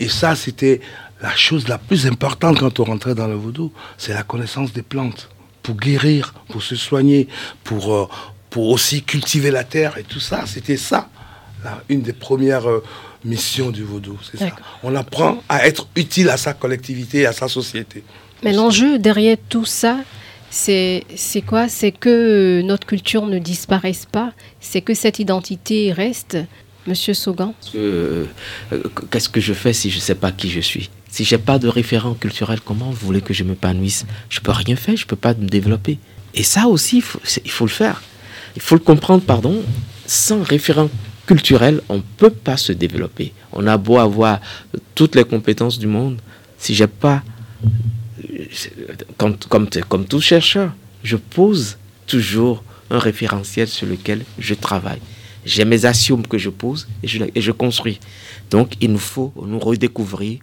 Et 0.00 0.08
ça, 0.08 0.34
c'était 0.34 0.80
la 1.22 1.34
chose 1.34 1.68
la 1.68 1.78
plus 1.78 2.06
importante 2.06 2.58
quand 2.58 2.80
on 2.80 2.84
rentrait 2.84 3.14
dans 3.14 3.26
le 3.28 3.34
vaudou, 3.34 3.72
c'est 3.96 4.14
la 4.14 4.22
connaissance 4.22 4.72
des 4.72 4.82
plantes 4.82 5.28
pour 5.62 5.76
guérir, 5.76 6.34
pour 6.48 6.62
se 6.62 6.76
soigner, 6.76 7.28
pour, 7.64 7.94
euh, 7.94 8.08
pour 8.50 8.68
aussi 8.68 9.02
cultiver 9.02 9.50
la 9.50 9.64
terre 9.64 9.98
et 9.98 10.04
tout 10.04 10.20
ça. 10.20 10.44
C'était 10.46 10.76
ça, 10.76 11.08
une 11.88 12.02
des 12.02 12.12
premières 12.12 12.68
euh, 12.68 12.82
missions 13.24 13.70
du 13.70 13.82
vaudou. 13.82 14.18
C'est 14.30 14.38
ça. 14.38 14.50
On 14.82 14.94
apprend 14.94 15.42
à 15.48 15.66
être 15.66 15.88
utile 15.96 16.30
à 16.30 16.36
sa 16.36 16.54
collectivité, 16.54 17.26
à 17.26 17.32
sa 17.32 17.48
société. 17.48 18.04
Mais 18.42 18.52
l'enjeu 18.52 18.98
derrière 18.98 19.36
tout 19.48 19.64
ça, 19.64 19.98
c'est 20.50 21.04
quoi? 21.46 21.68
C'est 21.68 21.92
que 21.92 22.62
notre 22.62 22.86
culture 22.86 23.26
ne 23.26 23.38
disparaisse 23.38 24.06
pas, 24.06 24.32
c'est 24.60 24.80
que 24.80 24.94
cette 24.94 25.18
identité 25.18 25.92
reste. 25.92 26.38
Monsieur 26.88 27.12
Saugan 27.12 27.54
euh, 27.74 28.24
Qu'est-ce 29.10 29.28
que 29.28 29.42
je 29.42 29.52
fais 29.52 29.74
si 29.74 29.90
je 29.90 29.96
ne 29.96 30.00
sais 30.00 30.14
pas 30.14 30.32
qui 30.32 30.48
je 30.48 30.60
suis? 30.60 30.88
Si 31.10 31.22
j'ai 31.22 31.36
pas 31.36 31.58
de 31.58 31.68
référent 31.68 32.14
culturel, 32.14 32.60
comment 32.64 32.86
vous 32.86 33.06
voulez 33.06 33.20
que 33.20 33.34
je 33.34 33.44
m'épanouisse? 33.44 34.06
Je 34.30 34.40
peux 34.40 34.52
rien 34.52 34.74
faire, 34.74 34.96
je 34.96 35.06
peux 35.06 35.16
pas 35.16 35.34
me 35.34 35.46
développer. 35.46 35.98
Et 36.34 36.42
ça 36.42 36.66
aussi, 36.66 37.02
il 37.44 37.50
faut, 37.50 37.64
le 37.66 37.70
faire. 37.70 38.02
Il 38.56 38.62
faut 38.62 38.74
le 38.74 38.80
comprendre, 38.80 39.22
pardon. 39.22 39.62
Sans 40.06 40.42
référent 40.42 40.88
culturel, 41.26 41.82
on 41.90 41.96
ne 41.96 42.02
peut 42.16 42.30
pas 42.30 42.56
se 42.56 42.72
développer. 42.72 43.34
On 43.52 43.66
a 43.66 43.76
beau 43.76 43.98
avoir 43.98 44.40
toutes 44.94 45.14
les 45.14 45.24
compétences 45.24 45.78
du 45.78 45.86
monde, 45.86 46.18
si 46.56 46.74
j'ai 46.74 46.86
pas, 46.86 47.22
comme, 49.18 49.36
comme 49.88 50.06
tout 50.06 50.22
chercheur, 50.22 50.72
je 51.04 51.16
pose 51.16 51.76
toujours 52.06 52.64
un 52.90 52.98
référentiel 52.98 53.68
sur 53.68 53.86
lequel 53.86 54.24
je 54.38 54.54
travaille. 54.54 55.00
J'ai 55.44 55.64
mes 55.64 55.84
axiomes 55.84 56.26
que 56.26 56.38
je 56.38 56.50
pose 56.50 56.88
et 57.02 57.08
je, 57.08 57.24
et 57.34 57.40
je 57.40 57.52
construis. 57.52 58.00
Donc, 58.50 58.74
il 58.80 58.92
nous 58.92 58.98
faut 58.98 59.32
nous 59.36 59.58
redécouvrir 59.58 60.40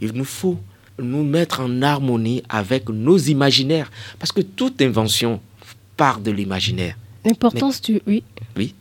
il 0.00 0.12
nous 0.12 0.24
faut 0.24 0.58
nous 0.98 1.22
mettre 1.22 1.60
en 1.60 1.82
harmonie 1.82 2.42
avec 2.48 2.88
nos 2.88 3.18
imaginaires. 3.18 3.90
Parce 4.18 4.32
que 4.32 4.40
toute 4.40 4.82
invention 4.82 5.40
part 5.96 6.20
de 6.20 6.30
l'imaginaire. 6.30 6.96
L'importance 7.24 7.80
du... 7.80 8.00
Oui. 8.06 8.22
Oui. 8.56 8.74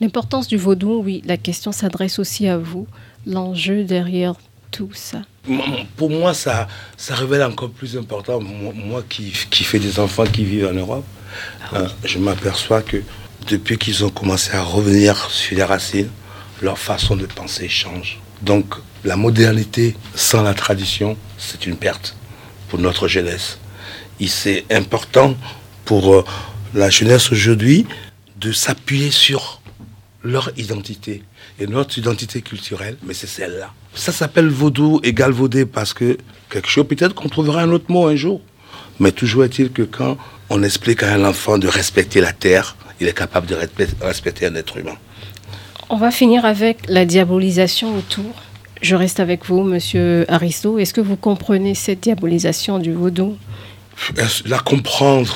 L'importance 0.00 0.46
du 0.46 0.56
vaudou, 0.56 1.02
oui. 1.04 1.22
La 1.26 1.36
question 1.36 1.72
s'adresse 1.72 2.18
aussi 2.18 2.46
à 2.46 2.58
vous. 2.58 2.86
L'enjeu 3.26 3.84
derrière 3.84 4.34
tout 4.70 4.90
ça. 4.92 5.22
Pour 5.96 6.10
moi, 6.10 6.34
ça, 6.34 6.68
ça 6.96 7.14
révèle 7.14 7.42
encore 7.42 7.70
plus 7.70 7.96
important. 7.96 8.40
Moi, 8.40 9.02
qui, 9.08 9.32
qui 9.50 9.64
fais 9.64 9.78
des 9.78 9.98
enfants 9.98 10.24
qui 10.24 10.44
vivent 10.44 10.66
en 10.66 10.74
Europe, 10.74 11.04
ah 11.72 11.76
euh, 11.76 11.88
je 12.04 12.18
m'aperçois 12.18 12.82
que 12.82 13.02
depuis 13.48 13.78
qu'ils 13.78 14.04
ont 14.04 14.10
commencé 14.10 14.54
à 14.54 14.62
revenir 14.62 15.30
sur 15.30 15.56
les 15.56 15.64
racines, 15.64 16.10
leur 16.62 16.78
façon 16.78 17.16
de 17.16 17.26
penser 17.26 17.68
change. 17.68 18.18
Donc, 18.42 18.74
la 19.04 19.16
modernité 19.16 19.96
sans 20.14 20.42
la 20.42 20.54
tradition, 20.54 21.16
c'est 21.38 21.66
une 21.66 21.76
perte 21.76 22.16
pour 22.68 22.78
notre 22.78 23.08
jeunesse. 23.08 23.58
Et 24.20 24.26
c'est 24.26 24.64
important 24.70 25.36
pour 25.84 26.14
euh, 26.14 26.24
la 26.74 26.90
jeunesse 26.90 27.30
aujourd'hui 27.30 27.86
de 28.40 28.52
s'appuyer 28.52 29.10
sur 29.10 29.60
leur 30.22 30.50
identité. 30.56 31.22
Et 31.58 31.66
notre 31.66 31.98
identité 31.98 32.42
culturelle, 32.42 32.96
mais 33.04 33.14
c'est 33.14 33.26
celle-là. 33.26 33.72
Ça 33.94 34.12
s'appelle 34.12 34.48
vaudou 34.48 35.00
et 35.02 35.12
galvaudé 35.12 35.64
parce 35.64 35.94
que 35.94 36.18
quelque 36.50 36.68
chose, 36.68 36.86
peut-être 36.86 37.14
qu'on 37.14 37.28
trouvera 37.28 37.62
un 37.62 37.70
autre 37.70 37.90
mot 37.90 38.06
un 38.06 38.16
jour. 38.16 38.40
Mais 38.98 39.12
toujours 39.12 39.44
est-il 39.44 39.70
que 39.70 39.82
quand 39.82 40.16
on 40.50 40.62
explique 40.62 41.02
à 41.02 41.12
un 41.12 41.24
enfant 41.24 41.58
de 41.58 41.68
respecter 41.68 42.20
la 42.20 42.32
terre, 42.32 42.76
il 43.00 43.08
est 43.08 43.16
capable 43.16 43.46
de 43.46 43.56
respecter 44.00 44.46
un 44.46 44.54
être 44.54 44.76
humain. 44.76 44.96
On 45.88 45.96
va 45.96 46.10
finir 46.10 46.44
avec 46.44 46.78
la 46.88 47.04
diabolisation 47.04 47.96
autour 47.96 48.32
je 48.82 48.94
reste 48.94 49.20
avec 49.20 49.46
vous, 49.46 49.62
monsieur 49.62 50.24
Aristo. 50.28 50.78
Est-ce 50.78 50.92
que 50.92 51.00
vous 51.00 51.16
comprenez 51.16 51.74
cette 51.74 52.00
diabolisation 52.00 52.78
du 52.78 52.92
vaudou? 52.92 53.36
La 54.44 54.58
comprendre, 54.58 55.34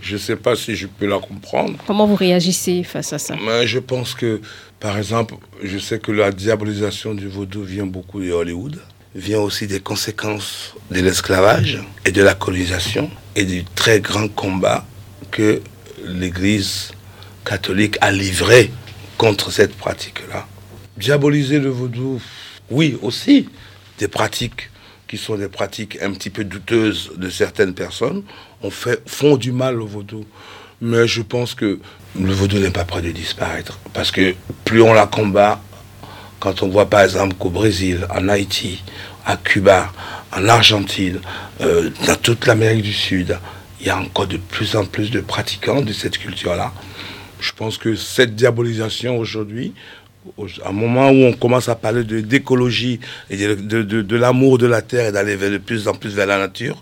je 0.00 0.14
ne 0.14 0.18
sais 0.18 0.36
pas 0.36 0.56
si 0.56 0.74
je 0.74 0.86
peux 0.86 1.06
la 1.06 1.18
comprendre. 1.18 1.74
Comment 1.86 2.06
vous 2.06 2.14
réagissez 2.14 2.82
face 2.82 3.12
à 3.12 3.18
ça? 3.18 3.34
Je 3.64 3.78
pense 3.78 4.14
que, 4.14 4.40
par 4.80 4.96
exemple, 4.96 5.34
je 5.62 5.78
sais 5.78 5.98
que 5.98 6.10
la 6.10 6.32
diabolisation 6.32 7.14
du 7.14 7.28
vaudou 7.28 7.62
vient 7.62 7.86
beaucoup 7.86 8.20
de 8.20 8.32
Hollywood, 8.32 8.80
vient 9.14 9.40
aussi 9.40 9.66
des 9.66 9.80
conséquences 9.80 10.74
de 10.90 11.00
l'esclavage 11.00 11.80
et 12.06 12.12
de 12.12 12.22
la 12.22 12.34
colonisation 12.34 13.10
et 13.36 13.44
du 13.44 13.64
très 13.64 14.00
grand 14.00 14.28
combat 14.28 14.86
que 15.30 15.60
l'Église 16.06 16.92
catholique 17.44 17.96
a 18.00 18.10
livré 18.10 18.70
contre 19.18 19.50
cette 19.50 19.76
pratique-là. 19.76 20.46
Diaboliser 20.96 21.58
le 21.58 21.70
vaudou, 21.70 22.20
oui, 22.70 22.98
aussi, 23.02 23.48
des 23.98 24.08
pratiques 24.08 24.70
qui 25.06 25.18
sont 25.18 25.36
des 25.36 25.48
pratiques 25.48 25.98
un 26.00 26.12
petit 26.12 26.30
peu 26.30 26.44
douteuses 26.44 27.12
de 27.16 27.28
certaines 27.28 27.74
personnes 27.74 28.22
on 28.64 28.70
fait, 28.70 29.02
font 29.06 29.36
du 29.36 29.52
mal 29.52 29.80
au 29.80 29.86
vaudou. 29.86 30.24
Mais 30.80 31.06
je 31.06 31.22
pense 31.22 31.54
que 31.54 31.78
le 32.18 32.32
vaudou 32.32 32.58
n'est 32.58 32.70
pas 32.70 32.84
prêt 32.84 33.02
de 33.02 33.10
disparaître. 33.10 33.78
Parce 33.92 34.10
que 34.10 34.34
plus 34.64 34.82
on 34.82 34.92
la 34.92 35.06
combat, 35.06 35.60
quand 36.40 36.62
on 36.62 36.68
voit 36.68 36.86
par 36.86 37.02
exemple 37.02 37.34
qu'au 37.34 37.50
Brésil, 37.50 38.06
en 38.10 38.28
Haïti, 38.28 38.82
à 39.24 39.36
Cuba, 39.36 39.92
en 40.32 40.48
Argentine, 40.48 41.20
euh, 41.60 41.90
dans 42.06 42.16
toute 42.16 42.46
l'Amérique 42.46 42.82
du 42.82 42.92
Sud, 42.92 43.38
il 43.84 43.88
y 43.88 43.90
a 43.90 43.98
encore 43.98 44.26
de 44.26 44.38
plus 44.38 44.76
en 44.76 44.86
plus 44.86 45.10
de 45.10 45.20
pratiquants 45.20 45.82
de 45.82 45.92
cette 45.92 46.16
culture-là. 46.16 46.72
Je 47.38 47.52
pense 47.52 47.76
que 47.76 47.94
cette 47.94 48.34
diabolisation 48.34 49.18
aujourd'hui 49.18 49.74
à 50.64 50.70
un 50.70 50.72
moment 50.72 51.10
où 51.10 51.24
on 51.24 51.34
commence 51.34 51.68
à 51.68 51.74
parler 51.74 52.02
d'écologie 52.02 52.98
et 53.28 53.36
de, 53.36 54.16
l'amour 54.16 54.56
de 54.56 54.66
la 54.66 54.80
terre 54.80 55.08
et 55.08 55.12
d'aller 55.12 55.36
de 55.36 55.58
plus 55.58 55.86
en 55.86 55.92
plus 55.92 56.14
vers 56.14 56.26
la 56.26 56.38
nature, 56.38 56.80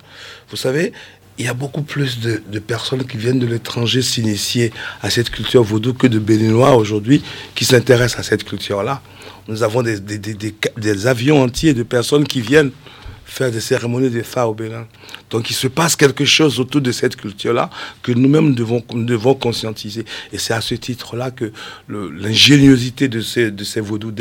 vous 0.49 0.57
savez, 0.57 0.93
il 1.39 1.47
y 1.47 1.49
a 1.49 1.55
beaucoup 1.55 1.83
plus 1.83 2.21
de, 2.21 2.59
personnes 2.61 3.05
qui 3.05 3.17
viennent 3.17 3.41
de 3.41 3.47
l'étranger 3.47 4.01
s'initier 4.01 4.73
à 5.03 5.11
cette 5.11 5.31
culture 5.31 5.65
vaudou 5.65 5.93
que 5.95 6.07
de 6.07 6.21
Béninois 6.21 6.77
aujourd'hui 6.77 7.25
qui 7.57 7.65
s'intéressent 7.65 8.21
à 8.21 8.23
cette 8.23 8.45
culture-là. 8.45 9.03
Nous 9.49 9.65
avons 9.65 9.83
des, 9.83 9.99
des, 9.99 11.07
avions 11.09 11.43
entiers 11.43 11.75
de 11.75 11.83
personnes 11.83 12.29
qui 12.29 12.41
viennent 12.41 12.71
faire 13.33 13.51
des 13.51 13.61
cérémonies 13.61 14.11
des 14.11 14.23
Fa 14.23 14.47
au 14.47 14.55
Bénin. 14.55 14.87
Donc 15.31 15.49
il 15.49 15.55
se 15.55 15.67
passe 15.67 15.97
quelque 15.97 16.25
chose 16.25 16.61
autour 16.61 16.83
de 16.83 16.93
cette 16.93 17.17
culture-là 17.17 17.71
que 18.03 18.13
nous-mêmes 18.13 18.55
devons, 18.55 19.35
conscientiser. 19.35 20.05
Et 20.33 20.39
c'est 20.39 20.53
à 20.53 20.61
ce 20.61 20.75
titre-là 20.75 21.31
que 21.31 21.51
l'ingéniosité 21.89 23.09
de 23.09 23.23
ces, 23.23 23.51
de 23.51 23.65
ces 23.65 23.81
vaudou 23.81 24.13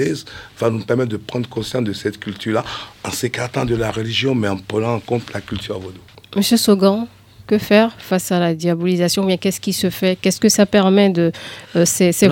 va 0.58 0.70
nous 0.70 0.80
permettre 0.86 1.10
de 1.10 1.18
prendre 1.18 1.50
conscience 1.50 1.84
de 1.84 1.92
cette 1.92 2.20
culture-là 2.20 2.64
en 3.04 3.12
s'écartant 3.12 3.66
de 3.66 3.76
la 3.76 3.92
religion, 3.92 4.34
mais 4.34 4.48
en 4.48 4.58
prenant 4.58 4.96
en 4.96 5.00
compte 5.00 5.34
la 5.34 5.42
culture 5.42 5.78
vaudou. 5.78 6.00
Monsieur 6.36 6.56
Sogan, 6.56 7.08
que 7.52 7.58
faire 7.58 7.92
face 7.98 8.32
à 8.32 8.40
la 8.40 8.56
diabolisation 8.56 9.26
Bien, 9.26 9.36
qu'est-ce 9.36 9.60
qui 9.60 9.74
se 9.74 9.90
fait? 9.90 10.18
Qu'est-ce 10.20 10.40
que 10.40 10.48
ça 10.48 10.66
permet 10.66 11.10
de 11.10 11.34
euh, 11.76 11.86
ces, 11.86 12.14
ces 12.14 12.30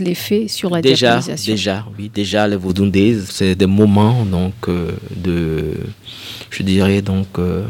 l'effet 0.00 0.48
sur 0.48 0.70
la 0.70 0.82
déjà, 0.82 1.18
diabolisation? 1.18 1.52
Déjà, 1.52 1.86
oui, 1.96 2.10
déjà 2.12 2.48
les 2.48 2.56
vaudundaises, 2.56 3.28
c'est 3.30 3.54
des 3.54 3.66
moments 3.66 4.24
donc 4.24 4.54
euh, 4.66 4.90
de, 5.14 5.74
je 6.50 6.62
dirais 6.64 7.00
donc, 7.00 7.28
euh, 7.38 7.64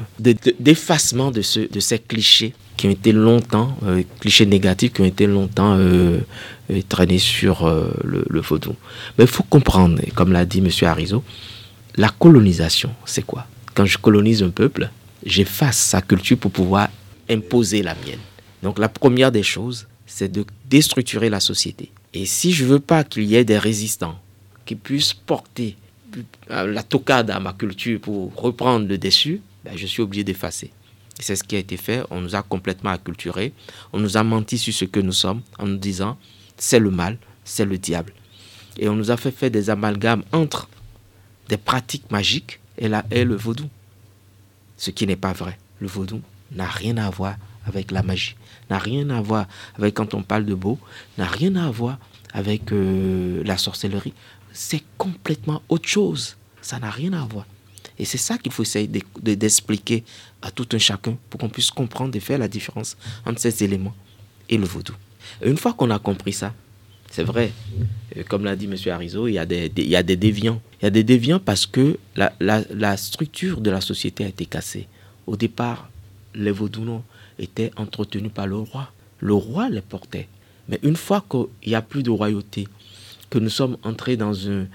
d'effacement 0.59 1.31
de, 1.31 1.43
ce, 1.43 1.61
de 1.71 1.81
ces 1.81 1.99
clichés 1.99 2.55
qui 2.79 2.87
ont 2.87 2.91
été 2.91 3.13
longtemps, 3.13 3.77
clichés 4.21 4.47
négatifs 4.47 4.95
qui 4.95 5.03
ont 5.03 5.11
été 5.17 5.27
longtemps 5.27 5.79
traînés 6.89 7.19
sur 7.19 7.69
le, 8.05 8.25
le, 8.27 8.41
vaudou. 8.41 8.75
Mais 9.19 9.25
il 9.25 9.31
faut 9.31 9.43
comprendre, 9.43 10.01
comme 10.15 10.33
l'a 10.33 10.47
dit 10.47 10.61
M. 10.61 10.71
Arizo, 10.89 11.23
la 11.97 12.09
colonisation, 12.09 12.91
c'est 13.05 13.27
quoi? 13.27 13.45
Quand 13.75 13.85
je 13.85 13.99
colonise 13.99 14.43
un 14.43 14.49
peuple, 14.49 14.89
j'efface 15.25 15.79
sa 15.79 16.03
culture 16.03 16.39
pour 16.39 16.51
pouvoir 16.51 16.89
imposer 17.29 17.83
la 17.83 17.95
mienne. 17.95 18.21
Donc 18.63 18.79
la 18.79 18.89
première 18.89 19.33
des 19.33 19.43
choses, 19.43 19.87
c'est 20.07 20.31
de 20.31 20.45
déstructurer 20.69 21.31
la 21.31 21.41
société. 21.41 21.91
Et 22.13 22.27
si 22.27 22.53
je 22.53 22.65
veux 22.65 22.81
pas 22.81 23.05
qu'il 23.05 23.25
y 23.25 23.37
ait 23.37 23.45
des 23.45 23.59
résistants 23.59 24.19
qui 24.67 24.75
puissent 24.75 25.15
porter 25.15 25.77
la 26.49 26.83
tocade 26.83 27.31
à 27.31 27.39
ma 27.39 27.53
culture 27.53 28.01
pour 28.01 28.35
reprendre 28.35 28.89
le 28.89 28.99
dessus, 28.99 29.41
ben 29.65 29.77
je 29.77 29.87
suis 29.87 30.03
obligé 30.03 30.25
d'effacer. 30.25 30.73
C'est 31.19 31.37
ce 31.37 31.45
qui 31.45 31.55
a 31.55 31.59
été 31.59 31.77
fait. 31.77 32.03
On 32.11 32.21
nous 32.21 32.35
a 32.35 32.43
complètement 32.43 32.91
acculturés. 32.91 33.53
On 33.93 34.01
nous 34.01 34.17
a 34.17 34.25
menti 34.25 34.59
sur 34.59 34.73
ce 34.73 34.87
que 34.87 35.01
nous 35.01 35.13
sommes 35.13 35.43
en 35.59 35.67
nous 35.67 35.77
disant 35.77 36.19
c'est 36.57 36.79
le 36.79 36.91
mal, 36.91 37.19
c'est 37.45 37.65
le 37.65 37.79
diable. 37.79 38.13
Et 38.79 38.89
on 38.89 38.97
nous 38.97 39.11
a 39.11 39.17
fait 39.17 39.31
faire 39.31 39.51
des 39.51 39.71
amalgames 39.71 40.25
entre 40.33 40.69
des 41.49 41.57
pratiques 41.57 42.11
magiques 42.11 42.61
et, 42.79 42.89
la, 42.89 43.05
et 43.11 43.25
le 43.25 43.37
vaudou 43.37 43.69
ce 44.81 44.91
qui 44.91 45.07
n'est 45.07 45.15
pas 45.15 45.35
vrai. 45.35 45.59
Le 45.79 45.87
vaudou 45.87 46.23
n'a 46.53 46.67
rien 46.67 46.97
à 46.97 47.11
voir 47.11 47.37
avec 47.67 47.91
la 47.91 48.03
magie, 48.03 48.35
n'a 48.71 48.79
rien 48.79 49.11
à 49.11 49.21
voir 49.21 49.47
avec 49.77 49.95
quand 49.95 50.15
on 50.15 50.23
parle 50.23 50.47
de 50.47 50.55
beau, 50.55 50.79
n'a 51.19 51.27
rien 51.27 51.55
à 51.57 51.71
voir 51.71 51.99
avec 52.33 52.73
euh, 52.73 53.43
la 53.45 53.59
sorcellerie. 53.59 54.15
C'est 54.53 54.83
complètement 54.97 55.63
autre 55.69 55.87
chose. 55.87 56.37
Ça 56.63 56.79
n'a 56.79 56.91
rien 56.91 57.13
à 57.13 57.25
voir. 57.27 57.47
Et 57.99 58.07
c'est 58.07 58.19
ça 58.19 58.39
qu'il 58.39 58.53
faut 58.53 58.63
essayer 58.63 58.89
d'expliquer 59.21 60.03
à 60.41 60.51
tout 60.51 60.67
un 60.73 60.79
chacun 60.79 61.19
pour 61.29 61.39
qu'on 61.39 61.51
puisse 61.51 61.71
comprendre 61.71 62.17
et 62.17 62.21
faire 62.21 62.39
la 62.39 62.49
différence 62.49 62.97
entre 63.27 63.41
ces 63.41 63.63
éléments 63.63 63.95
et 64.49 64.57
le 64.57 64.65
vaudou. 64.65 64.95
une 65.45 65.59
fois 65.59 65.75
qu'on 65.75 65.91
a 65.91 65.99
compris 65.99 66.33
ça, 66.33 66.55
c'est 67.11 67.25
vrai, 67.25 67.53
comme 68.29 68.45
l'a 68.45 68.55
dit 68.55 68.67
M. 68.67 68.77
Arizo, 68.93 69.27
il 69.27 69.35
y, 69.35 69.39
a 69.39 69.45
des, 69.45 69.69
déviants. 70.17 70.63
Il 70.81 70.85
y 70.85 70.87
a 70.87 70.91
des 70.91 71.03
déviants 71.03 71.41
parce 71.41 71.67
que 71.67 71.99
la, 72.15 72.97
structure 72.97 73.61
de 73.61 73.71
la 73.71 73.81
société 73.81 74.25
a 74.25 74.29
été 74.29 74.47
cassée. 74.47 74.87
Au 75.27 75.37
départ, 75.37 75.91
les 76.37 76.53
vaudounos 76.53 77.03
étaient 77.41 77.73
entretenus 77.77 78.31
par 78.33 78.47
le 78.47 78.57
roi. 78.57 78.93
Le 79.19 79.35
roi 79.35 79.69
les 79.69 79.81
portait. 79.81 80.29
Mais 80.69 80.79
une 80.85 80.97
fois 80.97 81.25
qu'il 81.29 81.47
n'y 81.67 81.75
a 81.75 81.83
plus 81.83 82.05
de 82.05 82.11
royauté, 82.11 82.69
que 83.29 83.39
nous 83.39 83.51
sommes 83.51 83.77
entrés 83.83 84.17
dans 84.17 84.49
un, 84.49 84.67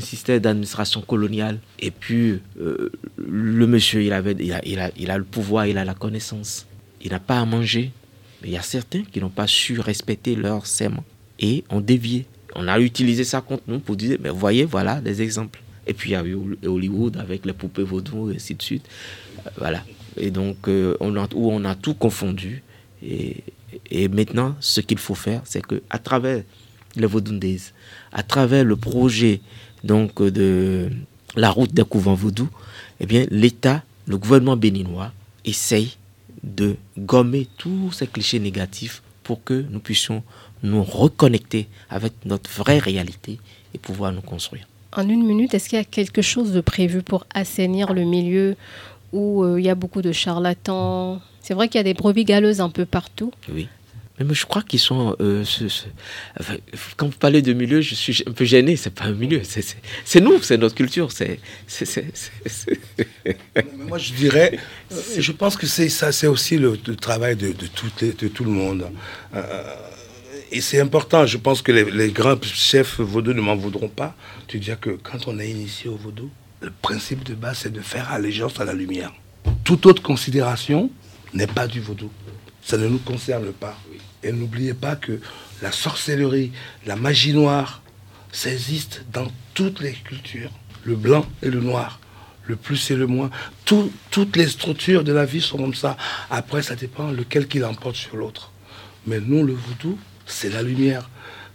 système 0.00 0.40
d'administration 0.40 1.02
coloniale, 1.02 1.60
et 1.78 1.92
puis 1.92 2.40
euh, 2.60 2.90
le 3.16 3.66
monsieur, 3.68 4.02
il, 4.02 4.12
avait, 4.12 4.36
il, 4.38 4.52
a, 4.52 4.90
il 4.96 5.10
a 5.10 5.18
le 5.18 5.24
pouvoir, 5.24 5.66
il 5.66 5.78
a 5.78 5.84
la 5.84 5.94
connaissance. 5.94 6.66
Il 7.02 7.10
n'a 7.12 7.20
pas 7.20 7.40
à 7.40 7.44
manger, 7.44 7.92
mais 8.42 8.48
il 8.48 8.52
y 8.52 8.56
a 8.56 8.62
certains 8.62 9.02
qui 9.02 9.20
n'ont 9.20 9.28
pas 9.28 9.46
su 9.46 9.80
respecter 9.80 10.34
leur 10.34 10.66
serment 10.66 11.04
et 11.38 11.64
ont 11.70 11.80
dévié. 11.80 12.26
On 12.54 12.68
a 12.68 12.78
utilisé 12.80 13.24
ça 13.24 13.40
contre 13.40 13.64
nous 13.68 13.78
pour 13.78 13.96
dire, 13.96 14.18
mais 14.20 14.30
voyez, 14.30 14.64
voilà 14.64 15.00
des 15.00 15.22
exemples. 15.22 15.60
Et 15.86 15.94
puis 15.94 16.10
il 16.10 16.12
y 16.12 16.16
a 16.16 16.24
eu 16.24 16.36
Hollywood 16.66 17.16
avec 17.16 17.46
les 17.46 17.52
poupées 17.52 17.82
vaudou 17.82 18.30
et 18.30 18.36
ainsi 18.36 18.54
de 18.54 18.62
suite. 18.62 18.86
Euh, 19.46 19.50
voilà. 19.56 19.84
Et 20.16 20.30
donc, 20.30 20.68
euh, 20.68 20.96
on 21.00 21.16
a, 21.16 21.28
où 21.34 21.50
on 21.50 21.64
a 21.64 21.74
tout 21.74 21.94
confondu. 21.94 22.62
Et, 23.02 23.42
maintenant, 24.08 24.56
ce 24.60 24.80
qu'il 24.80 24.98
faut 24.98 25.14
faire, 25.14 25.42
c'est 25.44 25.64
que 25.64 25.82
à 25.90 25.98
travers 25.98 26.42
les 26.96 27.06
Vaudundés, 27.06 27.60
à 28.12 28.22
travers 28.22 28.64
le 28.64 28.76
projet 28.76 29.40
donc 29.84 30.22
de 30.22 30.90
la 31.36 31.50
route 31.50 31.72
des 31.72 31.84
couvents 31.84 32.14
vaudou, 32.14 32.48
eh 32.98 33.06
bien, 33.06 33.26
l'État, 33.30 33.82
le 34.06 34.18
gouvernement 34.18 34.56
béninois 34.56 35.12
essaye 35.44 35.96
de 36.42 36.76
gommer 36.98 37.46
tous 37.58 37.92
ces 37.92 38.06
clichés 38.06 38.38
négatifs 38.38 39.02
pour 39.22 39.44
que 39.44 39.64
nous 39.70 39.80
puissions 39.80 40.22
nous 40.62 40.82
reconnecter 40.82 41.68
avec 41.88 42.12
notre 42.24 42.50
vraie 42.50 42.78
réalité 42.78 43.38
et 43.74 43.78
pouvoir 43.78 44.12
nous 44.12 44.20
construire. 44.20 44.66
En 44.92 45.08
une 45.08 45.24
minute, 45.24 45.54
est-ce 45.54 45.68
qu'il 45.68 45.78
y 45.78 45.80
a 45.80 45.84
quelque 45.84 46.22
chose 46.22 46.52
de 46.52 46.60
prévu 46.60 47.02
pour 47.02 47.24
assainir 47.32 47.92
le 47.92 48.04
milieu 48.04 48.56
où 49.12 49.44
euh, 49.44 49.60
il 49.60 49.64
y 49.64 49.70
a 49.70 49.74
beaucoup 49.74 50.02
de 50.02 50.12
charlatans? 50.12 51.20
C'est 51.42 51.54
vrai 51.54 51.68
qu'il 51.68 51.78
y 51.78 51.80
a 51.80 51.84
des 51.84 51.94
brebis 51.94 52.24
galeuses 52.24 52.60
un 52.60 52.70
peu 52.70 52.84
partout. 52.84 53.32
Oui. 53.52 53.68
Mais 54.24 54.34
je 54.34 54.44
crois 54.44 54.62
qu'ils 54.62 54.80
sont. 54.80 55.16
Euh, 55.20 55.44
quand 56.96 57.06
vous 57.06 57.18
parlez 57.18 57.40
de 57.40 57.54
milieu, 57.54 57.80
je 57.80 57.94
suis 57.94 58.22
un 58.26 58.32
peu 58.32 58.44
gêné. 58.44 58.76
C'est 58.76 58.94
pas 58.94 59.04
un 59.04 59.12
milieu, 59.12 59.40
c'est 59.44 60.20
nous, 60.20 60.42
c'est 60.42 60.58
notre 60.58 60.74
culture. 60.74 61.10
C'est. 61.10 61.40
Moi, 63.78 63.98
je 63.98 64.12
dirais, 64.12 64.58
euh, 64.92 64.96
je 65.18 65.32
pense 65.32 65.56
que 65.56 65.66
c'est 65.66 65.88
ça, 65.88 66.12
c'est 66.12 66.26
aussi 66.26 66.58
le, 66.58 66.76
travail 66.96 67.36
de, 67.36 67.48
de, 67.48 67.66
tout, 67.66 67.90
de, 68.00 68.28
tout, 68.28 68.44
le 68.44 68.50
monde. 68.50 68.90
Euh, 69.34 69.62
et 70.52 70.60
c'est 70.60 70.80
important. 70.80 71.24
Je 71.24 71.38
pense 71.38 71.62
que 71.62 71.72
les, 71.72 72.10
grands 72.10 72.40
chefs 72.42 73.00
vaudou 73.00 73.32
ne 73.32 73.40
m'en 73.40 73.56
voudront 73.56 73.88
pas. 73.88 74.14
Tu 74.48 74.58
dis 74.58 74.70
que 74.78 74.90
quand 74.90 75.28
on 75.28 75.38
est 75.38 75.48
initié 75.48 75.88
au 75.88 75.96
vaudou, 75.96 76.30
le 76.60 76.70
principe 76.82 77.24
de 77.24 77.34
base, 77.34 77.60
c'est 77.62 77.72
de 77.72 77.80
faire 77.80 78.12
allégeance 78.12 78.60
à 78.60 78.66
la 78.66 78.74
lumière. 78.74 79.14
Toute 79.64 79.86
autre 79.86 80.02
considération 80.02 80.90
n'est 81.32 81.46
pas 81.46 81.66
du 81.66 81.80
vaudou. 81.80 82.10
Ça 82.62 82.76
ne 82.76 82.88
nous 82.88 82.98
concerne 82.98 83.52
pas. 83.52 83.78
Et 84.22 84.32
n'oubliez 84.32 84.74
pas 84.74 84.96
que 84.96 85.20
la 85.62 85.72
sorcellerie, 85.72 86.52
la 86.86 86.96
magie 86.96 87.32
noire, 87.32 87.82
ça 88.32 88.50
existe 88.50 89.04
dans 89.12 89.26
toutes 89.54 89.80
les 89.80 89.92
cultures. 89.92 90.50
Le 90.84 90.94
blanc 90.94 91.26
et 91.42 91.50
le 91.50 91.60
noir, 91.60 92.00
le 92.46 92.56
plus 92.56 92.90
et 92.90 92.96
le 92.96 93.06
moins. 93.06 93.30
toutes 93.64 94.36
les 94.36 94.48
structures 94.48 95.04
de 95.04 95.12
la 95.12 95.24
vie 95.24 95.40
sont 95.40 95.58
comme 95.58 95.74
ça. 95.74 95.96
Après, 96.30 96.62
ça 96.62 96.74
dépend 96.76 97.10
lequel 97.10 97.46
qui 97.48 97.58
l'emporte 97.58 97.96
sur 97.96 98.16
l'autre. 98.16 98.52
Mais 99.06 99.20
nous, 99.20 99.44
le 99.44 99.54
vaudou, 99.54 99.98
c'est 100.26 100.50
la 100.50 100.62
lumière. 100.62 101.08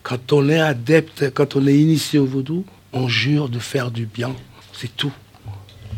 Quand 0.04 0.34
on 0.34 0.50
est 0.50 0.60
adepte, 0.60 1.32
quand 1.34 1.56
on 1.56 1.66
est 1.66 1.78
initié 1.78 2.20
au 2.20 2.26
vaudou, 2.26 2.66
on 2.94 3.08
jure 3.08 3.50
de 3.50 3.60
faire 3.60 3.92
du 3.92 4.06
bien. 4.06 4.36
C'est 4.74 4.96
tout 4.96 5.12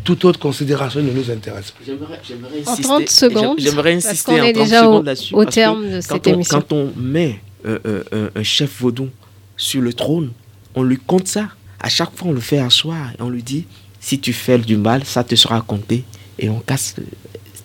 toute 0.07 0.23
autre 0.23 0.39
considération 0.39 1.01
ne 1.01 1.11
nous 1.11 1.29
intéresse 1.29 1.71
plus. 1.71 1.83
J'aimerais 1.85 2.61
insister, 2.61 2.85
en 2.85 2.97
30 2.99 3.09
secondes, 3.09 3.59
j'aimerais 3.59 3.93
insister 3.95 4.39
en 4.39 4.53
30 4.53 4.67
secondes 4.67 5.05
là-dessus. 5.05 5.35
Au 5.35 5.43
terme 5.43 5.89
de 5.91 5.99
cette 5.99 6.11
quand 6.11 6.27
on, 6.27 6.33
émission. 6.33 6.61
Quand 6.61 6.73
on 6.73 6.93
met 6.95 7.41
euh, 7.65 7.79
euh, 8.13 8.29
un 8.33 8.43
chef 8.43 8.79
vaudou 8.79 9.09
sur 9.57 9.81
le 9.81 9.91
trône, 9.91 10.31
on 10.75 10.83
lui 10.83 10.95
compte 10.97 11.27
ça. 11.27 11.49
À 11.81 11.89
chaque 11.89 12.15
fois, 12.15 12.29
on 12.29 12.31
le 12.31 12.39
fait 12.39 12.59
asseoir 12.59 13.11
et 13.19 13.21
on 13.21 13.29
lui 13.29 13.43
dit 13.43 13.65
si 13.99 14.17
tu 14.17 14.31
fais 14.31 14.57
du 14.59 14.77
mal, 14.77 15.03
ça 15.03 15.25
te 15.25 15.35
sera 15.35 15.59
compté. 15.59 16.05
Et 16.39 16.47
on 16.47 16.59
casse. 16.61 16.95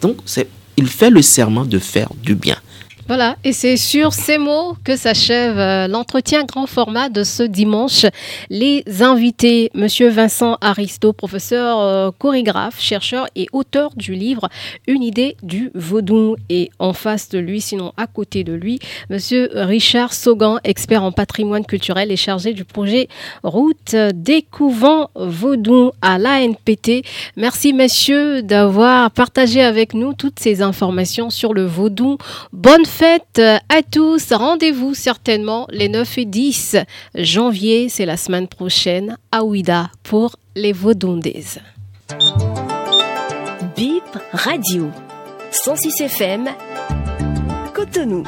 Donc, 0.00 0.16
il 0.76 0.88
fait 0.88 1.10
le 1.10 1.22
serment 1.22 1.64
de 1.64 1.78
faire 1.78 2.08
du 2.24 2.34
bien. 2.34 2.56
Voilà, 3.08 3.36
et 3.42 3.52
c'est 3.52 3.76
sur 3.76 4.12
ces 4.12 4.38
mots 4.38 4.76
que 4.84 4.96
s'achève 4.96 5.58
euh, 5.58 5.88
l'entretien 5.88 6.44
grand 6.44 6.66
format 6.66 7.08
de 7.08 7.24
ce 7.24 7.42
dimanche. 7.42 8.06
Les 8.48 8.84
invités, 9.00 9.70
Monsieur 9.74 10.08
Vincent 10.08 10.56
Aristo, 10.60 11.12
professeur 11.12 11.80
euh, 11.80 12.10
chorégraphe, 12.16 12.80
chercheur 12.80 13.26
et 13.34 13.48
auteur 13.52 13.90
du 13.96 14.14
livre 14.14 14.48
Une 14.86 15.02
idée 15.02 15.36
du 15.42 15.72
vaudou. 15.74 16.36
Et 16.48 16.70
en 16.78 16.92
face 16.92 17.28
de 17.28 17.40
lui, 17.40 17.60
sinon 17.60 17.92
à 17.96 18.06
côté 18.06 18.44
de 18.44 18.52
lui, 18.52 18.78
Monsieur 19.10 19.50
Richard 19.52 20.14
Saugan, 20.14 20.58
expert 20.62 21.02
en 21.02 21.10
patrimoine 21.10 21.66
culturel 21.66 22.12
et 22.12 22.16
chargé 22.16 22.52
du 22.52 22.64
projet 22.64 23.08
Route 23.42 23.96
des 24.14 24.42
couvents 24.42 25.10
vaudou 25.16 25.90
à 26.02 26.18
l'ANPT. 26.18 27.04
Merci 27.36 27.72
messieurs 27.72 28.42
d'avoir 28.42 29.10
partagé 29.10 29.60
avec 29.60 29.92
nous 29.92 30.12
toutes 30.12 30.38
ces 30.38 30.62
informations 30.62 31.30
sur 31.30 31.52
le 31.52 31.66
vaudou. 31.66 32.16
Bonne 32.52 32.86
fête 32.92 33.40
à 33.68 33.82
tous. 33.82 34.32
Rendez-vous 34.32 34.94
certainement 34.94 35.66
les 35.70 35.88
9 35.88 36.18
et 36.18 36.24
10 36.26 36.76
janvier, 37.14 37.88
c'est 37.88 38.04
la 38.04 38.16
semaine 38.16 38.48
prochaine, 38.48 39.16
à 39.32 39.44
Ouida 39.44 39.90
pour 40.02 40.36
les 40.54 40.72
Vaudondaises. 40.72 41.58
Bip 43.74 44.04
Radio 44.32 44.90
106 45.50 46.02
FM 46.02 46.50
Cotonou. 47.72 48.24